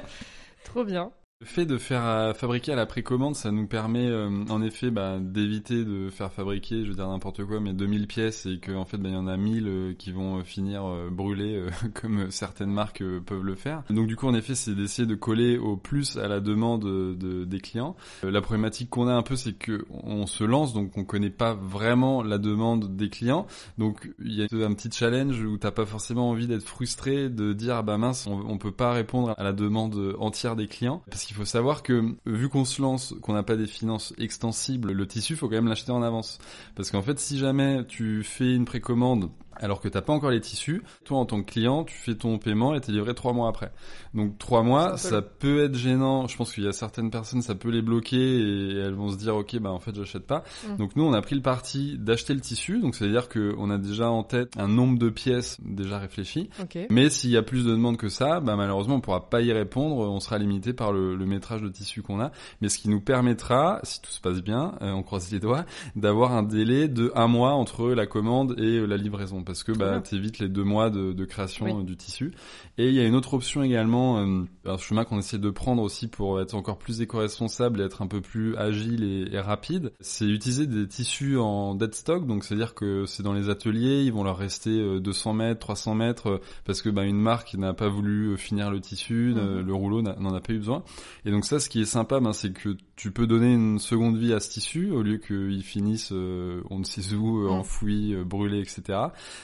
Trop 0.66 0.84
bien. 0.84 1.12
Le 1.44 1.50
fait 1.50 1.66
de 1.66 1.78
faire 1.78 2.06
euh, 2.06 2.34
fabriquer 2.34 2.72
à 2.72 2.78
la 2.78 2.86
précommande, 2.86 3.36
ça 3.36 3.52
nous 3.52 3.68
permet 3.68 4.08
euh, 4.08 4.30
en 4.50 4.62
effet 4.62 4.92
bah, 4.92 5.18
d'éviter 5.20 5.84
de 5.84 6.10
faire 6.10 6.32
fabriquer, 6.32 6.86
je 6.86 6.90
veux 6.90 6.96
dire 6.96 7.10
n'importe 7.10 7.44
quoi, 7.44 7.60
mais 7.60 7.74
2000 7.74 8.08
pièces 8.08 8.46
et 8.46 8.62
qu'en 8.62 8.86
fait 8.86 8.96
bah, 8.96 9.10
il 9.10 9.16
y 9.16 9.18
en 9.18 9.28
a 9.28 9.36
1000 9.36 9.68
euh, 9.68 9.94
qui 9.94 10.14
vont 10.14 10.42
finir 10.46 10.86
euh, 10.86 11.10
brûlées 11.12 11.62
comme 11.96 12.32
certaines 12.32 12.72
marques 12.72 13.04
peuvent 13.26 13.44
le 13.44 13.56
faire. 13.56 13.84
Donc 13.90 14.08
du 14.08 14.16
coup 14.16 14.26
en 14.26 14.34
effet 14.34 14.56
c'est 14.56 14.74
d'essayer 14.74 15.06
de 15.06 15.16
coller 15.16 15.58
au 15.58 15.76
plus 15.76 16.16
à 16.16 16.30
la 16.30 16.40
demande 16.40 16.84
de, 16.86 17.44
des 17.44 17.60
clients. 17.60 17.98
La 18.24 18.40
problématique 18.40 18.90
qu'on 18.90 19.10
a 19.10 19.14
un 19.14 19.22
peu 19.22 19.36
c'est 19.36 19.52
que 19.52 19.86
on 20.02 20.28
se 20.28 20.46
lance 20.46 20.74
donc 20.74 20.98
on 20.98 21.04
connaît 21.04 21.30
pas 21.30 21.56
vraiment 21.56 22.24
la 22.24 22.38
demande 22.38 22.96
des 22.96 23.10
clients. 23.10 23.48
Donc 23.78 24.10
il 24.24 24.32
y 24.32 24.44
a 24.44 24.66
un 24.66 24.74
petit 24.74 24.92
challenge 24.94 25.44
où 25.44 25.58
t'as 25.58 25.72
pas 25.72 25.86
forcément 25.86 26.30
envie 26.30 26.48
d'être 26.48 26.64
frustré 26.64 27.28
de 27.28 27.52
dire 27.52 27.76
ah 27.76 27.82
bah 27.82 27.98
mince 27.98 28.28
on, 28.28 28.46
on 28.48 28.58
peut 28.58 28.72
pas 28.72 28.94
répondre 28.94 29.34
à 29.38 29.44
la 29.44 29.52
demande 29.52 30.16
entière 30.20 30.56
des 30.56 30.68
clients 30.68 31.04
parce 31.12 31.33
faut 31.34 31.46
savoir 31.46 31.84
que 31.84 32.16
vu 32.26 32.50
qu'on 32.50 32.66
se 32.66 32.82
lance 32.82 33.16
qu'on 33.22 33.34
n'a 33.34 33.44
pas 33.44 33.56
des 33.56 33.68
finances 33.68 34.14
extensibles 34.18 34.92
le 34.92 35.08
tissu 35.08 35.36
faut 35.36 35.48
quand 35.48 35.56
même 35.56 35.68
l'acheter 35.68 35.92
en 35.92 36.02
avance. 36.02 36.40
Parce 36.76 36.92
qu'en 36.92 37.02
fait 37.02 37.20
si 37.20 37.38
jamais 37.38 37.86
tu 37.88 38.24
fais 38.24 38.54
une 38.54 38.66
précommande 38.66 39.30
alors 39.58 39.82
que 39.82 39.88
t'as 39.88 40.02
pas 40.02 40.14
encore 40.14 40.32
les 40.32 40.42
tissus, 40.42 40.84
toi 41.06 41.18
en 41.20 41.26
tant 41.26 41.42
que 41.42 41.52
client, 41.52 41.84
tu 41.84 41.96
fais 41.96 42.16
ton 42.16 42.38
paiement 42.38 42.76
et 42.76 42.82
t'es 42.82 42.92
livré 42.92 43.14
trois 43.14 43.34
mois 43.34 43.50
après. 43.50 43.72
Donc 44.14 44.38
trois 44.38 44.64
mois, 44.64 44.98
ça 44.98 45.22
peut 45.22 45.64
être 45.64 45.76
gênant. 45.76 46.28
Je 46.28 46.38
pense 46.38 46.54
qu'il 46.54 46.64
y 46.64 46.68
a 46.68 46.74
certaines 46.74 47.12
personnes, 47.12 47.42
ça 47.42 47.56
peut 47.56 47.70
les 47.70 47.82
bloquer 47.82 48.18
et 48.18 48.78
elles 48.78 48.94
vont 48.94 49.10
se 49.10 49.18
dire 49.18 49.36
ok 49.36 49.58
bah 49.60 49.72
en 49.72 49.80
fait 49.80 49.96
j'achète 49.96 50.26
pas. 50.26 50.44
Mm. 50.68 50.76
Donc 50.78 50.96
nous 50.96 51.04
on 51.04 51.14
a 51.14 51.22
pris 51.22 51.36
le 51.36 51.42
parti 51.42 51.98
d'acheter 51.98 52.34
le 52.34 52.42
tissu, 52.42 52.80
donc 52.80 52.96
c'est 52.96 53.06
à 53.06 53.10
dire 53.10 53.30
que 53.30 53.54
on 53.58 53.70
a 53.70 53.78
déjà 53.78 54.10
en 54.10 54.24
tête 54.24 54.54
un 54.58 54.68
nombre 54.68 54.98
de 55.00 55.10
pièces 55.10 55.60
déjà 55.64 56.00
réfléchi. 56.00 56.50
Mais 56.90 57.10
s'il 57.10 57.30
y 57.30 57.38
a 57.38 57.44
plus 57.44 57.66
de 57.66 57.72
demandes 57.72 57.98
que 57.98 58.10
ça, 58.10 58.40
bah 58.40 58.56
malheureusement 58.56 58.96
on 58.96 59.02
pourra 59.02 59.30
pas 59.30 59.42
y 59.42 59.52
répondre, 59.52 59.98
on 59.98 60.20
sera 60.20 60.38
limité 60.38 60.74
par 60.74 60.92
le, 60.92 61.16
le 61.16 61.26
métrage 61.26 61.62
de 61.62 61.70
tissu 61.70 62.02
qu'on 62.02 62.20
a. 62.20 62.32
Mais 62.62 62.70
ce 62.70 62.78
qui 62.78 62.90
nous 62.90 63.02
permettra, 63.02 63.80
si 63.84 64.02
tout 64.02 64.12
se 64.12 64.22
passe 64.22 64.42
bien, 64.42 64.76
euh, 64.82 64.92
on 64.92 65.04
croise 65.04 65.32
les 65.32 65.40
doigts, 65.40 65.66
d'avoir 65.96 66.34
un 66.34 66.44
délai 66.44 66.88
de 66.88 67.12
un 67.16 67.28
mois 67.28 67.54
entre 67.54 67.90
la 67.90 68.06
commande 68.06 68.56
et 68.60 68.86
la 68.86 68.98
livraison. 68.98 69.43
Parce 69.44 69.64
que 69.64 69.72
bah 69.72 70.00
t'évites 70.02 70.40
les 70.40 70.50
deux 70.50 70.64
mois 70.64 70.90
de, 70.90 71.14
de 71.14 71.26
création 71.26 71.82
du 71.82 71.96
tissu. 71.96 72.34
Et 72.78 72.90
il 72.90 72.94
y 72.94 73.00
a 73.00 73.06
une 73.06 73.16
autre 73.16 73.34
option 73.34 73.64
également, 73.64 74.18
un 74.18 74.78
chemin 74.78 75.06
qu'on 75.06 75.20
essaie 75.20 75.38
de 75.38 75.50
prendre 75.50 75.82
aussi 75.82 76.08
pour 76.08 76.42
être 76.42 76.56
encore 76.56 76.78
plus 76.78 77.02
éco-responsable 77.02 77.82
et 77.82 77.84
être 77.84 78.02
un 78.02 78.08
peu 78.08 78.22
plus 78.22 78.56
agile 78.58 79.04
et, 79.04 79.34
et 79.34 79.40
rapide, 79.40 79.94
c'est 80.00 80.26
utiliser 80.26 80.68
des 80.68 80.88
tissus 80.88 81.38
en 81.38 81.76
dead 81.76 81.94
stock. 81.94 82.26
Donc 82.26 82.44
c'est-à-dire 82.44 82.74
que 82.74 83.06
c'est 83.06 83.24
dans 83.24 83.34
les 83.34 83.50
ateliers, 83.50 84.04
ils 84.04 84.14
vont 84.14 84.24
leur 84.24 84.38
rester 84.38 85.00
200 85.00 85.34
mètres, 85.34 85.60
300 85.60 85.96
mètres 85.96 86.42
parce 86.66 86.82
que 86.82 86.90
bah, 86.90 87.04
une 87.04 87.20
marque 87.20 87.54
n'a 87.56 87.74
pas 87.74 87.90
voulu 87.90 88.38
finir 88.38 88.72
le 88.72 88.80
tissu, 88.80 89.34
mhm. 89.36 89.62
le 89.62 89.74
rouleau 89.74 90.02
n'en 90.02 90.34
a 90.34 90.42
pas 90.42 90.54
eu 90.54 90.58
besoin. 90.58 90.84
Et 91.26 91.32
donc 91.32 91.46
ça, 91.46 91.60
ce 91.60 91.70
qui 91.70 91.82
est 91.82 91.86
sympa, 91.86 92.20
ben, 92.20 92.34
c'est 92.34 92.52
que 92.52 92.76
tu 92.96 93.12
peux 93.12 93.28
donner 93.28 93.54
une 93.54 93.80
seconde 93.80 94.18
vie 94.18 94.34
à 94.34 94.40
ce 94.40 94.50
tissu 94.50 94.92
au 94.92 95.02
lieu 95.02 95.18
qu'il 95.18 95.64
finisse 95.64 96.12
euh, 96.12 96.62
on 96.70 96.80
ne 96.80 96.84
sait 96.84 97.14
où, 97.14 97.46
euh, 97.46 97.50
enfoui, 97.50 98.14
euh, 98.14 98.24
brûlé, 98.24 98.60
etc. 98.60 99.00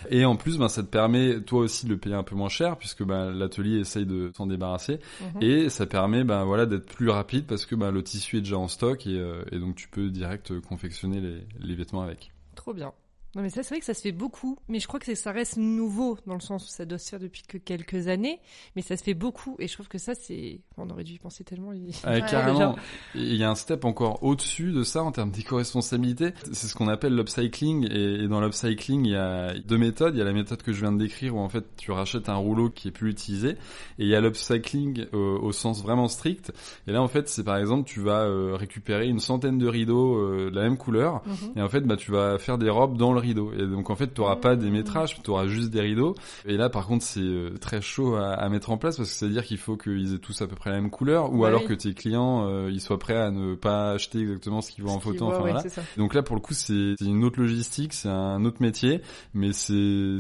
Et 0.10 0.26
en 0.26 0.36
plus, 0.36 0.58
ben, 0.58 0.68
ça 0.68 0.84
te 0.84 0.88
permet 0.88 1.42
toi 1.42 1.62
aussi 1.62 1.86
de 1.86 1.92
le 1.92 1.98
payer 1.98 2.16
un 2.16 2.24
peu 2.24 2.36
moins 2.36 2.50
cher 2.50 2.78
puisque 2.78 3.04
ben, 3.04 3.32
l'atelier 3.32 3.80
essaye 3.80 4.06
de 4.06 4.32
s'en 4.36 4.48
débarrasser 4.48 5.00
mhm. 5.22 5.42
et 5.42 5.70
ça 5.70 5.86
permet 5.86 6.24
ben, 6.24 6.44
voilà, 6.44 6.66
d'être 6.66 6.86
plus 6.86 7.10
rapide 7.10 7.46
parce 7.46 7.66
que 7.66 7.76
ben, 7.76 7.92
le 7.92 8.04
tissu 8.04 8.38
est 8.38 8.42
déjà 8.42 8.58
en 8.58 8.68
stock 8.68 9.06
et, 9.08 9.22
et 9.52 9.60
donc 9.60 9.76
tu 9.76 9.88
peux 9.88 10.10
direct 10.10 10.60
confectionner 10.62 11.20
les, 11.20 11.48
les 11.60 11.76
vêtements 11.76 12.02
avec. 12.02 12.32
Trop 12.56 12.74
bien. 12.74 12.94
Non 13.36 13.44
mais 13.44 13.50
ça 13.50 13.62
c'est 13.62 13.70
vrai 13.70 13.80
que 13.80 13.86
ça 13.86 13.94
se 13.94 14.02
fait 14.02 14.12
beaucoup, 14.12 14.58
mais 14.68 14.80
je 14.80 14.88
crois 14.88 15.00
que 15.00 15.14
ça 15.14 15.32
reste 15.32 15.58
nouveau 15.58 16.18
dans 16.26 16.34
le 16.34 16.40
sens 16.40 16.66
où 16.66 16.70
ça 16.70 16.86
doit 16.86 16.98
se 16.98 17.10
faire 17.10 17.20
depuis 17.20 17.44
que 17.48 17.60
quelques 17.60 18.08
années, 18.08 18.40
mais 18.76 18.82
ça 18.82 18.98
se 18.98 19.04
fait 19.04 19.14
beaucoup 19.14 19.56
et 19.60 19.68
je 19.68 19.74
trouve 19.74 19.88
que 19.88 20.00
ça 20.00 20.16
c'est, 20.16 20.62
on 20.78 20.90
aurait 20.90 21.04
dû 21.04 21.14
y 21.14 21.20
penser 21.20 21.44
tellement. 21.44 21.72
Ah, 22.04 22.22
carrément. 22.22 22.76
Il 23.14 23.36
y 23.36 23.44
a 23.44 23.50
un 23.50 23.56
step 23.56 23.86
encore 23.86 24.24
au-dessus 24.24 24.72
de 24.72 24.84
ça 24.84 25.04
en 25.04 25.12
termes 25.12 25.30
d'éco-responsabilité. 25.30 26.34
C'est 26.52 26.68
ce 26.68 26.74
qu'on 26.74 26.88
appelle 26.88 27.16
l'upcycling 27.16 27.88
et, 27.92 28.28
dans 28.28 28.42
l'upcycling 28.42 29.06
il 29.06 29.12
y 29.12 29.16
a 29.16 29.54
deux 29.60 29.78
méthodes. 29.78 30.16
Il 30.16 30.20
y 30.20 30.22
a 30.22 30.26
la 30.26 30.34
méthode 30.34 30.64
que 30.64 30.72
je 30.72 30.82
viens 30.82 30.92
de 30.92 30.98
décrire 30.98 31.36
où 31.36 31.40
en 31.40 31.50
fait 31.50 31.66
tu 31.78 31.92
rachètes 31.92 32.30
un 32.30 32.36
rouleau 32.36 32.70
qui 32.70 32.88
est 32.88 32.92
plus 32.92 33.12
utilisé 33.12 33.50
et 33.52 33.58
il 34.00 34.08
y 34.08 34.16
a 34.16 34.22
l'upcycling 34.22 35.06
au 35.14 35.52
sens 35.52 35.84
vraiment 35.84 36.08
strict. 36.08 36.52
Et 36.88 36.92
là 36.92 37.02
en 37.02 37.08
fait 37.08 37.30
c'est 37.30 37.44
par 37.44 37.58
exemple 37.58 37.88
tu 37.88 38.00
vas 38.00 38.24
euh, 38.24 38.56
récupérer 38.56 39.08
une 39.08 39.20
centaine 39.20 39.60
de 39.60 39.68
rideaux 39.68 40.18
euh, 40.18 40.50
de 40.50 40.56
la 40.56 40.64
même 40.64 40.78
couleur 40.78 41.22
mhm. 41.26 41.58
et 41.58 41.62
en 41.62 41.70
fait 41.70 41.82
bah 41.82 41.96
tu 41.96 42.12
vas 42.12 42.38
faire 42.40 42.58
des 42.58 42.70
robes 42.70 42.98
dans 42.98 43.14
le 43.14 43.19
rideau. 43.20 43.52
Et 43.54 43.66
donc 43.66 43.90
en 43.90 43.96
fait, 43.96 44.14
tu 44.14 44.22
n'auras 44.22 44.38
pas 44.38 44.56
des 44.56 44.70
métrages, 44.70 45.22
tu 45.22 45.30
auras 45.30 45.48
juste 45.48 45.70
des 45.70 45.82
rideaux. 45.82 46.16
Et 46.46 46.58
là, 46.58 46.70
par 46.70 46.88
contre, 46.88 47.04
c'est 47.04 47.20
euh, 47.20 47.52
très 47.60 47.82
chaud 47.82 48.16
à, 48.16 48.48
mettre 48.50 48.72
en 48.72 48.78
place 48.78 48.98
parce 48.98 49.10
que 49.10 49.16
c'est 49.16 49.26
à 49.26 49.30
dire 49.30 49.44
qu'il 49.44 49.58
faut 49.58 49.78
qu'ils 49.78 50.16
aient 50.16 50.20
tous 50.20 50.42
à 50.42 50.48
peu 50.48 50.56
près 50.56 50.72
la 50.72 50.82
même 50.82 50.90
couleur, 50.90 51.34
ou 51.34 51.46
alors 51.46 51.66
que 51.66 51.74
tes 51.74 51.94
clients 51.94 52.48
euh, 52.48 52.70
ils 52.72 52.82
soient 52.82 53.00
prêts 53.00 53.18
à 53.18 53.32
ne 53.32 53.56
pas 53.56 53.92
acheter 53.92 54.22
exactement 54.22 54.62
ce 54.62 54.72
qu'ils 54.72 54.84
voient 54.84 54.94
en 54.94 55.00
photo. 55.00 55.28
Enfin, 55.28 55.40
voilà. 55.40 55.64
Donc 55.98 56.14
là, 56.14 56.24
pour 56.24 56.36
le 56.36 56.42
coup, 56.42 56.54
c'est 56.54 56.96
une 57.02 57.24
autre 57.24 57.40
logistique, 57.40 57.94
c'est 57.94 58.10
un 58.10 58.44
autre 58.46 58.62
métier, 58.62 59.02
mais 59.34 59.54
c'est 59.54 60.20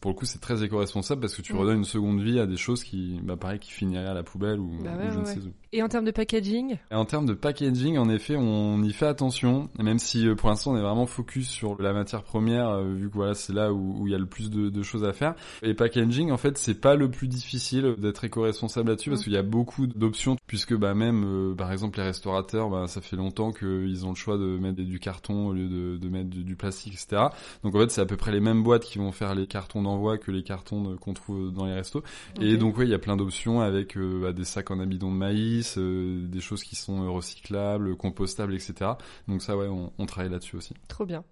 pour 0.00 0.10
le 0.10 0.16
coup, 0.16 0.24
c'est 0.26 0.40
très 0.40 0.62
éco-responsable 0.62 1.20
parce 1.20 1.34
que 1.34 1.42
tu 1.42 1.54
mm. 1.54 1.58
redonnes 1.58 1.78
une 1.78 1.84
seconde 1.84 2.20
vie 2.20 2.38
à 2.38 2.46
des 2.46 2.56
choses 2.56 2.84
qui, 2.84 3.20
bah, 3.22 3.36
pareil, 3.36 3.58
qui 3.58 3.72
finiraient 3.72 4.06
à 4.06 4.14
la 4.14 4.22
poubelle 4.22 4.60
ou, 4.60 4.78
bah 4.82 5.10
je 5.10 5.18
ne 5.18 5.24
sais 5.24 5.38
où. 5.38 5.52
Et 5.72 5.82
en 5.82 5.88
termes 5.88 6.04
de 6.04 6.10
packaging? 6.10 6.78
En 6.90 7.04
termes 7.04 7.26
de 7.26 7.34
packaging, 7.34 7.98
en 7.98 8.08
effet, 8.08 8.36
on 8.36 8.82
y 8.82 8.92
fait 8.92 9.06
attention, 9.06 9.68
même 9.78 9.98
si 9.98 10.26
euh, 10.26 10.34
pour 10.34 10.48
l'instant 10.48 10.72
on 10.72 10.76
est 10.76 10.82
vraiment 10.82 11.06
focus 11.06 11.48
sur 11.48 11.80
la 11.80 11.92
matière 11.92 12.22
première, 12.26 12.68
euh, 12.68 12.94
vu 12.94 13.08
que 13.08 13.14
voilà 13.14 13.34
c'est 13.34 13.52
là 13.52 13.72
où 13.72 14.06
il 14.06 14.12
y 14.12 14.14
a 14.14 14.18
le 14.18 14.26
plus 14.26 14.50
de, 14.50 14.68
de, 14.68 14.82
choses 14.82 15.04
à 15.04 15.12
faire. 15.12 15.34
Et 15.62 15.74
packaging, 15.74 16.30
en 16.30 16.36
fait, 16.36 16.58
c'est 16.58 16.80
pas 16.80 16.94
le 16.94 17.10
plus 17.10 17.28
difficile 17.28 17.94
d'être 17.98 18.24
éco-responsable 18.24 18.90
là-dessus, 18.90 19.10
parce 19.10 19.22
mm. 19.22 19.24
qu'il 19.24 19.32
y 19.32 19.38
a 19.38 19.42
beaucoup 19.42 19.86
d'options, 19.86 20.36
puisque 20.46 20.74
bah 20.74 20.94
même, 20.94 21.24
euh, 21.24 21.54
par 21.54 21.72
exemple, 21.72 21.98
les 21.98 22.04
restaurateurs, 22.04 22.68
bah, 22.68 22.86
ça 22.86 23.00
fait 23.00 23.16
longtemps 23.16 23.52
qu'ils 23.52 24.04
ont 24.04 24.10
le 24.10 24.16
choix 24.16 24.36
de 24.36 24.58
mettre 24.58 24.82
du 24.82 24.98
carton 24.98 25.48
au 25.48 25.52
lieu 25.52 25.68
de, 25.68 25.96
de 25.96 26.08
mettre 26.08 26.28
du, 26.28 26.56
plastique, 26.56 26.94
etc. 26.94 27.22
Donc 27.62 27.74
en 27.74 27.80
fait, 27.80 27.90
c'est 27.90 28.00
à 28.00 28.06
peu 28.06 28.16
près 28.16 28.32
les 28.32 28.40
mêmes 28.40 28.62
boîtes 28.62 28.84
qui 28.84 28.98
vont 28.98 29.12
faire 29.12 29.34
les 29.34 29.46
cartons 29.46 29.82
d'envoi 29.82 30.18
que 30.18 30.30
les 30.30 30.42
cartons 30.42 30.96
qu'on 30.96 31.14
trouve 31.14 31.52
dans 31.52 31.66
les 31.66 31.74
restos. 31.74 32.02
Et 32.40 32.56
donc 32.56 32.78
ouais, 32.78 32.86
il 32.86 32.90
y 32.90 32.94
a 32.94 32.98
plein 32.98 33.16
d'options 33.16 33.60
avec 33.60 33.96
bah, 33.98 34.32
des 34.32 34.44
sacs 34.44 34.70
en 34.70 34.80
amidon 34.80 35.10
de 35.12 35.16
maïs, 35.16 35.76
euh, 35.78 36.26
des 36.26 36.40
choses 36.40 36.62
qui 36.62 36.76
sont 36.76 37.12
recyclables, 37.12 37.96
compostables, 37.96 38.54
etc. 38.54 38.92
Donc 39.28 39.42
ça, 39.42 39.56
ouais, 39.56 39.68
on, 39.68 39.92
on 39.98 40.06
travaille 40.06 40.30
là-dessus 40.30 40.56
aussi. 40.56 40.74
Trop 40.88 41.06
bien. 41.06 41.24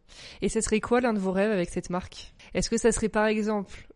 Et 0.43 0.49
ce 0.49 0.61
serait 0.61 0.81
quoi 0.85 1.01
l'un 1.01 1.15
de 1.15 1.19
vos 1.19 1.33
rêves 1.33 1.51
avec 1.51 1.71
cette 1.71 1.89
marque? 1.89 2.35
Est-ce 2.53 2.69
que 2.69 2.77
ça 2.77 2.93
serait 2.93 3.09
par 3.09 3.27
exemple 3.27 3.89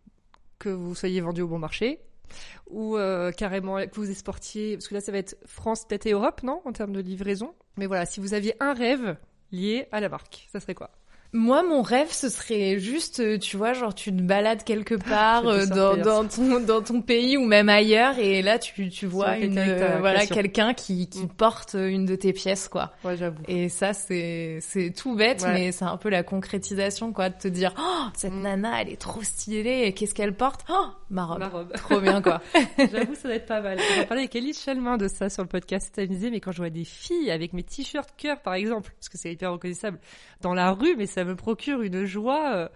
que 0.59 0.71
vous 0.71 0.95
soyez 0.95 1.21
vendu 1.21 1.43
au 1.43 1.49
bon 1.49 1.59
marché? 1.59 2.01
Ou 2.71 2.97
euh, 2.97 3.31
carrément 3.31 3.77
que 3.87 3.95
vous 3.95 4.11
exportiez, 4.11 4.77
parce 4.77 4.89
que 4.89 4.95
là 4.95 5.01
ça 5.01 5.13
va 5.13 5.19
être 5.19 5.37
France, 5.47 5.87
peut-être 5.87 6.07
et 6.07 6.13
Europe, 6.13 6.43
non, 6.43 6.63
en 6.65 6.73
termes 6.73 6.93
de 6.93 7.01
livraison. 7.01 7.55
Mais 7.77 7.87
voilà, 7.87 8.07
si 8.07 8.21
vous 8.21 8.35
aviez 8.35 8.55
un 8.61 8.73
rêve 8.73 9.17
lié 9.53 9.87
à 9.93 10.01
la 10.01 10.09
marque, 10.09 10.49
ça 10.51 10.61
serait 10.61 10.75
quoi? 10.75 10.91
Moi, 11.35 11.63
mon 11.63 11.83
rêve, 11.83 12.11
ce 12.11 12.31
serait 12.31 12.79
juste, 12.79 13.21
euh, 13.21 13.39
tu 13.39 13.59
vois, 13.59 13.75
genre 13.75 13.95
tu 13.95 14.11
te 14.11 14.23
balades 14.23 14.65
quelque 14.65 14.95
part 15.09 15.47
euh, 15.47 15.67
dans, 15.67 15.97
dans, 15.97 16.25
ton, 16.27 16.61
dans 16.61 16.81
ton 16.81 17.03
pays 17.03 17.37
ou 17.37 17.45
même 17.45 17.69
ailleurs, 17.69 18.19
et 18.19 18.41
là 18.41 18.59
tu, 18.59 18.89
tu 18.89 19.07
vois 19.07 19.37
une, 19.37 19.59
euh, 19.59 19.99
voilà 20.01 20.27
quelqu'un 20.27 20.73
qui, 20.73 21.09
qui 21.09 21.25
mm. 21.25 21.29
porte 21.29 21.75
une 21.75 22.07
de 22.07 22.17
tes 22.17 22.33
pièces, 22.33 22.69
quoi. 22.69 22.93
Ouais, 23.05 23.17
j'avoue. 23.17 23.43
Et 23.47 23.69
ça, 23.69 23.93
c'est 23.93 24.59
c'est 24.63 24.91
tout 24.91 25.15
bête, 25.17 25.45
mais 25.47 25.71
c'est 25.73 25.85
un 25.85 25.99
peu 25.99 26.09
la 26.09 26.23
concrétisation, 26.23 27.13
quoi, 27.13 27.29
de 27.29 27.39
te 27.39 27.49
dire, 27.49 27.75
oh, 27.79 28.07
cette 28.15 28.33
mm. 28.33 28.43
nana, 28.43 28.83
elle 28.83 28.89
est 28.89 29.01
trop 29.01 29.23
stylée, 29.23 29.93
qu'est-ce 29.93 30.15
qu'elle 30.15 30.35
porte? 30.35 30.65
Oh, 30.71 30.87
ma 31.11 31.27
robe. 31.27 31.39
Ma 31.39 31.49
robe. 31.49 31.73
Trop 31.77 32.01
bien, 32.01 32.23
quoi. 32.23 32.41
j'avoue, 32.79 33.15
ça 33.15 33.29
doit 33.29 33.37
être 33.37 33.47
pas 33.47 33.61
mal. 33.61 33.79
J'ai 33.97 34.05
parlé 34.07 34.23
avec 34.23 34.35
Elise 34.35 34.61
Chalmin 34.61 34.97
de 34.97 35.09
ça 35.09 35.29
sur 35.29 35.43
le 35.43 35.49
podcast. 35.49 35.99
Disait, 36.01 36.31
mais 36.31 36.41
quand 36.41 36.53
je 36.53 36.59
vois 36.59 36.71
des 36.71 36.85
filles 36.85 37.31
avec 37.31 37.53
mes 37.53 37.63
t-shirts 37.63 38.15
cœur, 38.17 38.41
par 38.41 38.55
exemple, 38.55 38.93
parce 38.97 39.09
que 39.09 39.19
c'est 39.19 39.33
hyper 39.33 39.53
reconnaissable, 39.53 39.99
dans 40.41 40.55
la 40.55 40.73
rue, 40.73 40.97
mais 40.97 41.07
ça 41.07 41.18
me 41.25 41.37
procure 41.37 41.83
une 41.83 42.05
joie. 42.05 42.55
Euh, 42.55 42.69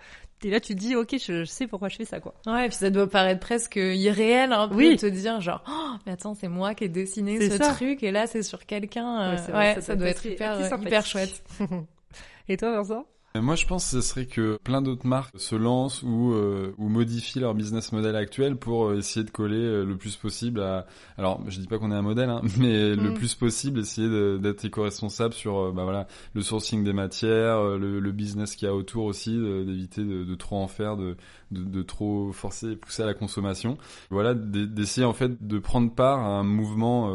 et 0.44 0.50
là, 0.50 0.58
tu 0.58 0.74
te 0.74 0.80
dis, 0.80 0.96
ok, 0.96 1.16
je, 1.24 1.44
sais 1.44 1.66
pourquoi 1.66 1.88
je 1.88 1.96
fais 1.96 2.04
ça, 2.04 2.18
quoi. 2.18 2.34
Ouais, 2.46 2.66
et 2.66 2.68
puis 2.68 2.76
ça 2.76 2.90
doit 2.90 3.08
paraître 3.08 3.40
presque 3.40 3.76
irréel, 3.76 4.52
un 4.52 4.68
peu, 4.68 4.74
oui. 4.74 4.96
de 4.96 5.00
te 5.00 5.06
dire, 5.06 5.40
genre, 5.40 5.62
oh, 5.68 5.96
mais 6.04 6.12
attends, 6.12 6.34
c'est 6.34 6.48
moi 6.48 6.74
qui 6.74 6.84
ai 6.84 6.88
dessiné 6.88 7.48
ce 7.48 7.58
truc, 7.74 8.02
et 8.02 8.10
là, 8.10 8.26
c'est 8.26 8.42
sur 8.42 8.66
quelqu'un. 8.66 9.34
ouais, 9.34 9.76
euh, 9.76 9.80
ça, 9.80 9.94
doit 9.94 10.08
être 10.08 10.26
hyper, 10.26 10.60
hyper 10.80 11.06
chouette. 11.06 11.44
et 12.48 12.56
toi, 12.56 12.72
Vincent? 12.72 13.06
Moi, 13.40 13.54
je 13.54 13.66
pense 13.66 13.84
que 13.84 13.90
ce 13.90 14.00
serait 14.02 14.26
que 14.26 14.58
plein 14.62 14.82
d'autres 14.82 15.06
marques 15.06 15.32
se 15.38 15.56
lancent 15.56 16.02
ou, 16.02 16.32
euh, 16.32 16.74
ou 16.76 16.88
modifient 16.88 17.40
leur 17.40 17.54
business 17.54 17.92
model 17.92 18.14
actuel 18.14 18.56
pour 18.56 18.88
euh, 18.88 18.98
essayer 18.98 19.24
de 19.24 19.30
coller 19.30 19.56
euh, 19.56 19.84
le 19.84 19.96
plus 19.96 20.16
possible 20.16 20.60
à. 20.60 20.86
Alors, 21.16 21.40
je 21.48 21.58
dis 21.58 21.66
pas 21.66 21.78
qu'on 21.78 21.90
est 21.92 21.96
un 21.96 22.02
modèle, 22.02 22.28
hein, 22.28 22.42
mais 22.58 22.94
le 22.94 23.10
mm. 23.10 23.14
plus 23.14 23.34
possible 23.34 23.80
essayer 23.80 24.38
d'être 24.38 24.62
éco-responsable 24.66 25.32
sur, 25.32 25.72
bah 25.72 25.84
voilà, 25.84 26.06
le 26.34 26.42
sourcing 26.42 26.84
des 26.84 26.92
matières, 26.92 27.62
le, 27.78 28.00
le 28.00 28.12
business 28.12 28.54
qu'il 28.54 28.68
y 28.68 28.70
a 28.70 28.74
autour 28.74 29.04
aussi, 29.04 29.30
d'éviter 29.30 30.02
de, 30.02 30.24
de, 30.24 30.34
trop 30.34 30.56
en 30.56 30.68
faire, 30.68 30.98
de, 30.98 31.16
de, 31.52 31.62
de 31.62 31.82
trop 31.82 32.32
forcer, 32.32 32.76
pousser 32.76 33.02
à 33.02 33.06
la 33.06 33.14
consommation. 33.14 33.78
Voilà, 34.10 34.34
d'essayer 34.34 35.06
en 35.06 35.14
fait 35.14 35.46
de 35.46 35.58
prendre 35.58 35.90
part 35.94 36.18
à 36.18 36.38
un 36.38 36.44
mouvement 36.44 37.10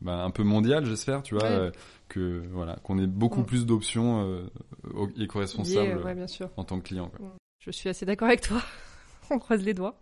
bah, 0.00 0.24
un 0.24 0.30
peu 0.30 0.42
mondial, 0.42 0.84
j'espère, 0.84 1.22
tu 1.22 1.36
vois 1.36 1.70
que 2.10 2.42
voilà 2.52 2.76
qu'on 2.82 2.98
ait 2.98 3.06
beaucoup 3.06 3.40
mm. 3.40 3.46
plus 3.46 3.64
d'options 3.64 4.22
euh, 4.26 5.10
éco-responsables 5.18 6.02
en 6.56 6.64
tant 6.64 6.78
que 6.78 6.88
client. 6.88 7.08
Quoi. 7.08 7.26
Mm. 7.26 7.32
Je 7.60 7.70
suis 7.70 7.88
assez 7.88 8.04
d'accord 8.04 8.28
avec 8.28 8.42
toi. 8.42 8.62
on 9.30 9.38
croise 9.38 9.62
les 9.62 9.72
doigts 9.72 9.98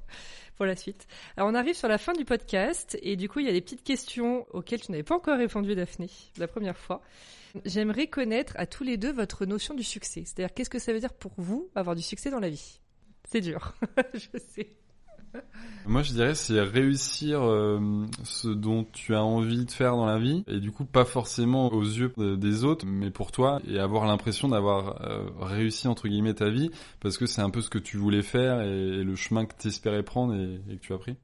pour 0.56 0.66
la 0.66 0.74
suite. 0.74 1.06
Alors 1.36 1.48
on 1.48 1.54
arrive 1.54 1.76
sur 1.76 1.88
la 1.88 1.98
fin 1.98 2.14
du 2.14 2.24
podcast 2.24 2.98
et 3.02 3.14
du 3.14 3.28
coup 3.28 3.38
il 3.38 3.46
y 3.46 3.48
a 3.48 3.52
des 3.52 3.60
petites 3.60 3.84
questions 3.84 4.46
auxquelles 4.50 4.80
tu 4.80 4.90
n'avais 4.90 5.04
pas 5.04 5.14
encore 5.14 5.38
répondu 5.38 5.74
Daphné 5.74 6.10
la 6.38 6.48
première 6.48 6.76
fois. 6.76 7.00
J'aimerais 7.64 8.08
connaître 8.08 8.54
à 8.56 8.66
tous 8.66 8.84
les 8.84 8.96
deux 8.96 9.12
votre 9.12 9.46
notion 9.46 9.74
du 9.74 9.82
succès. 9.82 10.22
C'est-à-dire 10.24 10.52
qu'est-ce 10.54 10.70
que 10.70 10.78
ça 10.78 10.92
veut 10.92 11.00
dire 11.00 11.12
pour 11.12 11.32
vous 11.36 11.70
avoir 11.74 11.94
du 11.94 12.02
succès 12.02 12.30
dans 12.30 12.40
la 12.40 12.50
vie? 12.50 12.80
C'est 13.30 13.40
dur, 13.40 13.74
je 14.14 14.38
sais. 14.38 14.76
Moi, 15.86 16.02
je 16.02 16.12
dirais 16.12 16.34
c'est 16.34 16.60
réussir 16.60 17.42
euh, 17.42 17.80
ce 18.22 18.48
dont 18.48 18.84
tu 18.92 19.14
as 19.14 19.24
envie 19.24 19.64
de 19.64 19.70
faire 19.70 19.96
dans 19.96 20.04
la 20.04 20.18
vie 20.18 20.44
et 20.46 20.60
du 20.60 20.70
coup 20.70 20.84
pas 20.84 21.06
forcément 21.06 21.72
aux 21.72 21.82
yeux 21.82 22.12
des 22.18 22.64
autres, 22.64 22.84
mais 22.86 23.10
pour 23.10 23.32
toi 23.32 23.60
et 23.66 23.78
avoir 23.78 24.04
l'impression 24.06 24.48
d'avoir 24.48 25.00
euh, 25.02 25.24
réussi 25.40 25.88
entre 25.88 26.08
guillemets 26.08 26.34
ta 26.34 26.50
vie 26.50 26.70
parce 27.00 27.16
que 27.16 27.24
c'est 27.24 27.40
un 27.40 27.48
peu 27.50 27.62
ce 27.62 27.70
que 27.70 27.78
tu 27.78 27.96
voulais 27.96 28.22
faire 28.22 28.60
et, 28.60 29.02
le 29.02 29.16
chemin 29.16 29.46
que 29.46 29.54
tu 29.58 29.68
espérais 29.68 30.02
prendre 30.02 30.34
et, 30.34 30.76
que 30.76 30.82
tu 30.82 30.92
as 30.92 30.98
pris. 30.98 31.16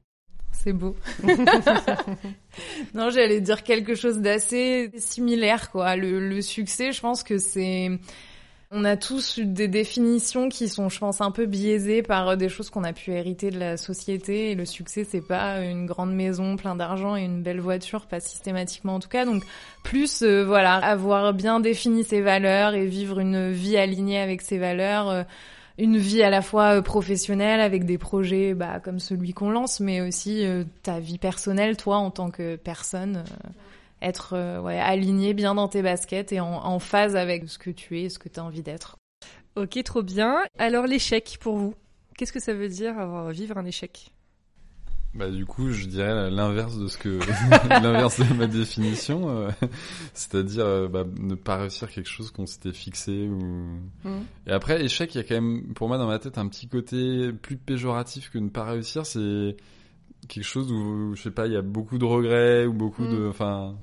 C'est 0.51 0.73
beau. 0.73 0.95
non, 2.95 3.09
j'allais 3.11 3.41
dire 3.41 3.63
quelque 3.63 3.93
chose 3.93 4.19
d'assez 4.19 4.89
similaire, 4.97 5.69
quoi. 5.69 5.95
le 5.95 6.41
succès, 6.41 6.91
je 6.91 7.01
pense 7.01 7.23
que 7.23 7.37
c'est 7.37 7.99
on 8.75 8.83
a 8.83 8.97
tous 8.97 9.39
des 9.39 9.69
définitions 9.69 10.49
qui 10.49 10.67
sont, 10.67 10.89
je 10.89 10.99
pense, 10.99 11.21
un 11.21 11.31
peu 11.31 11.45
biaisées 11.45 12.03
par 12.03 12.27
euh, 12.27 12.35
des 12.35 12.49
choses 12.49 12.69
qu'on 12.69 12.83
a 12.83 12.91
pu 12.91 13.11
hériter 13.11 13.49
de 13.49 13.57
la 13.57 13.77
société. 13.77 14.51
Et 14.51 14.55
le 14.55 14.65
succès, 14.65 15.05
c'est 15.09 15.25
pas 15.25 15.61
une 15.61 15.85
grande 15.85 16.13
maison, 16.13 16.57
plein 16.57 16.75
d'argent 16.75 17.15
et 17.15 17.23
une 17.23 17.41
belle 17.41 17.61
voiture, 17.61 18.05
pas 18.05 18.19
systématiquement 18.19 18.95
en 18.95 18.99
tout 18.99 19.07
cas. 19.07 19.23
Donc, 19.23 19.43
plus, 19.83 20.23
euh, 20.23 20.43
voilà, 20.43 20.75
avoir 20.75 21.33
bien 21.33 21.61
défini 21.61 22.03
ses 22.03 22.19
valeurs 22.19 22.73
et 22.73 22.85
vivre 22.85 23.19
une 23.19 23.49
vie 23.49 23.77
alignée 23.77 24.19
avec 24.19 24.41
ses 24.41 24.57
valeurs. 24.57 25.09
Euh, 25.09 25.23
une 25.77 25.97
vie 25.97 26.23
à 26.23 26.29
la 26.29 26.41
fois 26.41 26.81
professionnelle 26.81 27.59
avec 27.59 27.85
des 27.85 27.97
projets 27.97 28.53
bah, 28.53 28.79
comme 28.81 28.99
celui 28.99 29.33
qu'on 29.33 29.49
lance, 29.49 29.81
mais 29.81 29.99
aussi 29.99 30.45
ta 30.83 31.01
vie 31.01 31.17
personnelle, 31.17 31.75
toi 31.75 31.97
en 31.97 32.11
tant 32.11 32.29
que 32.29 32.55
personne 32.55 33.25
être 34.01 34.33
euh, 34.33 34.61
ouais, 34.61 34.79
aligné 34.79 35.33
bien 35.33 35.55
dans 35.55 35.67
tes 35.67 35.81
baskets 35.81 36.31
et 36.31 36.39
en, 36.39 36.79
phase 36.79 37.15
avec 37.15 37.49
ce 37.49 37.57
que 37.57 37.69
tu 37.69 38.01
es, 38.01 38.09
ce 38.09 38.19
que 38.19 38.29
tu 38.29 38.39
as 38.39 38.43
envie 38.43 38.63
d'être. 38.63 38.97
Ok, 39.55 39.81
trop 39.83 40.03
bien. 40.03 40.43
Alors 40.57 40.85
l'échec 40.85 41.37
pour 41.39 41.57
vous 41.57 41.75
Qu'est-ce 42.17 42.31
que 42.31 42.39
ça 42.39 42.53
veut 42.53 42.69
dire 42.69 42.97
avoir 42.97 43.29
vivre 43.31 43.57
un 43.57 43.65
échec? 43.65 44.11
Bah 45.15 45.29
du 45.29 45.45
coup, 45.45 45.71
je 45.71 45.85
dirais 45.85 46.29
l'inverse 46.29 46.77
de 46.77 46.87
ce 46.87 46.97
que 46.97 47.19
l'inverse 47.69 48.19
de 48.19 48.33
ma 48.33 48.47
définition, 48.47 49.29
euh, 49.29 49.49
c'est-à-dire 50.13 50.65
euh, 50.65 50.87
bah, 50.89 51.05
ne 51.17 51.35
pas 51.35 51.55
réussir 51.55 51.89
quelque 51.89 52.09
chose 52.09 52.31
qu'on 52.31 52.45
s'était 52.45 52.73
fixé 52.73 53.27
ou. 53.27 53.39
Mmh. 54.03 54.09
Et 54.47 54.51
après, 54.51 54.83
échec, 54.83 55.15
il 55.15 55.19
y 55.19 55.21
a 55.21 55.23
quand 55.23 55.35
même 55.35 55.73
pour 55.73 55.87
moi 55.87 55.97
dans 55.97 56.07
ma 56.07 56.19
tête 56.19 56.37
un 56.37 56.47
petit 56.49 56.67
côté 56.67 57.31
plus 57.31 57.55
péjoratif 57.55 58.29
que 58.29 58.37
ne 58.37 58.49
pas 58.49 58.65
réussir. 58.65 59.05
C'est 59.05 59.55
quelque 60.27 60.43
chose 60.43 60.71
où 60.71 61.15
je 61.15 61.21
sais 61.21 61.31
pas 61.31 61.47
il 61.47 61.53
y 61.53 61.57
a 61.57 61.61
beaucoup 61.61 61.97
de 61.97 62.05
regrets 62.05 62.65
ou 62.65 62.73
beaucoup 62.73 63.05
de 63.05 63.17
mm. 63.17 63.29
enfin 63.29 63.75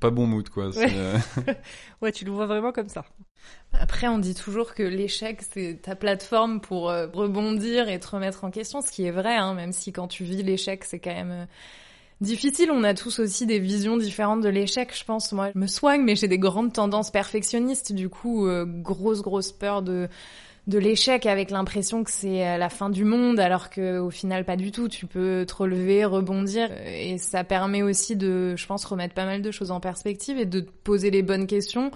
pas 0.00 0.10
bon 0.10 0.26
mood 0.26 0.48
quoi 0.48 0.70
euh, 0.76 1.18
ouais. 2.02 2.12
tu 2.12 2.24
le 2.24 2.30
vois 2.30 2.46
vraiment 2.46 2.72
comme 2.72 2.88
ça 2.88 3.04
après 3.72 4.08
on 4.08 4.18
dit 4.18 4.34
toujours 4.34 4.74
que 4.74 4.82
l'échec 4.82 5.42
c'est 5.42 5.80
ta 5.82 5.94
plateforme 5.94 6.60
pour 6.60 6.90
euh, 6.90 7.06
rebondir 7.12 7.88
et 7.88 7.98
te 8.00 8.08
remettre 8.08 8.44
en 8.44 8.50
question 8.50 8.80
ce 8.80 8.90
qui 8.90 9.04
est 9.04 9.10
vrai 9.10 9.36
hein, 9.36 9.54
même 9.54 9.72
si 9.72 9.92
quand 9.92 10.08
tu 10.08 10.24
vis 10.24 10.42
l'échec 10.42 10.84
c'est 10.84 10.98
quand 10.98 11.14
même 11.14 11.30
euh, 11.30 11.44
difficile. 12.20 12.70
On 12.70 12.84
a 12.84 12.94
tous 12.94 13.18
aussi 13.18 13.44
des 13.44 13.58
visions 13.58 13.98
différentes 13.98 14.40
de 14.40 14.48
l'échec, 14.48 14.96
je 14.96 15.04
pense. 15.04 15.32
Moi, 15.32 15.50
je 15.52 15.58
me 15.58 15.66
soigne, 15.66 16.02
mais 16.02 16.16
j'ai 16.16 16.28
des 16.28 16.38
grandes 16.38 16.72
tendances 16.72 17.10
perfectionnistes. 17.10 17.92
Du 17.92 18.08
coup, 18.08 18.48
grosse, 18.64 19.20
grosse 19.20 19.52
peur 19.52 19.82
de 19.82 20.08
de 20.66 20.78
l'échec 20.78 21.26
avec 21.26 21.50
l'impression 21.50 22.04
que 22.04 22.10
c'est 22.10 22.46
euh, 22.46 22.56
la 22.56 22.70
fin 22.70 22.88
du 22.88 23.04
monde 23.04 23.38
alors 23.38 23.68
que 23.68 23.98
au 23.98 24.10
final 24.10 24.44
pas 24.44 24.56
du 24.56 24.72
tout. 24.72 24.88
Tu 24.88 25.06
peux 25.06 25.44
te 25.46 25.54
relever 25.54 26.04
rebondir. 26.04 26.70
Et 26.86 27.18
ça 27.18 27.44
permet 27.44 27.82
aussi 27.82 28.16
de 28.16 28.56
je 28.56 28.66
pense 28.66 28.84
remettre 28.84 29.14
pas 29.14 29.26
mal 29.26 29.42
de 29.42 29.50
choses 29.50 29.70
en 29.70 29.80
perspective 29.80 30.38
et 30.38 30.46
de 30.46 30.60
te 30.60 30.70
poser 30.84 31.10
les 31.10 31.22
bonnes 31.22 31.46
questions 31.46 31.90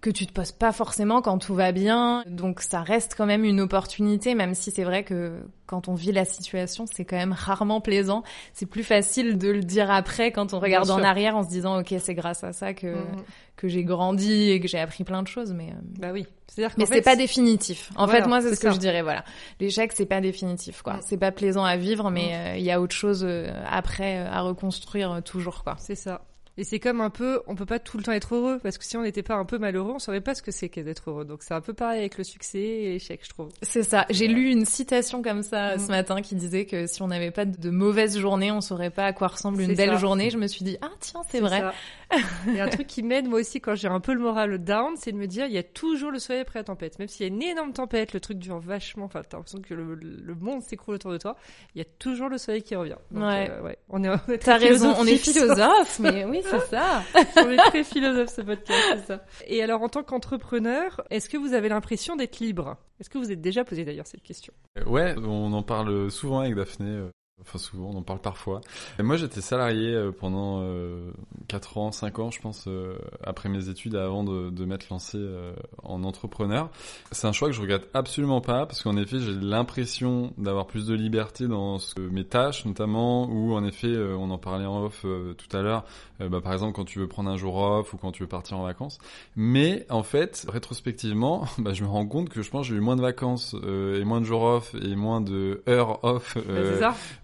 que 0.00 0.10
tu 0.10 0.26
te 0.26 0.32
poses 0.32 0.52
pas 0.52 0.72
forcément 0.72 1.20
quand 1.20 1.38
tout 1.38 1.54
va 1.54 1.72
bien. 1.72 2.24
Donc 2.26 2.60
ça 2.60 2.82
reste 2.82 3.14
quand 3.16 3.26
même 3.26 3.44
une 3.44 3.60
opportunité, 3.60 4.34
même 4.34 4.54
si 4.54 4.70
c'est 4.70 4.84
vrai 4.84 5.04
que 5.04 5.40
quand 5.66 5.88
on 5.88 5.94
vit 5.94 6.12
la 6.12 6.24
situation, 6.24 6.86
c'est 6.90 7.04
quand 7.04 7.16
même 7.16 7.34
rarement 7.34 7.80
plaisant. 7.80 8.22
C'est 8.54 8.66
plus 8.66 8.82
facile 8.82 9.36
de 9.36 9.50
le 9.50 9.60
dire 9.60 9.90
après 9.90 10.32
quand 10.32 10.54
on 10.54 10.58
regarde 10.58 10.90
en 10.90 11.02
arrière 11.02 11.36
en 11.36 11.42
se 11.42 11.48
disant 11.48 11.80
ok 11.80 11.94
c'est 11.98 12.14
grâce 12.14 12.42
à 12.44 12.52
ça 12.52 12.72
que 12.72 12.86
mhm. 12.86 13.22
que 13.56 13.68
j'ai 13.68 13.84
grandi 13.84 14.50
et 14.50 14.60
que 14.60 14.68
j'ai 14.68 14.78
appris 14.78 15.04
plein 15.04 15.22
de 15.22 15.28
choses. 15.28 15.52
Mais 15.52 15.68
euh, 15.68 15.80
bah 15.98 16.10
oui. 16.12 16.26
C'est-à-dire 16.48 16.74
mais 16.78 16.86
c'est 16.86 17.02
pas 17.02 17.14
définitif. 17.14 17.92
En 17.94 18.08
fait, 18.08 18.26
moi, 18.26 18.40
c'est 18.40 18.56
ce 18.56 18.60
que 18.60 18.72
je 18.72 18.78
dirais. 18.78 19.02
Voilà, 19.02 19.24
l'échec, 19.60 19.92
c'est 19.94 20.06
pas 20.06 20.20
définitif, 20.20 20.82
quoi. 20.82 20.98
C'est 21.00 21.16
pas 21.16 21.30
plaisant 21.30 21.64
à 21.64 21.76
vivre, 21.76 22.10
mais 22.10 22.34
euh, 22.34 22.56
il 22.56 22.64
y 22.64 22.72
a 22.72 22.80
autre 22.80 22.96
chose 22.96 23.22
euh, 23.22 23.52
après 23.70 24.18
à 24.18 24.40
reconstruire 24.40 25.22
toujours, 25.24 25.62
quoi. 25.62 25.76
C'est 25.78 25.94
ça. 25.94 26.22
Et 26.60 26.64
c'est 26.64 26.78
comme 26.78 27.00
un 27.00 27.08
peu, 27.08 27.40
on 27.46 27.54
peut 27.54 27.64
pas 27.64 27.78
tout 27.78 27.96
le 27.96 28.02
temps 28.02 28.12
être 28.12 28.34
heureux 28.34 28.60
parce 28.62 28.76
que 28.76 28.84
si 28.84 28.94
on 28.98 29.02
n'était 29.02 29.22
pas 29.22 29.34
un 29.34 29.46
peu 29.46 29.56
malheureux, 29.56 29.92
on 29.94 29.98
saurait 29.98 30.20
pas 30.20 30.34
ce 30.34 30.42
que 30.42 30.50
c'est 30.50 30.68
qu'être 30.68 31.08
heureux. 31.08 31.24
Donc 31.24 31.42
c'est 31.42 31.54
un 31.54 31.62
peu 31.62 31.72
pareil 31.72 32.00
avec 32.00 32.18
le 32.18 32.22
succès 32.22 32.58
et 32.58 32.88
l'échec, 32.90 33.20
je 33.24 33.30
trouve. 33.30 33.48
C'est 33.62 33.82
ça. 33.82 34.04
J'ai 34.10 34.28
lu 34.28 34.50
une 34.50 34.66
citation 34.66 35.22
comme 35.22 35.42
ça 35.42 35.78
ce 35.78 35.86
mm. 35.86 35.88
matin 35.88 36.20
qui 36.20 36.34
disait 36.34 36.66
que 36.66 36.86
si 36.86 37.00
on 37.00 37.06
n'avait 37.06 37.30
pas 37.30 37.46
de 37.46 37.70
mauvaises 37.70 38.18
journées, 38.18 38.52
on 38.52 38.60
saurait 38.60 38.90
pas 38.90 39.06
à 39.06 39.14
quoi 39.14 39.28
ressemble 39.28 39.62
une 39.62 39.74
belle 39.74 39.96
journée. 39.96 40.28
Je 40.28 40.36
me 40.36 40.46
suis 40.48 40.62
dit 40.62 40.76
ah 40.82 40.90
tiens 41.00 41.22
c'est 41.30 41.40
vrai. 41.40 41.62
Il 42.46 42.56
y 42.56 42.60
a 42.60 42.64
un 42.64 42.68
truc 42.68 42.88
qui 42.88 43.02
m'aide 43.02 43.26
moi 43.26 43.40
aussi 43.40 43.62
quand 43.62 43.74
j'ai 43.74 43.88
un 43.88 44.00
peu 44.00 44.12
le 44.12 44.20
moral 44.20 44.62
down, 44.62 44.96
c'est 44.96 45.12
de 45.12 45.16
me 45.16 45.26
dire 45.26 45.46
il 45.46 45.52
y 45.52 45.58
a 45.58 45.62
toujours 45.62 46.10
le 46.10 46.18
soleil 46.18 46.42
après 46.42 46.58
la 46.58 46.64
tempête. 46.64 46.98
Même 46.98 47.08
s'il 47.08 47.26
y 47.26 47.30
a 47.30 47.32
une 47.32 47.42
énorme 47.42 47.72
tempête, 47.72 48.12
le 48.12 48.20
truc 48.20 48.36
dure 48.36 48.58
vachement. 48.58 49.06
Enfin 49.06 49.22
t'as 49.26 49.38
l'impression 49.38 49.62
que 49.62 49.72
le, 49.72 50.34
monde 50.38 50.60
s'écroule 50.60 50.96
autour 50.96 51.12
de 51.12 51.16
toi. 51.18 51.36
Il 51.74 51.78
y 51.78 51.82
a 51.82 51.86
toujours 51.98 52.28
le 52.28 52.36
soleil 52.36 52.62
qui 52.62 52.76
revient. 52.76 52.96
ouais. 53.12 53.48
Euh, 53.50 53.62
ouais. 53.62 53.78
On 53.88 54.04
est. 54.04 54.38
T'as 54.40 54.58
raison. 54.58 54.94
On 54.98 55.06
est 55.06 55.16
philosophe, 55.16 56.00
mais 56.00 56.26
oui 56.26 56.42
c'est 56.50 56.76
ça. 56.76 57.02
On 57.36 57.50
est 57.50 57.56
très 57.56 57.84
philosophe 57.84 58.30
ce 58.30 58.42
podcast, 58.42 58.82
c'est 58.96 59.06
ça. 59.06 59.24
Et 59.46 59.62
alors, 59.62 59.82
en 59.82 59.88
tant 59.88 60.02
qu'entrepreneur, 60.02 61.02
est-ce 61.10 61.28
que 61.28 61.36
vous 61.36 61.54
avez 61.54 61.68
l'impression 61.68 62.16
d'être 62.16 62.38
libre? 62.40 62.76
Est-ce 63.00 63.10
que 63.10 63.18
vous 63.18 63.32
êtes 63.32 63.40
déjà 63.40 63.64
posé 63.64 63.84
d'ailleurs 63.84 64.06
cette 64.06 64.22
question? 64.22 64.52
Ouais, 64.86 65.14
on 65.16 65.52
en 65.52 65.62
parle 65.62 66.10
souvent 66.10 66.40
avec 66.40 66.54
Daphné. 66.54 67.08
Enfin 67.42 67.58
souvent, 67.58 67.90
on 67.92 67.98
en 67.98 68.02
parle 68.02 68.20
parfois. 68.20 68.60
Et 68.98 69.02
moi 69.02 69.16
j'étais 69.16 69.40
salarié 69.40 69.94
euh, 69.94 70.12
pendant 70.12 70.60
euh, 70.62 71.10
4 71.48 71.78
ans, 71.78 71.92
5 71.92 72.18
ans 72.18 72.30
je 72.30 72.40
pense, 72.40 72.64
euh, 72.68 72.96
après 73.24 73.48
mes 73.48 73.68
études 73.68 73.96
avant 73.96 74.24
de, 74.24 74.50
de 74.50 74.64
m'être 74.64 74.88
lancé 74.90 75.18
euh, 75.18 75.52
en 75.82 76.04
entrepreneur. 76.04 76.70
C'est 77.12 77.26
un 77.26 77.32
choix 77.32 77.48
que 77.48 77.54
je 77.54 77.60
regrette 77.60 77.88
absolument 77.94 78.40
pas 78.40 78.66
parce 78.66 78.82
qu'en 78.82 78.96
effet 78.96 79.18
j'ai 79.20 79.32
l'impression 79.32 80.32
d'avoir 80.38 80.66
plus 80.66 80.86
de 80.86 80.94
liberté 80.94 81.48
dans 81.48 81.78
ce, 81.78 81.98
mes 81.98 82.24
tâches 82.24 82.64
notamment 82.64 83.26
où 83.26 83.54
en 83.54 83.64
effet 83.64 83.96
on 83.96 84.30
en 84.30 84.38
parlait 84.38 84.66
en 84.66 84.84
off 84.84 85.02
tout 85.02 85.56
à 85.56 85.62
l'heure, 85.62 85.84
bah, 86.18 86.40
par 86.40 86.52
exemple 86.52 86.74
quand 86.74 86.84
tu 86.84 86.98
veux 86.98 87.08
prendre 87.08 87.30
un 87.30 87.36
jour 87.36 87.56
off 87.56 87.92
ou 87.94 87.96
quand 87.96 88.12
tu 88.12 88.22
veux 88.22 88.28
partir 88.28 88.58
en 88.58 88.64
vacances. 88.64 88.98
Mais 89.36 89.86
en 89.90 90.02
fait 90.02 90.46
rétrospectivement 90.48 91.46
bah, 91.58 91.72
je 91.72 91.82
me 91.82 91.88
rends 91.88 92.06
compte 92.06 92.28
que 92.28 92.42
je 92.42 92.50
pense 92.50 92.66
que 92.66 92.74
j'ai 92.74 92.78
eu 92.78 92.82
moins 92.82 92.96
de 92.96 93.02
vacances 93.02 93.54
et 93.54 94.04
moins 94.04 94.20
de 94.20 94.26
jours 94.26 94.42
off 94.42 94.74
et 94.74 94.94
moins 94.94 95.20
de 95.20 95.62
heures 95.68 96.04
off. 96.04 96.36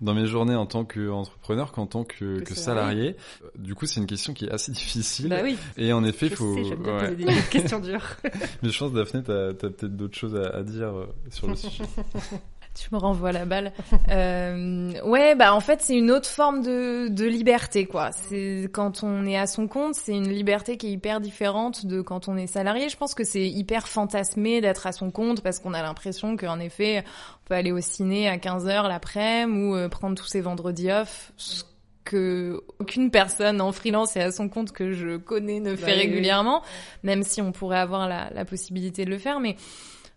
Bah, 0.00 0.06
dans 0.07 0.14
mes 0.14 0.27
journées 0.27 0.55
en 0.55 0.66
tant 0.66 0.85
qu'entrepreneur 0.85 1.73
qu'en 1.73 1.87
tant 1.87 2.05
que, 2.05 2.40
que 2.40 2.55
salarié. 2.55 3.16
Du 3.59 3.75
coup, 3.75 3.87
c'est 3.87 4.01
une 4.01 4.07
question 4.07 4.33
qui 4.33 4.47
est 4.47 4.51
assez 4.51 4.71
difficile. 4.73 5.29
Bah 5.29 5.40
oui. 5.42 5.59
Et 5.77 5.92
en 5.92 6.05
effet, 6.05 6.27
il 6.27 6.37
faut. 6.37 6.55
Sais, 6.55 6.71
ouais. 6.71 6.77
poser 6.77 7.16
des 7.16 7.42
questions 7.51 7.81
dures. 7.81 8.07
Mais 8.62 8.71
je 8.71 8.79
pense, 8.79 8.92
Daphné, 8.92 9.23
t'as 9.25 9.49
as, 9.49 9.55
peut-être 9.55 9.97
d'autres 9.97 10.16
choses 10.16 10.37
à, 10.37 10.57
à 10.57 10.62
dire 10.62 10.97
euh, 10.97 11.07
sur 11.31 11.49
le 11.49 11.57
sujet. 11.57 11.85
Tu 12.76 12.88
me 12.92 12.98
renvoies 12.98 13.32
la 13.32 13.46
balle. 13.46 13.72
euh, 14.10 14.92
ouais, 15.02 15.34
bah 15.34 15.54
en 15.54 15.60
fait 15.60 15.80
c'est 15.80 15.96
une 15.96 16.10
autre 16.10 16.28
forme 16.28 16.62
de, 16.62 17.08
de 17.08 17.24
liberté 17.24 17.86
quoi. 17.86 18.10
C'est 18.12 18.68
quand 18.72 19.02
on 19.02 19.24
est 19.26 19.38
à 19.38 19.46
son 19.46 19.66
compte, 19.66 19.94
c'est 19.94 20.12
une 20.12 20.28
liberté 20.28 20.76
qui 20.76 20.88
est 20.88 20.92
hyper 20.92 21.20
différente 21.20 21.86
de 21.86 22.02
quand 22.02 22.28
on 22.28 22.36
est 22.36 22.46
salarié. 22.46 22.88
Je 22.88 22.96
pense 22.96 23.14
que 23.14 23.24
c'est 23.24 23.48
hyper 23.48 23.88
fantasmé 23.88 24.60
d'être 24.60 24.86
à 24.86 24.92
son 24.92 25.10
compte 25.10 25.40
parce 25.42 25.58
qu'on 25.58 25.72
a 25.72 25.82
l'impression 25.82 26.36
qu'en 26.36 26.60
effet 26.60 27.04
on 27.06 27.48
peut 27.48 27.54
aller 27.54 27.72
au 27.72 27.80
ciné 27.80 28.28
à 28.28 28.36
15 28.36 28.66
h 28.66 28.88
l'après-midi 28.88 29.56
ou 29.56 29.74
euh, 29.74 29.88
prendre 29.88 30.16
tous 30.16 30.26
ses 30.26 30.40
vendredis 30.40 30.90
off. 30.90 31.32
Ce 31.36 31.62
que 32.04 32.62
aucune 32.78 33.10
personne 33.10 33.60
en 33.60 33.72
freelance 33.72 34.16
et 34.16 34.20
à 34.20 34.30
son 34.30 34.48
compte 34.48 34.72
que 34.72 34.92
je 34.92 35.16
connais 35.16 35.60
ne 35.60 35.74
fait 35.76 35.86
bah 35.86 35.98
régulièrement, 35.98 36.62
même 37.02 37.22
si 37.22 37.42
on 37.42 37.52
pourrait 37.52 37.78
avoir 37.78 38.08
la, 38.08 38.30
la 38.32 38.44
possibilité 38.44 39.04
de 39.04 39.10
le 39.10 39.18
faire, 39.18 39.40
mais 39.40 39.56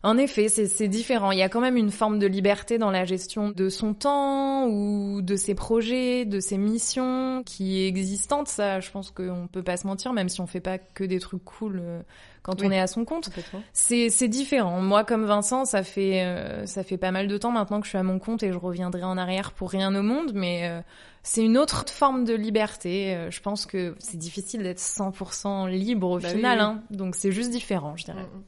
en 0.01 0.17
effet, 0.17 0.47
c'est 0.47 0.87
différent. 0.87 1.31
Il 1.31 1.39
y 1.39 1.41
a 1.41 1.49
quand 1.49 1.59
même 1.59 1.75
une 1.75 1.91
forme 1.91 2.19
de 2.19 2.27
liberté 2.27 2.77
dans 2.77 2.89
la 2.89 3.03
gestion 3.03 3.49
de 3.49 3.67
son 3.67 3.93
temps 3.93 4.65
ou 4.65 5.21
de 5.21 5.35
ses 5.35 5.55
projets, 5.55 6.23
de 6.23 6.39
ses 6.39 6.57
missions 6.57 7.43
qui 7.45 7.81
est 7.81 7.87
existante. 7.87 8.47
Ça, 8.47 8.79
je 8.79 8.89
pense 8.91 9.11
qu'on 9.11 9.49
peut 9.51 9.63
pas 9.63 9.75
se 9.75 9.85
mentir, 9.85 10.13
même 10.13 10.29
si 10.29 10.39
on 10.39 10.47
fait 10.47 10.61
pas 10.61 10.77
que 10.77 11.03
des 11.03 11.19
trucs 11.19 11.43
cool 11.43 11.81
euh, 11.83 12.01
quand 12.43 12.63
on 12.63 12.71
est 12.71 12.79
à 12.79 12.87
son 12.87 13.03
compte. 13.03 13.29
C'est 13.73 14.27
différent. 14.29 14.79
Moi, 14.79 15.03
comme 15.03 15.25
Vincent, 15.25 15.65
ça 15.65 15.83
fait 15.83 16.23
euh, 16.23 16.65
ça 16.65 16.85
fait 16.85 16.97
pas 16.97 17.11
mal 17.11 17.27
de 17.27 17.37
temps 17.37 17.51
maintenant 17.51 17.81
que 17.81 17.85
je 17.85 17.89
suis 17.89 17.97
à 17.97 18.03
mon 18.03 18.19
compte 18.19 18.41
et 18.41 18.53
je 18.53 18.57
reviendrai 18.57 19.03
en 19.03 19.17
arrière 19.17 19.51
pour 19.51 19.69
rien 19.69 19.93
au 19.93 20.01
monde, 20.01 20.31
mais 20.33 20.69
euh, 20.69 20.79
c'est 21.23 21.43
une 21.43 21.57
autre 21.57 21.83
forme 21.89 22.23
de 22.23 22.33
liberté. 22.35 23.27
je 23.29 23.41
pense 23.41 23.65
que 23.65 23.95
c'est 23.99 24.17
difficile 24.17 24.63
d'être 24.63 24.79
100% 24.79 25.67
libre 25.69 26.09
au 26.09 26.19
bah 26.19 26.29
final, 26.29 26.61
hein. 26.61 26.81
donc 26.89 27.15
c'est 27.15 27.33
juste 27.33 27.51
différent, 27.51 27.97
je 27.97 28.05
dirais. 28.05 28.23
Mm, 28.23 28.37
mm. 28.37 28.43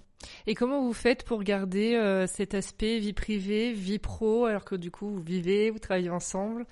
Et 0.47 0.55
comment 0.55 0.81
vous 0.81 0.93
faites 0.93 1.23
pour 1.23 1.43
garder 1.43 1.95
euh, 1.95 2.27
cet 2.27 2.53
aspect 2.53 2.99
vie 2.99 3.13
privée, 3.13 3.73
vie 3.73 3.99
pro, 3.99 4.45
alors 4.45 4.65
que 4.65 4.75
du 4.75 4.91
coup 4.91 5.09
vous 5.09 5.21
vivez, 5.21 5.69
vous 5.69 5.79
travaillez 5.79 6.09
ensemble? 6.09 6.65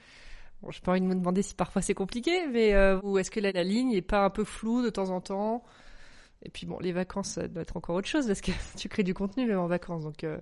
Bon, 0.61 0.71
j'ai 0.71 0.81
pas 0.81 0.91
envie 0.91 1.01
de 1.01 1.05
me 1.05 1.15
demander 1.15 1.41
si 1.41 1.55
parfois 1.55 1.81
c'est 1.81 1.93
compliqué, 1.93 2.47
mais 2.47 2.73
euh, 2.73 2.99
est-ce 3.15 3.31
que 3.31 3.39
la, 3.39 3.51
la, 3.51 3.63
ligne 3.63 3.93
est 3.93 4.01
pas 4.01 4.25
un 4.25 4.29
peu 4.29 4.43
floue 4.43 4.83
de 4.83 4.89
temps 4.89 5.09
en 5.09 5.21
temps? 5.21 5.63
Et 6.43 6.49
puis 6.49 6.65
bon, 6.65 6.79
les 6.79 6.91
vacances, 6.91 7.31
ça 7.31 7.47
doit 7.47 7.61
être 7.63 7.77
encore 7.77 7.95
autre 7.95 8.07
chose 8.07 8.27
parce 8.27 8.41
que 8.41 8.51
tu 8.77 8.89
crées 8.89 9.03
du 9.03 9.13
contenu 9.13 9.45
même 9.45 9.59
en 9.59 9.67
vacances, 9.67 10.03
donc. 10.03 10.23
Euh, 10.23 10.39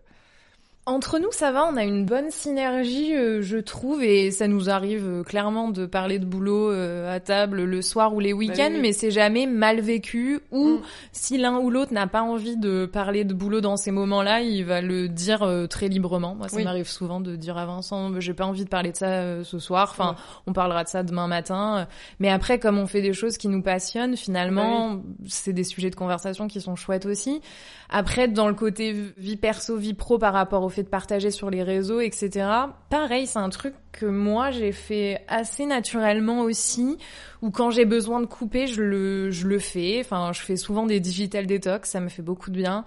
entre 0.88 1.20
nous, 1.20 1.34
ça 1.34 1.52
va, 1.52 1.66
on 1.66 1.76
a 1.76 1.84
une 1.84 2.06
bonne 2.06 2.32
synergie, 2.32 3.14
euh, 3.14 3.42
je 3.42 3.58
trouve, 3.58 4.02
et 4.02 4.32
ça 4.32 4.48
nous 4.48 4.70
arrive 4.70 5.06
euh, 5.06 5.24
clairement 5.24 5.68
de 5.68 5.86
parler 5.86 6.18
de 6.18 6.24
boulot 6.24 6.72
euh, 6.72 7.14
à 7.14 7.20
table 7.20 7.64
le 7.64 7.82
soir 7.82 8.16
ou 8.16 8.22
les 8.22 8.32
bah 8.32 8.40
week-ends, 8.40 8.72
mais 8.82 8.94
c'est 8.94 9.12
jamais 9.12 9.48
mal 9.48 9.82
vécu. 9.82 10.40
Ou 10.50 10.78
mm. 10.78 10.82
si 11.12 11.38
l'un 11.38 11.58
ou 11.58 11.70
l'autre 11.70 11.94
n'a 11.94 12.08
pas 12.08 12.22
envie 12.22 12.56
de 12.56 12.86
parler 12.86 13.26
de 13.26 13.34
boulot 13.34 13.60
dans 13.60 13.76
ces 13.76 13.92
moments-là, 13.92 14.40
il 14.40 14.64
va 14.64 14.80
le 14.80 15.10
dire 15.10 15.46
très 15.70 15.90
librement. 15.90 16.36
Moi, 16.36 16.48
ça 16.48 16.64
m'arrive 16.64 16.88
souvent 16.88 17.20
de 17.20 17.36
dire 17.36 17.58
à 17.58 17.66
Vincent, 17.66 18.18
j'ai 18.22 18.34
pas 18.34 18.46
envie 18.46 18.64
de 18.64 18.70
parler 18.70 18.94
de 18.94 18.98
ça 18.98 19.44
ce 19.44 19.60
soir. 19.60 19.90
Enfin, 19.92 20.16
on 20.48 20.54
parlera 20.54 20.86
de 20.86 20.90
ça 20.90 21.04
demain 21.04 21.28
matin. 21.28 21.86
Mais 22.20 22.30
après, 22.30 22.60
comme 22.60 22.78
on 22.78 22.88
fait 22.88 23.02
des 23.02 23.14
choses 23.14 23.38
qui 23.38 23.50
nous 23.50 23.62
passionnent, 23.62 24.16
finalement, 24.16 24.92
bah 24.92 25.02
c'est 25.26 25.54
des 25.54 25.66
sujets 25.66 25.90
de 25.90 25.96
conversation 25.96 26.48
qui 26.48 26.62
sont 26.62 26.78
chouettes 26.78 27.06
aussi. 27.06 27.42
Après, 27.90 28.28
dans 28.28 28.48
le 28.48 28.54
côté 28.54 28.96
vie 29.18 29.38
perso, 29.38 29.76
vie 29.76 29.94
pro 29.94 30.18
par 30.18 30.34
rapport 30.34 30.64
au 30.64 30.70
de 30.84 30.88
partager 30.88 31.32
sur 31.32 31.50
les 31.50 31.64
réseaux, 31.64 32.00
etc. 32.00 32.48
Pareil, 32.90 33.28
c'est 33.28 33.40
un 33.40 33.50
truc 33.50 33.74
que 33.92 34.06
moi 34.06 34.52
j'ai 34.52 34.72
fait 34.72 35.22
assez 35.28 35.66
naturellement 35.66 36.42
aussi, 36.42 36.98
ou 37.42 37.52
quand 37.52 37.72
j'ai 37.72 37.86
besoin 37.86 38.20
de 38.20 38.26
couper, 38.26 38.68
je 38.68 38.82
le, 38.82 39.32
je 39.32 39.48
le 39.48 39.60
fais. 39.60 40.00
Enfin, 40.02 40.32
je 40.34 40.42
fais 40.42 40.56
souvent 40.56 40.86
des 40.86 41.00
digital 41.00 41.46
detox, 41.46 41.90
ça 41.90 42.00
me 42.00 42.10
fait 42.10 42.22
beaucoup 42.22 42.50
de 42.50 42.58
bien. 42.58 42.84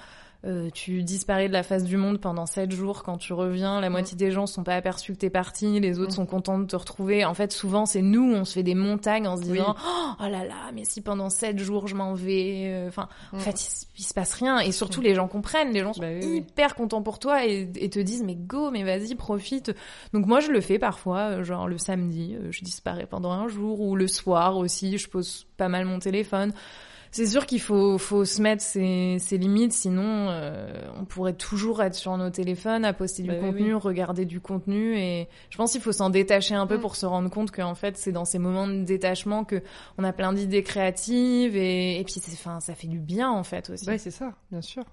Euh, 0.46 0.70
tu 0.72 1.02
disparais 1.02 1.48
de 1.48 1.52
la 1.52 1.62
face 1.62 1.84
du 1.84 1.96
monde 1.98 2.18
pendant 2.18 2.46
sept 2.46 2.70
jours. 2.72 3.02
Quand 3.02 3.18
tu 3.18 3.32
reviens, 3.34 3.80
la 3.80 3.90
moitié 3.90 4.16
des 4.16 4.30
gens 4.30 4.46
sont 4.46 4.64
pas 4.64 4.74
aperçus 4.74 5.12
que 5.12 5.18
t'es 5.18 5.28
parti, 5.30 5.80
les 5.80 5.98
autres 5.98 6.12
sont 6.12 6.24
contents 6.26 6.58
de 6.58 6.64
te 6.64 6.76
retrouver. 6.76 7.24
En 7.26 7.34
fait, 7.34 7.52
souvent, 7.52 7.84
c'est 7.84 8.00
nous, 8.00 8.32
on 8.32 8.44
se 8.46 8.54
fait 8.54 8.62
des 8.62 8.74
montagnes 8.74 9.26
en 9.28 9.36
se 9.36 9.42
disant 9.42 9.74
oh 10.18 10.22
là 10.28 10.44
là, 10.44 10.70
mais 10.74 10.84
si 10.84 11.02
pendant 11.02 11.28
sept 11.28 11.58
jours 11.58 11.88
je 11.88 11.94
m'en 11.94 12.14
vais. 12.14 12.70
euh, 12.72 12.88
Enfin, 12.88 13.08
en 13.32 13.38
fait, 13.38 13.62
il, 13.62 13.86
il 13.98 14.02
se 14.04 14.14
passe 14.14 14.32
rien. 14.34 14.58
Et 14.60 14.72
surtout, 14.72 15.00
les 15.02 15.14
gens 15.14 15.28
comprennent. 15.28 15.72
Les 15.72 15.80
gens 15.80 15.92
sont 15.92 16.00
Bah 16.00 16.08
oui, 16.10 16.20
oui. 16.24 16.36
hyper 16.38 16.74
contents 16.74 17.02
pour 17.02 17.18
toi 17.18 17.44
et, 17.46 17.70
et 17.76 17.90
te 17.90 17.98
disent 18.00 18.22
mais 18.24 18.34
go, 18.34 18.70
mais 18.70 18.82
vas-y, 18.82 19.14
profite. 19.14 19.74
Donc 20.14 20.26
moi, 20.26 20.40
je 20.40 20.50
le 20.50 20.60
fais 20.60 20.78
parfois, 20.78 21.18
euh, 21.18 21.44
genre 21.44 21.68
le 21.68 21.76
samedi, 21.78 22.36
je 22.50 22.64
disparais 22.64 23.06
pendant 23.06 23.30
un 23.32 23.48
jour 23.48 23.80
ou 23.80 23.94
le 23.94 24.08
soir 24.08 24.56
aussi, 24.56 24.96
je 24.96 25.08
pose 25.08 25.46
pas 25.58 25.68
mal 25.68 25.84
mon 25.84 25.98
téléphone. 25.98 26.52
C'est 27.12 27.26
sûr 27.26 27.44
qu'il 27.46 27.60
faut, 27.60 27.98
faut 27.98 28.24
se 28.24 28.40
mettre 28.40 28.62
ses, 28.62 29.16
ses 29.18 29.36
limites, 29.36 29.72
sinon 29.72 30.28
euh, 30.30 30.72
on 31.00 31.04
pourrait 31.04 31.32
toujours 31.32 31.82
être 31.82 31.96
sur 31.96 32.16
nos 32.16 32.30
téléphones, 32.30 32.84
à 32.84 32.92
poster 32.92 33.22
du 33.24 33.30
Bah 33.30 33.34
oui, 33.40 33.46
contenu, 33.50 33.74
oui. 33.74 33.80
regarder 33.80 34.24
du 34.24 34.38
contenu, 34.40 34.96
et 34.96 35.28
je 35.50 35.56
pense 35.56 35.72
qu'il 35.72 35.80
faut 35.80 35.90
s'en 35.92 36.08
détacher 36.10 36.54
un 36.54 36.68
peu 36.68 36.76
Mm. 36.76 36.80
pour 36.80 36.94
se 36.94 37.06
rendre 37.06 37.28
compte 37.28 37.50
qu'en 37.50 37.74
fait 37.74 37.96
c'est 37.96 38.12
dans 38.12 38.24
ces 38.24 38.38
moments 38.38 38.68
de 38.68 38.84
détachement 38.84 39.44
que 39.44 39.60
on 39.98 40.04
a 40.04 40.12
plein 40.12 40.32
d'idées 40.32 40.62
créatives 40.62 41.56
et, 41.56 41.98
et 41.98 42.04
puis 42.04 42.14
c'est, 42.20 42.32
enfin 42.32 42.60
ça 42.60 42.74
fait 42.74 42.86
du 42.86 43.00
bien 43.00 43.28
en 43.30 43.42
fait 43.42 43.70
aussi. 43.70 43.88
Ouais, 43.88 43.98
c'est 43.98 44.12
ça, 44.12 44.32
bien 44.52 44.62
sûr. 44.62 44.84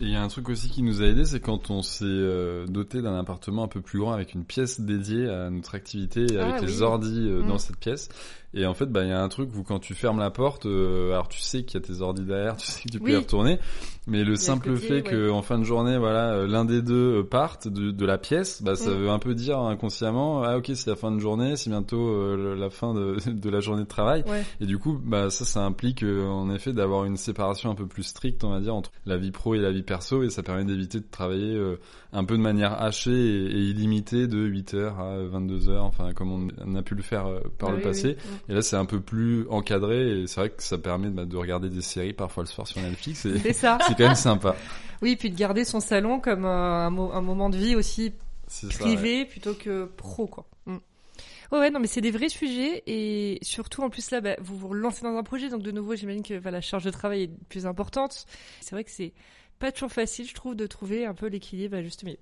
Et 0.00 0.04
il 0.04 0.10
y 0.10 0.16
a 0.16 0.22
un 0.22 0.28
truc 0.28 0.48
aussi 0.50 0.68
qui 0.70 0.82
nous 0.82 1.02
a 1.02 1.06
aidé, 1.06 1.24
c'est 1.24 1.40
quand 1.40 1.70
on 1.70 1.82
s'est 1.82 2.04
euh, 2.04 2.66
doté 2.66 3.02
d'un 3.02 3.18
appartement 3.18 3.64
un 3.64 3.68
peu 3.68 3.80
plus 3.80 3.98
grand 3.98 4.12
avec 4.12 4.34
une 4.34 4.44
pièce 4.44 4.80
dédiée 4.80 5.28
à 5.28 5.50
notre 5.50 5.74
activité, 5.74 6.22
et 6.32 6.38
Ah, 6.38 6.46
avec 6.54 6.62
les 6.62 6.76
oui. 6.78 6.82
ordis 6.82 7.26
euh, 7.28 7.42
Mm. 7.42 7.48
dans 7.48 7.58
cette 7.58 7.78
pièce. 7.78 8.08
Et 8.54 8.66
en 8.66 8.74
fait, 8.74 8.86
bah 8.86 9.02
il 9.02 9.08
y 9.08 9.12
a 9.12 9.20
un 9.22 9.28
truc 9.28 9.50
où 9.56 9.62
quand 9.62 9.78
tu 9.80 9.94
fermes 9.94 10.18
la 10.20 10.30
porte, 10.30 10.66
euh, 10.66 11.12
alors 11.12 11.28
tu 11.28 11.40
sais 11.40 11.64
qu'il 11.64 11.80
y 11.80 11.82
a 11.82 11.86
tes 11.86 12.00
ordis 12.02 12.22
derrière, 12.24 12.56
tu 12.58 12.66
sais 12.66 12.82
que 12.84 12.88
tu 12.92 12.98
peux 13.00 13.06
Oui. 13.06 13.12
y 13.12 13.16
retourner, 13.16 13.58
mais 14.06 14.22
le 14.22 14.30
le 14.30 14.36
simple 14.36 14.70
côté, 14.74 14.86
fait 14.86 14.94
ouais. 14.94 15.02
que 15.02 15.30
en 15.30 15.42
fin 15.42 15.58
de 15.58 15.64
journée, 15.64 15.96
voilà, 15.98 16.32
euh, 16.34 16.46
l'un 16.46 16.64
des 16.64 16.82
deux 16.82 17.20
euh, 17.20 17.22
parte 17.24 17.68
de, 17.68 17.90
de 17.90 18.06
la 18.06 18.18
pièce, 18.18 18.62
bah 18.62 18.74
ça 18.76 18.90
Mm. 18.90 18.94
veut 18.94 19.10
un 19.10 19.18
peu 19.18 19.34
dire 19.34 19.58
inconsciemment, 19.58 20.42
ah 20.42 20.56
ok, 20.58 20.70
c'est 20.74 20.90
la 20.90 20.96
fin 20.96 21.10
de 21.12 21.18
journée, 21.18 21.56
c'est 21.56 21.70
bientôt 21.70 22.08
euh, 22.08 22.54
la 22.56 22.70
fin 22.70 22.94
de, 22.94 23.16
de 23.30 23.50
la 23.50 23.60
journée 23.60 23.82
de 23.82 23.88
travail. 23.88 24.22
Ouais. 24.28 24.42
Et 24.60 24.66
du 24.66 24.78
coup, 24.78 25.00
bah 25.04 25.30
ça, 25.30 25.44
ça 25.44 25.64
implique 25.64 26.02
euh, 26.02 26.26
en 26.26 26.52
effet 26.54 26.72
d'avoir 26.72 27.04
une 27.04 27.16
séparation 27.16 27.70
un 27.70 27.74
peu 27.74 27.86
plus 27.86 28.02
stricte, 28.04 28.44
on 28.44 28.50
va 28.50 28.60
dire, 28.60 28.74
entre 28.74 28.90
la 29.06 29.16
vie 29.16 29.30
pro 29.32 29.54
et 29.54 29.58
la 29.58 29.70
vie 29.72 29.82
perso, 29.82 30.22
et 30.22 30.30
ça 30.30 30.42
permet 30.42 30.64
d'éviter 30.64 30.98
de 31.00 31.06
travailler 31.10 31.54
euh, 31.56 31.76
un 32.12 32.24
peu 32.24 32.36
de 32.36 32.42
manière 32.42 32.80
hachée 32.80 33.10
et, 33.12 33.46
et 33.46 33.58
illimitée 33.70 34.26
de 34.28 34.38
8h 34.46 34.96
à 34.98 35.18
22h, 35.38 35.78
enfin 35.80 36.12
comme 36.12 36.50
on, 36.64 36.74
a 36.76 36.82
pu 36.82 36.94
le 36.94 37.02
faire 37.02 37.24
par 37.58 37.70
Bah 37.70 37.76
le 37.76 37.76
oui, 37.78 37.82
passé. 37.82 38.16
oui. 38.18 38.34
Et 38.48 38.54
là, 38.54 38.62
c'est 38.62 38.76
un 38.76 38.84
peu 38.84 39.00
plus 39.00 39.46
encadré, 39.48 40.22
et 40.22 40.26
c'est 40.26 40.40
vrai 40.40 40.50
que 40.50 40.62
ça 40.62 40.76
permet 40.78 41.08
bah, 41.08 41.24
de 41.24 41.36
regarder 41.36 41.68
des 41.70 41.80
séries 41.82 42.12
parfois 42.12 42.42
le 42.42 42.48
soir 42.48 42.66
sur 42.66 42.80
Netflix, 42.80 43.24
et 43.26 43.38
C'est 43.38 43.52
ça. 43.52 43.78
c'est 43.86 43.94
quand 43.96 44.04
même 44.06 44.14
sympa. 44.14 44.54
Oui, 45.02 45.16
puis 45.16 45.30
de 45.30 45.36
garder 45.36 45.64
son 45.64 45.80
salon 45.80 46.20
comme 46.20 46.44
un, 46.44 46.86
un 46.86 46.90
mo- 46.90 47.12
un 47.12 47.20
moment 47.20 47.50
de 47.50 47.56
vie 47.56 47.74
aussi 47.76 48.12
C'est 48.48 48.70
ça. 48.72 48.84
ouais. 48.84 48.94
privé 48.94 49.24
plutôt 49.24 49.54
que 49.54 49.86
pro, 49.96 50.26
quoi. 50.26 50.46
Mm. 50.66 50.76
Ouais, 51.52 51.58
ouais, 51.58 51.70
non, 51.70 51.78
mais 51.80 51.86
c'est 51.86 52.00
des 52.00 52.10
vrais 52.10 52.28
sujets 52.30 52.82
et 52.86 53.38
surtout 53.42 53.82
en 53.82 53.90
plus 53.90 54.10
là, 54.10 54.20
bah, 54.20 54.36
vous 54.40 54.56
vous 54.56 54.68
relancez 54.68 55.02
dans 55.02 55.16
un 55.16 55.22
projet, 55.22 55.48
donc 55.50 55.62
de 55.62 55.70
nouveau, 55.70 55.94
j'imagine 55.94 56.22
que 56.22 56.38
bah, 56.38 56.50
la 56.50 56.60
charge 56.60 56.84
de 56.84 56.90
travail 56.90 57.22
est 57.24 57.30
plus 57.48 57.66
importante. 57.66 58.26
C'est 58.60 58.72
vrai 58.74 58.84
que 58.84 58.90
c'est 58.90 59.12
pas 59.58 59.70
toujours 59.72 59.92
facile, 59.92 60.26
je 60.26 60.34
trouve, 60.34 60.54
de 60.56 60.66
trouver 60.66 61.06
un 61.06 61.14
peu 61.14 61.26
l'équilibre 61.26 61.76
à 61.76 61.82
juste 61.82 62.02
milieu. 62.02 62.18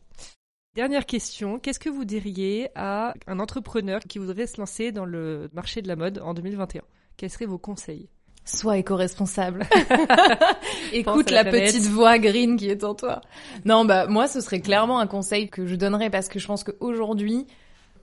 Dernière 0.75 1.05
question, 1.05 1.59
qu'est-ce 1.59 1.79
que 1.79 1.91
vous 1.91 2.07
diriez 2.07 2.71
à 2.75 3.13
un 3.27 3.41
entrepreneur 3.41 4.01
qui 4.01 4.19
voudrait 4.19 4.47
se 4.47 4.59
lancer 4.59 4.91
dans 4.91 5.05
le 5.05 5.51
marché 5.53 5.83
de 5.83 5.89
la 5.89 5.97
mode 5.97 6.19
en 6.25 6.33
2021 6.33 6.81
Quels 7.19 7.29
seraient 7.29 7.45
vos 7.45 7.59
conseils? 7.59 8.09
Sois 8.47 8.79
éco-responsable. 8.79 9.69
Écoute 10.95 11.31
la, 11.31 11.45
petite 11.45 11.85
voix 11.89 12.19
green 12.19 12.57
qui 12.57 12.71
est 12.71 12.85
en 12.85 12.95
toi. 12.95 13.21
Non, 13.67 13.85
bah 13.85 14.07
moi, 14.07 14.27
ce 14.29 14.41
serait 14.41 14.63
clairement 14.63 14.99
un 14.99 15.07
conseil 15.07 15.51
que 15.51 15.67
je 15.67 15.75
donnerais 15.75 16.09
parce 16.09 16.29
que 16.29 16.39
je 16.39 16.47
pense 16.47 16.65
qu'aujourd'hui, 16.65 17.47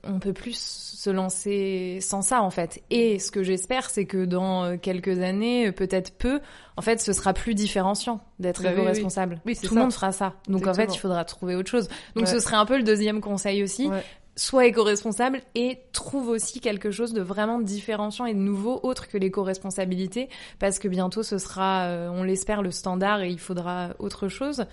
on 0.03 0.19
peut 0.19 0.33
plus 0.33 0.57
se 0.57 1.09
lancer 1.09 1.99
sans 2.01 2.21
ça 2.21 2.41
en 2.41 2.49
fait. 2.49 2.81
Et 2.89 3.19
ce 3.19 3.31
que 3.31 3.43
j'espère, 3.43 3.89
c'est 3.89 4.05
que 4.05 4.25
dans 4.25 4.63
euh, 4.65 4.77
quelques 4.77 5.19
années, 5.21 5.67
euh, 5.67 5.71
peut-être 5.71 6.11
peu, 6.17 6.39
en 6.77 6.81
fait, 6.81 6.99
ce 7.01 7.13
sera 7.13 7.33
plus 7.33 7.55
différenciant 7.55 8.19
d'être 8.39 8.63
Bah 8.63 8.69
oui. 8.73 8.79
éco-responsable. 8.81 9.41
Oui, 9.45 9.57
Tout 9.61 9.75
le 9.75 9.81
monde 9.81 9.93
fera 9.93 10.11
ça. 10.11 10.33
Donc 10.47 10.67
en 10.67 10.73
fait, 10.73 10.93
il 10.93 10.97
faudra 10.99 11.23
trouver 11.25 11.55
autre 11.55 11.69
chose. 11.69 11.87
Donc 12.15 12.25
Ouais. 12.25 12.31
ce 12.31 12.39
serait 12.39 12.55
un 12.57 12.65
peu 12.65 12.77
le 12.77 12.83
deuxième 12.83 13.21
conseil 13.21 13.63
aussi 13.63 13.87
Ouais. 13.87 14.03
sois 14.35 14.65
éco-responsable 14.67 15.41
et 15.55 15.79
trouve 15.91 16.29
aussi 16.29 16.59
quelque 16.61 16.91
chose 16.91 17.11
de 17.13 17.21
vraiment 17.21 17.59
différenciant 17.59 18.25
et 18.25 18.33
de 18.33 18.39
nouveau 18.39 18.79
autre 18.83 19.07
que 19.09 19.17
l'éco-responsabilité 19.17 20.29
parce 20.59 20.79
que 20.79 20.87
bientôt 20.87 21.23
ce 21.23 21.37
sera, 21.37 21.85
euh, 21.87 22.09
on 22.09 22.23
l'espère, 22.23 22.61
le 22.61 22.71
standard 22.71 23.21
et 23.21 23.29
il 23.29 23.39
faudra 23.39 23.89
autre 23.99 24.27
chose. 24.29 24.65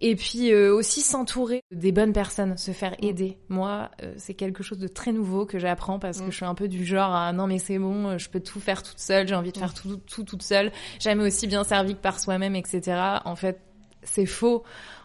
Et 0.00 0.14
puis 0.16 0.52
euh, 0.52 0.74
aussi 0.74 1.00
s'entourer 1.00 1.62
des 1.70 1.92
bonnes 1.92 2.12
personnes, 2.12 2.56
se 2.56 2.70
faire 2.70 2.94
aider. 3.02 3.38
Moi, 3.48 3.90
euh, 4.02 4.12
c'est 4.16 4.34
quelque 4.34 4.62
chose 4.62 4.78
de 4.78 4.88
très 4.88 5.12
nouveau 5.12 5.46
que 5.46 5.58
j'apprends 5.58 5.98
parce 5.98 6.20
que 6.20 6.26
Mm. 6.26 6.30
je 6.30 6.36
suis 6.36 6.44
un 6.44 6.54
peu 6.54 6.68
du 6.68 6.84
genre 6.84 7.14
à 7.14 7.32
non 7.32 7.46
mais 7.46 7.58
c'est 7.58 7.78
bon, 7.78 8.18
je 8.18 8.28
peux 8.28 8.40
tout 8.40 8.60
faire 8.60 8.82
toute 8.82 8.98
seule, 8.98 9.26
j'ai 9.28 9.34
envie 9.34 9.52
de 9.52 9.58
faire 9.58 9.74
tout, 9.74 9.96
tout 9.96 10.24
toute 10.24 10.42
seule, 10.42 10.72
jamais 11.00 11.24
aussi 11.26 11.46
bien 11.46 11.64
servi 11.64 11.94
que 11.94 12.00
par 12.00 12.20
soi-même, 12.20 12.56
etc. 12.56 13.20
En 13.24 13.36
fait, 13.36 13.60
c'est 14.02 14.26
faux. 14.26 14.62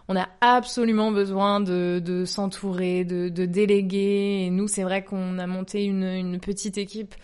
On 0.07 0.15
a 0.17 0.27
absolument 0.41 1.11
besoin 1.11 1.61
de, 1.61 2.01
de 2.03 2.25
s'entourer, 2.25 3.05
de, 3.05 3.29
de 3.29 3.45
déléguer. 3.45 4.43
Et 4.45 4.49
nous, 4.49 4.67
c'est 4.67 4.83
vrai 4.83 5.03
qu'on 5.03 5.39
a 5.39 5.47
monté 5.47 5.85
une, 5.85 6.03
une 6.03 6.39
petite 6.39 6.77
équipe 6.77 7.15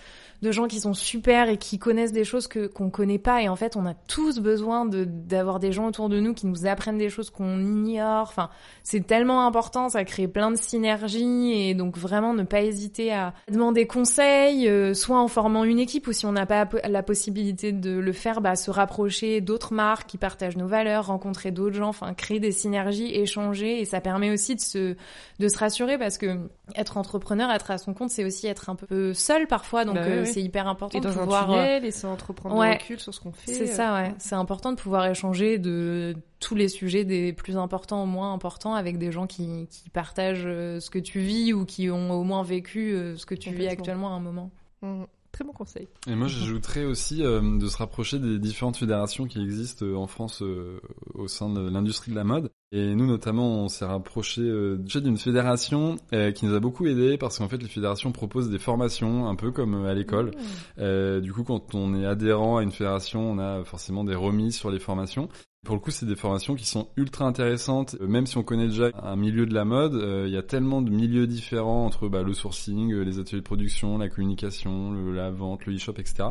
de 0.41 0.51
gens 0.51 0.67
qui 0.67 0.79
sont 0.79 0.93
super 0.93 1.49
et 1.49 1.57
qui 1.57 1.79
connaissent 1.79 2.11
des 2.11 2.23
choses 2.23 2.47
que 2.47 2.67
qu'on 2.67 2.89
connaît 2.89 3.17
pas. 3.17 3.41
Et 3.41 3.49
en 3.49 3.55
fait, 3.55 3.75
on 3.75 3.85
a 3.85 3.93
tous 3.93 4.39
besoin 4.39 4.85
de 4.85 5.03
d'avoir 5.03 5.59
des 5.59 5.71
gens 5.71 5.87
autour 5.87 6.09
de 6.09 6.19
nous 6.19 6.33
qui 6.33 6.45
nous 6.45 6.67
apprennent 6.67 6.97
des 6.97 7.09
choses 7.09 7.29
qu'on 7.29 7.59
ignore. 7.59 8.27
Enfin, 8.29 8.49
c'est 8.83 9.05
tellement 9.05 9.45
important, 9.47 9.89
ça 9.89 10.03
crée 10.03 10.27
plein 10.27 10.51
de 10.51 10.57
synergies 10.57 11.53
et 11.53 11.73
donc 11.73 11.97
vraiment 11.97 12.33
ne 12.33 12.43
pas 12.43 12.61
hésiter 12.61 13.11
à 13.11 13.33
demander 13.51 13.87
conseil, 13.87 14.67
euh, 14.69 14.93
soit 14.93 15.19
en 15.19 15.27
formant 15.27 15.63
une 15.63 15.79
équipe 15.79 16.07
ou 16.07 16.13
si 16.13 16.25
on 16.25 16.31
n'a 16.31 16.45
pas 16.45 16.67
la 16.87 17.03
possibilité 17.03 17.71
de 17.71 17.97
le 17.97 18.13
faire, 18.13 18.41
bah, 18.41 18.55
se 18.55 18.69
rapprocher 18.69 19.41
d'autres 19.41 19.73
marques 19.73 20.07
qui 20.07 20.17
partagent 20.17 20.57
nos 20.57 20.67
valeurs, 20.67 21.07
rencontrer 21.07 21.51
d'autres 21.51 21.75
gens, 21.75 21.89
enfin 21.89 22.13
créer 22.13 22.39
des 22.39 22.51
synergies, 22.51 23.13
échanger 23.13 23.81
et 23.81 23.85
ça 23.85 24.01
permet 24.01 24.31
aussi 24.31 24.55
de 24.55 24.61
se 24.61 24.95
de 25.39 25.47
se 25.47 25.57
rassurer 25.57 25.97
parce 25.97 26.17
que 26.17 26.37
être 26.75 26.97
entrepreneur, 26.97 27.49
être 27.51 27.71
à 27.71 27.77
son 27.77 27.93
compte, 27.93 28.11
c'est 28.11 28.25
aussi 28.25 28.47
être 28.47 28.69
un 28.69 28.75
peu 28.75 29.13
seul 29.13 29.47
parfois, 29.47 29.85
donc 29.85 29.95
Bah 29.95 30.01
euh. 30.05 30.26
C'est 30.27 30.41
hyper 30.41 30.67
important 30.67 30.97
Et 30.97 31.01
de 31.01 31.07
dans 31.07 31.13
pouvoir. 31.13 31.49
un 31.49 31.53
tunnel 31.53 31.85
et 31.85 31.91
sans 31.91 32.11
entreprendre 32.13 32.55
ouais. 32.55 32.75
de 32.75 32.81
recul 32.81 32.99
sur 32.99 33.13
ce 33.13 33.19
qu'on 33.19 33.31
fait. 33.31 33.53
c'est 33.53 33.69
euh, 33.71 33.75
ça, 33.75 33.93
ouais. 33.95 34.13
C'est 34.17 34.35
important 34.35 34.71
de 34.71 34.77
pouvoir 34.77 35.05
échanger 35.07 35.57
de 35.57 36.15
tous 36.39 36.55
les 36.55 36.67
sujets 36.67 37.03
des 37.03 37.33
plus 37.33 37.57
importants 37.57 38.03
aux 38.03 38.07
moins 38.07 38.33
importants 38.33 38.75
avec 38.75 38.97
des 38.97 39.11
gens 39.11 39.27
qui, 39.27 39.67
qui 39.69 39.89
partagent 39.89 40.43
euh, 40.45 40.79
ce 40.79 40.89
que 40.89 40.99
tu 40.99 41.19
vis 41.19 41.53
ou 41.53 41.65
qui 41.65 41.89
ont 41.89 42.11
au 42.11 42.23
moins 42.23 42.43
vécu 42.43 42.93
euh, 42.93 43.17
ce 43.17 43.25
que 43.25 43.35
tu 43.35 43.51
vis 43.51 43.67
actuellement 43.67 44.09
à 44.09 44.17
un 44.17 44.19
moment. 44.19 44.51
Mm. 44.81 45.03
Très 45.37 45.45
bon 45.45 45.53
conseil. 45.53 45.87
Et 46.07 46.15
moi, 46.15 46.27
j'ajouterais 46.27 46.85
aussi 46.85 47.23
euh, 47.23 47.59
de 47.59 47.67
se 47.67 47.77
rapprocher 47.77 48.17
des 48.17 48.39
différentes 48.39 48.77
fédérations 48.77 49.27
qui 49.27 49.39
existent 49.39 49.85
euh, 49.85 49.95
en 49.95 50.07
France 50.07 50.41
euh, 50.41 50.81
au 51.13 51.27
sein 51.27 51.47
de 51.47 51.69
l'industrie 51.69 52.09
de 52.09 52.15
la 52.15 52.23
mode. 52.23 52.49
Et 52.71 52.95
nous, 52.95 53.05
notamment, 53.05 53.63
on 53.63 53.67
s'est 53.67 53.85
rapproché 53.85 54.41
euh, 54.41 54.77
d'une 54.77 55.17
fédération 55.17 55.97
euh, 56.11 56.31
qui 56.31 56.47
nous 56.47 56.55
a 56.55 56.59
beaucoup 56.59 56.87
aidé 56.87 57.19
parce 57.19 57.37
qu'en 57.37 57.47
fait, 57.47 57.61
les 57.61 57.69
fédérations 57.69 58.11
proposent 58.11 58.49
des 58.49 58.57
formations 58.57 59.29
un 59.29 59.35
peu 59.35 59.51
comme 59.51 59.85
euh, 59.85 59.91
à 59.91 59.93
l'école. 59.93 60.31
Euh, 60.79 61.21
du 61.21 61.31
coup, 61.31 61.43
quand 61.43 61.75
on 61.75 61.93
est 61.93 62.07
adhérent 62.07 62.57
à 62.57 62.63
une 62.63 62.71
fédération, 62.71 63.21
on 63.21 63.37
a 63.37 63.63
forcément 63.63 64.03
des 64.03 64.15
remises 64.15 64.55
sur 64.55 64.71
les 64.71 64.79
formations. 64.79 65.29
Pour 65.67 65.75
le 65.75 65.81
coup, 65.81 65.91
c'est 65.91 66.05
des 66.05 66.15
formations 66.15 66.55
qui 66.55 66.65
sont 66.65 66.87
ultra 66.95 67.25
intéressantes. 67.25 67.97
Euh, 67.99 68.07
Même 68.07 68.25
si 68.25 68.37
on 68.37 68.43
connaît 68.43 68.67
déjà 68.69 68.89
un 69.03 69.17
milieu 69.17 69.45
de 69.45 69.53
la 69.53 69.65
mode, 69.65 69.95
euh, 69.95 70.23
il 70.25 70.33
y 70.33 70.37
a 70.37 70.41
tellement 70.41 70.81
de 70.81 70.89
milieux 70.89 71.27
différents 71.27 71.85
entre 71.85 72.07
bah, 72.07 72.23
le 72.23 72.33
sourcing, 72.33 72.93
euh, 72.93 73.03
les 73.03 73.19
ateliers 73.19 73.41
de 73.41 73.45
production, 73.45 73.97
la 73.97 74.07
communication, 74.07 74.93
le- 74.93 75.13
la 75.13 75.29
vente, 75.29 75.65
le 75.65 75.75
e-shop, 75.75 75.91
etc. 75.97 76.29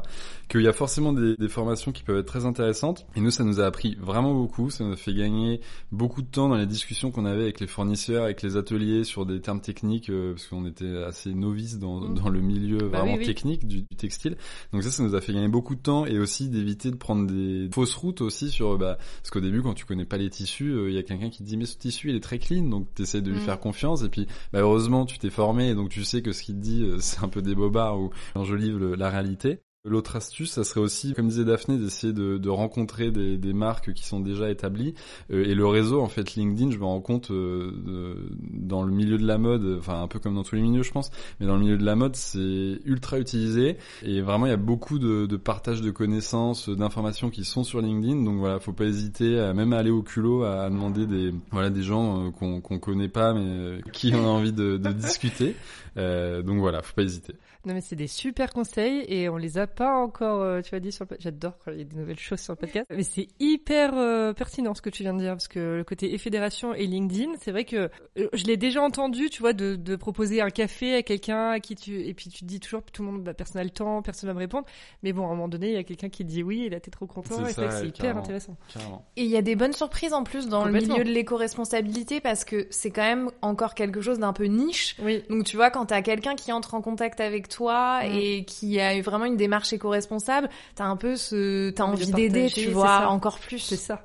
Qu'il 0.49 0.63
y 0.63 0.69
a 0.69 0.73
forcément 0.73 1.13
des, 1.13 1.37
des 1.37 1.49
formations 1.49 1.93
qui 1.93 2.03
peuvent 2.03 2.17
être 2.19 2.27
très 2.27 2.47
intéressantes. 2.47 3.07
Et 3.15 3.21
nous, 3.21 3.31
ça 3.31 3.45
nous 3.45 3.61
a 3.61 3.67
appris 3.67 3.95
vraiment 4.01 4.33
beaucoup. 4.33 4.71
Ça 4.71 4.85
nous 4.85 4.93
a 4.95 4.97
fait 4.97 5.13
gagner 5.13 5.61
beaucoup 5.93 6.23
de 6.23 6.29
temps 6.29 6.49
dans 6.49 6.57
les 6.57 6.65
discussions 6.67 7.11
qu'on 7.11 7.27
avait 7.27 7.43
avec 7.43 7.61
les 7.61 7.67
fournisseurs, 7.67 8.25
avec 8.25 8.41
les 8.41 8.57
ateliers 8.57 9.05
sur 9.05 9.27
des 9.27 9.43
termes 9.43 9.61
techniques, 9.61 10.09
euh, 10.09 10.33
parce 10.33 10.47
qu'on 10.47 10.65
était 10.65 10.97
assez 11.07 11.35
novices 11.35 11.79
dans, 11.79 12.01
Mm. 12.01 12.15
dans 12.15 12.29
le 12.31 12.41
milieu 12.41 12.79
Bah 12.79 13.01
vraiment 13.01 13.13
oui, 13.13 13.19
oui. 13.21 13.27
technique 13.27 13.67
du, 13.67 13.83
du 13.83 13.97
textile. 13.99 14.37
Donc 14.73 14.83
ça, 14.83 14.91
ça 14.91 15.03
nous 15.03 15.15
a 15.15 15.21
fait 15.21 15.35
gagner 15.35 15.49
beaucoup 15.49 15.75
de 15.75 15.83
temps 15.83 16.07
et 16.07 16.19
aussi 16.19 16.49
d'éviter 16.49 16.91
de 16.91 16.97
prendre 16.97 17.27
des 17.27 17.69
fausses 17.71 17.95
routes 17.95 18.23
aussi 18.23 18.51
sur, 18.51 18.79
bah, 18.79 18.97
parce 19.27 19.33
qu'au 19.33 19.41
début, 19.41 19.61
quand 19.61 19.75
tu 19.75 19.85
connais 19.87 20.05
pas 20.05 20.19
les 20.19 20.31
tissus, 20.31 20.71
euh, 20.71 20.89
il 20.89 20.95
y 20.95 20.99
a 20.99 21.03
quelqu'un 21.03 21.31
qui 21.31 21.39
te 21.39 21.43
dit 21.43 21.57
mais 21.57 21.67
ce 21.67 21.77
tissu 21.77 22.11
il 22.11 22.15
est 22.15 22.21
très 22.21 22.39
clean, 22.39 22.63
donc 22.69 22.87
tu 22.95 23.03
essaies 23.03 23.21
de 23.23 23.31
lui 23.33 23.39
Mm. 23.39 23.43
faire 23.43 23.59
confiance 23.59 24.05
et 24.05 24.09
puis 24.09 24.29
bah, 24.53 24.61
heureusement 24.61 25.05
tu 25.05 25.19
t'es 25.19 25.31
formé 25.31 25.71
et 25.71 25.75
donc 25.75 25.89
tu 25.89 26.05
sais 26.05 26.23
que 26.23 26.31
ce 26.33 26.45
qu'il 26.45 26.55
te 26.55 26.61
dit 26.61 26.85
euh, 26.85 26.99
c'est 27.01 27.25
un 27.25 27.29
peu 27.29 27.43
des 27.43 27.57
bobards 27.57 27.99
ou 28.01 28.11
enjolive 28.37 28.79
le- 28.79 28.95
la 28.95 29.11
réalité. 29.11 29.59
L'autre 29.87 30.17
astuce, 30.17 30.51
ça 30.51 30.65
serait 30.65 30.81
aussi, 30.81 31.15
comme 31.15 31.29
disait 31.29 31.45
Daphné, 31.45 31.79
d'essayer 31.79 32.13
de, 32.13 32.49
rencontrer 32.49 33.13
des, 33.13 33.53
marques 33.53 33.93
qui 33.93 34.05
sont 34.05 34.19
déjà 34.19 34.51
établies. 34.51 34.95
Euh, 35.31 35.45
et 35.45 35.55
le 35.55 35.67
réseau, 35.67 36.01
en 36.01 36.09
fait, 36.09 36.35
LinkedIn, 36.35 36.73
je 36.73 36.79
me 36.79 36.85
rends 36.85 37.01
compte 37.01 37.31
euh, 37.31 38.17
dans 38.53 38.83
le 38.83 38.93
milieu 38.93 39.17
de 39.17 39.27
la 39.27 39.39
mode, 39.39 39.77
enfin 39.79 40.03
un 40.03 40.09
peu 40.09 40.19
comme 40.19 40.35
dans 40.35 40.43
tous 40.43 40.57
les 40.57 40.63
milieux, 40.63 40.83
je 40.83 40.91
pense, 40.91 41.11
mais 41.39 41.47
dans 41.47 41.55
le 41.55 41.61
milieu 41.61 41.79
de 41.79 41.85
la 41.85 41.95
mode, 41.95 42.17
c'est 42.17 42.81
ultra 42.85 43.21
utilisé. 43.21 43.77
Et 44.03 44.21
vraiment, 44.21 44.47
il 44.47 44.51
y 44.51 44.53
a 44.53 44.59
beaucoup 44.59 44.99
de, 44.99 45.37
partage 45.37 45.83
de 45.83 45.93
connaissances, 45.93 46.69
d'informations 46.69 47.31
qui 47.31 47.45
sont 47.45 47.63
sur 47.63 47.81
LinkedIn. 47.81 48.25
Donc 48.25 48.39
voilà, 48.39 48.59
faut 48.59 48.73
pas 48.73 48.87
hésiter, 48.87 49.39
à, 49.39 49.55
même 49.55 49.73
aller 49.73 49.91
au 49.91 50.03
culot, 50.03 50.43
à, 50.43 50.69
demander 50.69 51.07
des 51.07 51.33
voilà 51.53 51.71
des 51.71 51.83
gens 51.83 52.27
euh, 52.27 52.31
qu'on 52.33 52.61
qu'on 52.61 52.81
connaît 52.81 53.09
pas, 53.09 53.35
mais 53.35 53.81
qui 53.93 54.13
ont 54.15 54.27
envie 54.27 54.53
de, 54.53 54.79
de 54.79 54.93
discuter. 54.93 55.55
Donc 55.97 56.59
voilà, 56.59 56.83
faut 56.83 56.95
pas 56.95 57.03
hésiter. 57.03 57.35
Non 57.67 57.75
mais 57.75 57.81
c'est 57.81 57.97
des 57.97 58.07
super 58.07 58.53
conseils 58.53 59.05
et 59.09 59.29
on 59.29 59.37
les 59.37 59.59
a 59.59 59.67
pas 59.67 59.97
encore, 59.97 60.41
euh, 60.41 60.61
tu 60.61 60.77
as 60.77 60.81
dit 60.81 60.93
sur 60.93 61.05
le 61.11 61.17
J'adore 61.19 61.59
quand 61.65 61.73
il 61.73 61.79
y 61.79 61.81
a 61.81 61.85
des 61.85 61.97
nouvelles 61.97 62.19
choses 62.19 62.39
sur 62.39 62.53
le 62.53 62.59
podcast. 62.59 62.87
Mais 62.91 63.03
c'est 63.03 63.27
hyper 63.41 63.99
euh, 63.99 64.33
pertinent 64.33 64.73
ce 64.73 64.81
que 64.81 64.89
tu 64.89 65.03
viens 65.03 65.15
de 65.15 65.19
dire 65.19 65.33
parce 65.33 65.49
que 65.49 65.79
le 65.79 65.83
côté 65.83 66.15
e-fédération 66.15 66.75
et 66.75 66.87
LinkedIn, 66.87 67.33
c'est 67.41 67.51
vrai 67.51 67.65
que 67.65 67.91
euh, 68.19 68.29
je 68.33 68.45
l'ai 68.45 68.57
déjà 68.57 68.81
entendu, 68.83 69.31
tu 69.31 69.41
vois, 69.41 69.53
de, 69.53 69.75
de 69.75 69.97
proposer 69.97 70.41
un 70.41 70.51
café 70.51 70.95
à 70.95 71.03
quelqu'un 71.03 71.51
à 71.51 71.59
qui 71.59 71.75
tu 71.75 72.07
et 72.07 72.15
puis 72.15 72.31
tu 72.31 72.41
te 72.41 72.45
dis 72.45 72.61
toujours 72.61 72.83
tout 72.85 73.03
le 73.03 73.11
monde, 73.11 73.25
bah, 73.25 73.35
personne 73.35 73.59
n'a 73.59 73.65
le 73.65 73.71
temps, 73.71 74.01
personne 74.01 74.29
va 74.29 74.35
me 74.35 74.39
répondre. 74.39 74.65
Mais 75.03 75.13
bon, 75.13 75.25
à 75.25 75.27
un 75.27 75.31
moment 75.31 75.49
donné, 75.49 75.71
il 75.71 75.75
y 75.75 75.79
a 75.79 75.83
quelqu'un 75.83 76.09
qui 76.09 76.25
dit 76.25 76.45
oui, 76.45 76.67
il 76.67 76.75
a 76.75 76.77
été 76.77 76.93
trop 76.93 77.07
content. 77.07 77.35
C'est 77.47 77.65
et 77.65 77.71
c'est 77.73 77.89
hyper 77.89 78.17
intéressant. 78.17 78.57
Carrément. 78.73 79.05
Et 79.17 79.25
il 79.25 79.31
y 79.31 79.37
a 79.37 79.43
des 79.43 79.57
bonnes 79.57 79.73
surprises 79.73 80.13
en 80.13 80.23
plus 80.23 80.49
dans 80.49 80.67
le 80.67 80.73
milieu 80.73 81.03
de 81.03 81.11
l'éco-responsabilité 81.11 82.21
parce 82.21 82.45
que 82.45 82.69
c'est 82.71 82.93
quand 82.93 83.03
même 83.03 83.29
encore 83.43 83.75
quelque 83.75 84.01
chose 84.01 84.21
d'un 84.21 84.33
peu 84.33 84.45
niche. 84.45 84.95
Oui. 85.03 85.25
Donc 85.29 85.43
tu 85.43 85.57
vois, 85.57 85.71
quand 85.71 85.87
t'as 85.87 86.03
quelqu'un 86.03 86.37
qui 86.37 86.53
entre 86.53 86.75
en 86.75 86.81
contact 86.81 87.21
avec 87.21 87.49
toi 87.49 87.56
mm. 87.65 88.13
et 88.13 88.45
qui 88.45 88.81
a 88.81 88.97
eu 88.97 89.03
vraiment 89.03 89.25
une 89.25 89.37
démarche 89.37 89.73
éco-responsable, 89.73 90.49
t'as 90.75 90.85
un 90.85 90.97
peu 90.97 91.17
ce, 91.17 91.71
t'as 91.71 91.85
envie 91.85 92.11
d'aider, 92.11 92.49
tu 92.51 92.71
vois, 92.71 93.09
encore 93.09 93.39
plus. 93.39 93.59
C'est 93.59 93.77
ça. 93.77 94.05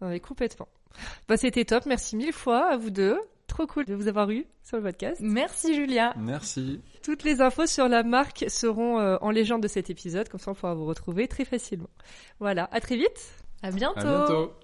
Oui, 0.00 0.20
complètement. 0.20 0.68
Bah, 1.28 1.36
c'était 1.36 1.64
top. 1.64 1.86
Merci 1.86 2.16
mille 2.16 2.32
fois 2.32 2.72
à 2.72 2.76
vous 2.76 2.90
deux. 2.90 3.18
Trop 3.46 3.66
cool 3.66 3.84
de 3.84 3.94
vous 3.94 4.08
avoir 4.08 4.30
eu 4.30 4.46
sur 4.62 4.78
le 4.78 4.82
podcast. 4.82 5.20
Merci 5.22 5.74
Julia. 5.74 6.14
Merci. 6.16 6.80
Toutes 7.02 7.24
les 7.24 7.40
infos 7.40 7.66
sur 7.66 7.88
la 7.88 8.02
marque 8.02 8.46
seront 8.48 8.98
euh, 8.98 9.16
en 9.20 9.30
légende 9.30 9.62
de 9.62 9.68
cet 9.68 9.90
épisode, 9.90 10.28
comme 10.28 10.40
ça 10.40 10.50
on 10.50 10.54
pourra 10.54 10.74
vous 10.74 10.86
retrouver 10.86 11.28
très 11.28 11.44
facilement. 11.44 11.90
Voilà, 12.40 12.68
à 12.72 12.80
très 12.80 12.96
vite. 12.96 13.34
À 13.62 13.70
bientôt. 13.70 14.00
À 14.00 14.26
bientôt. 14.26 14.63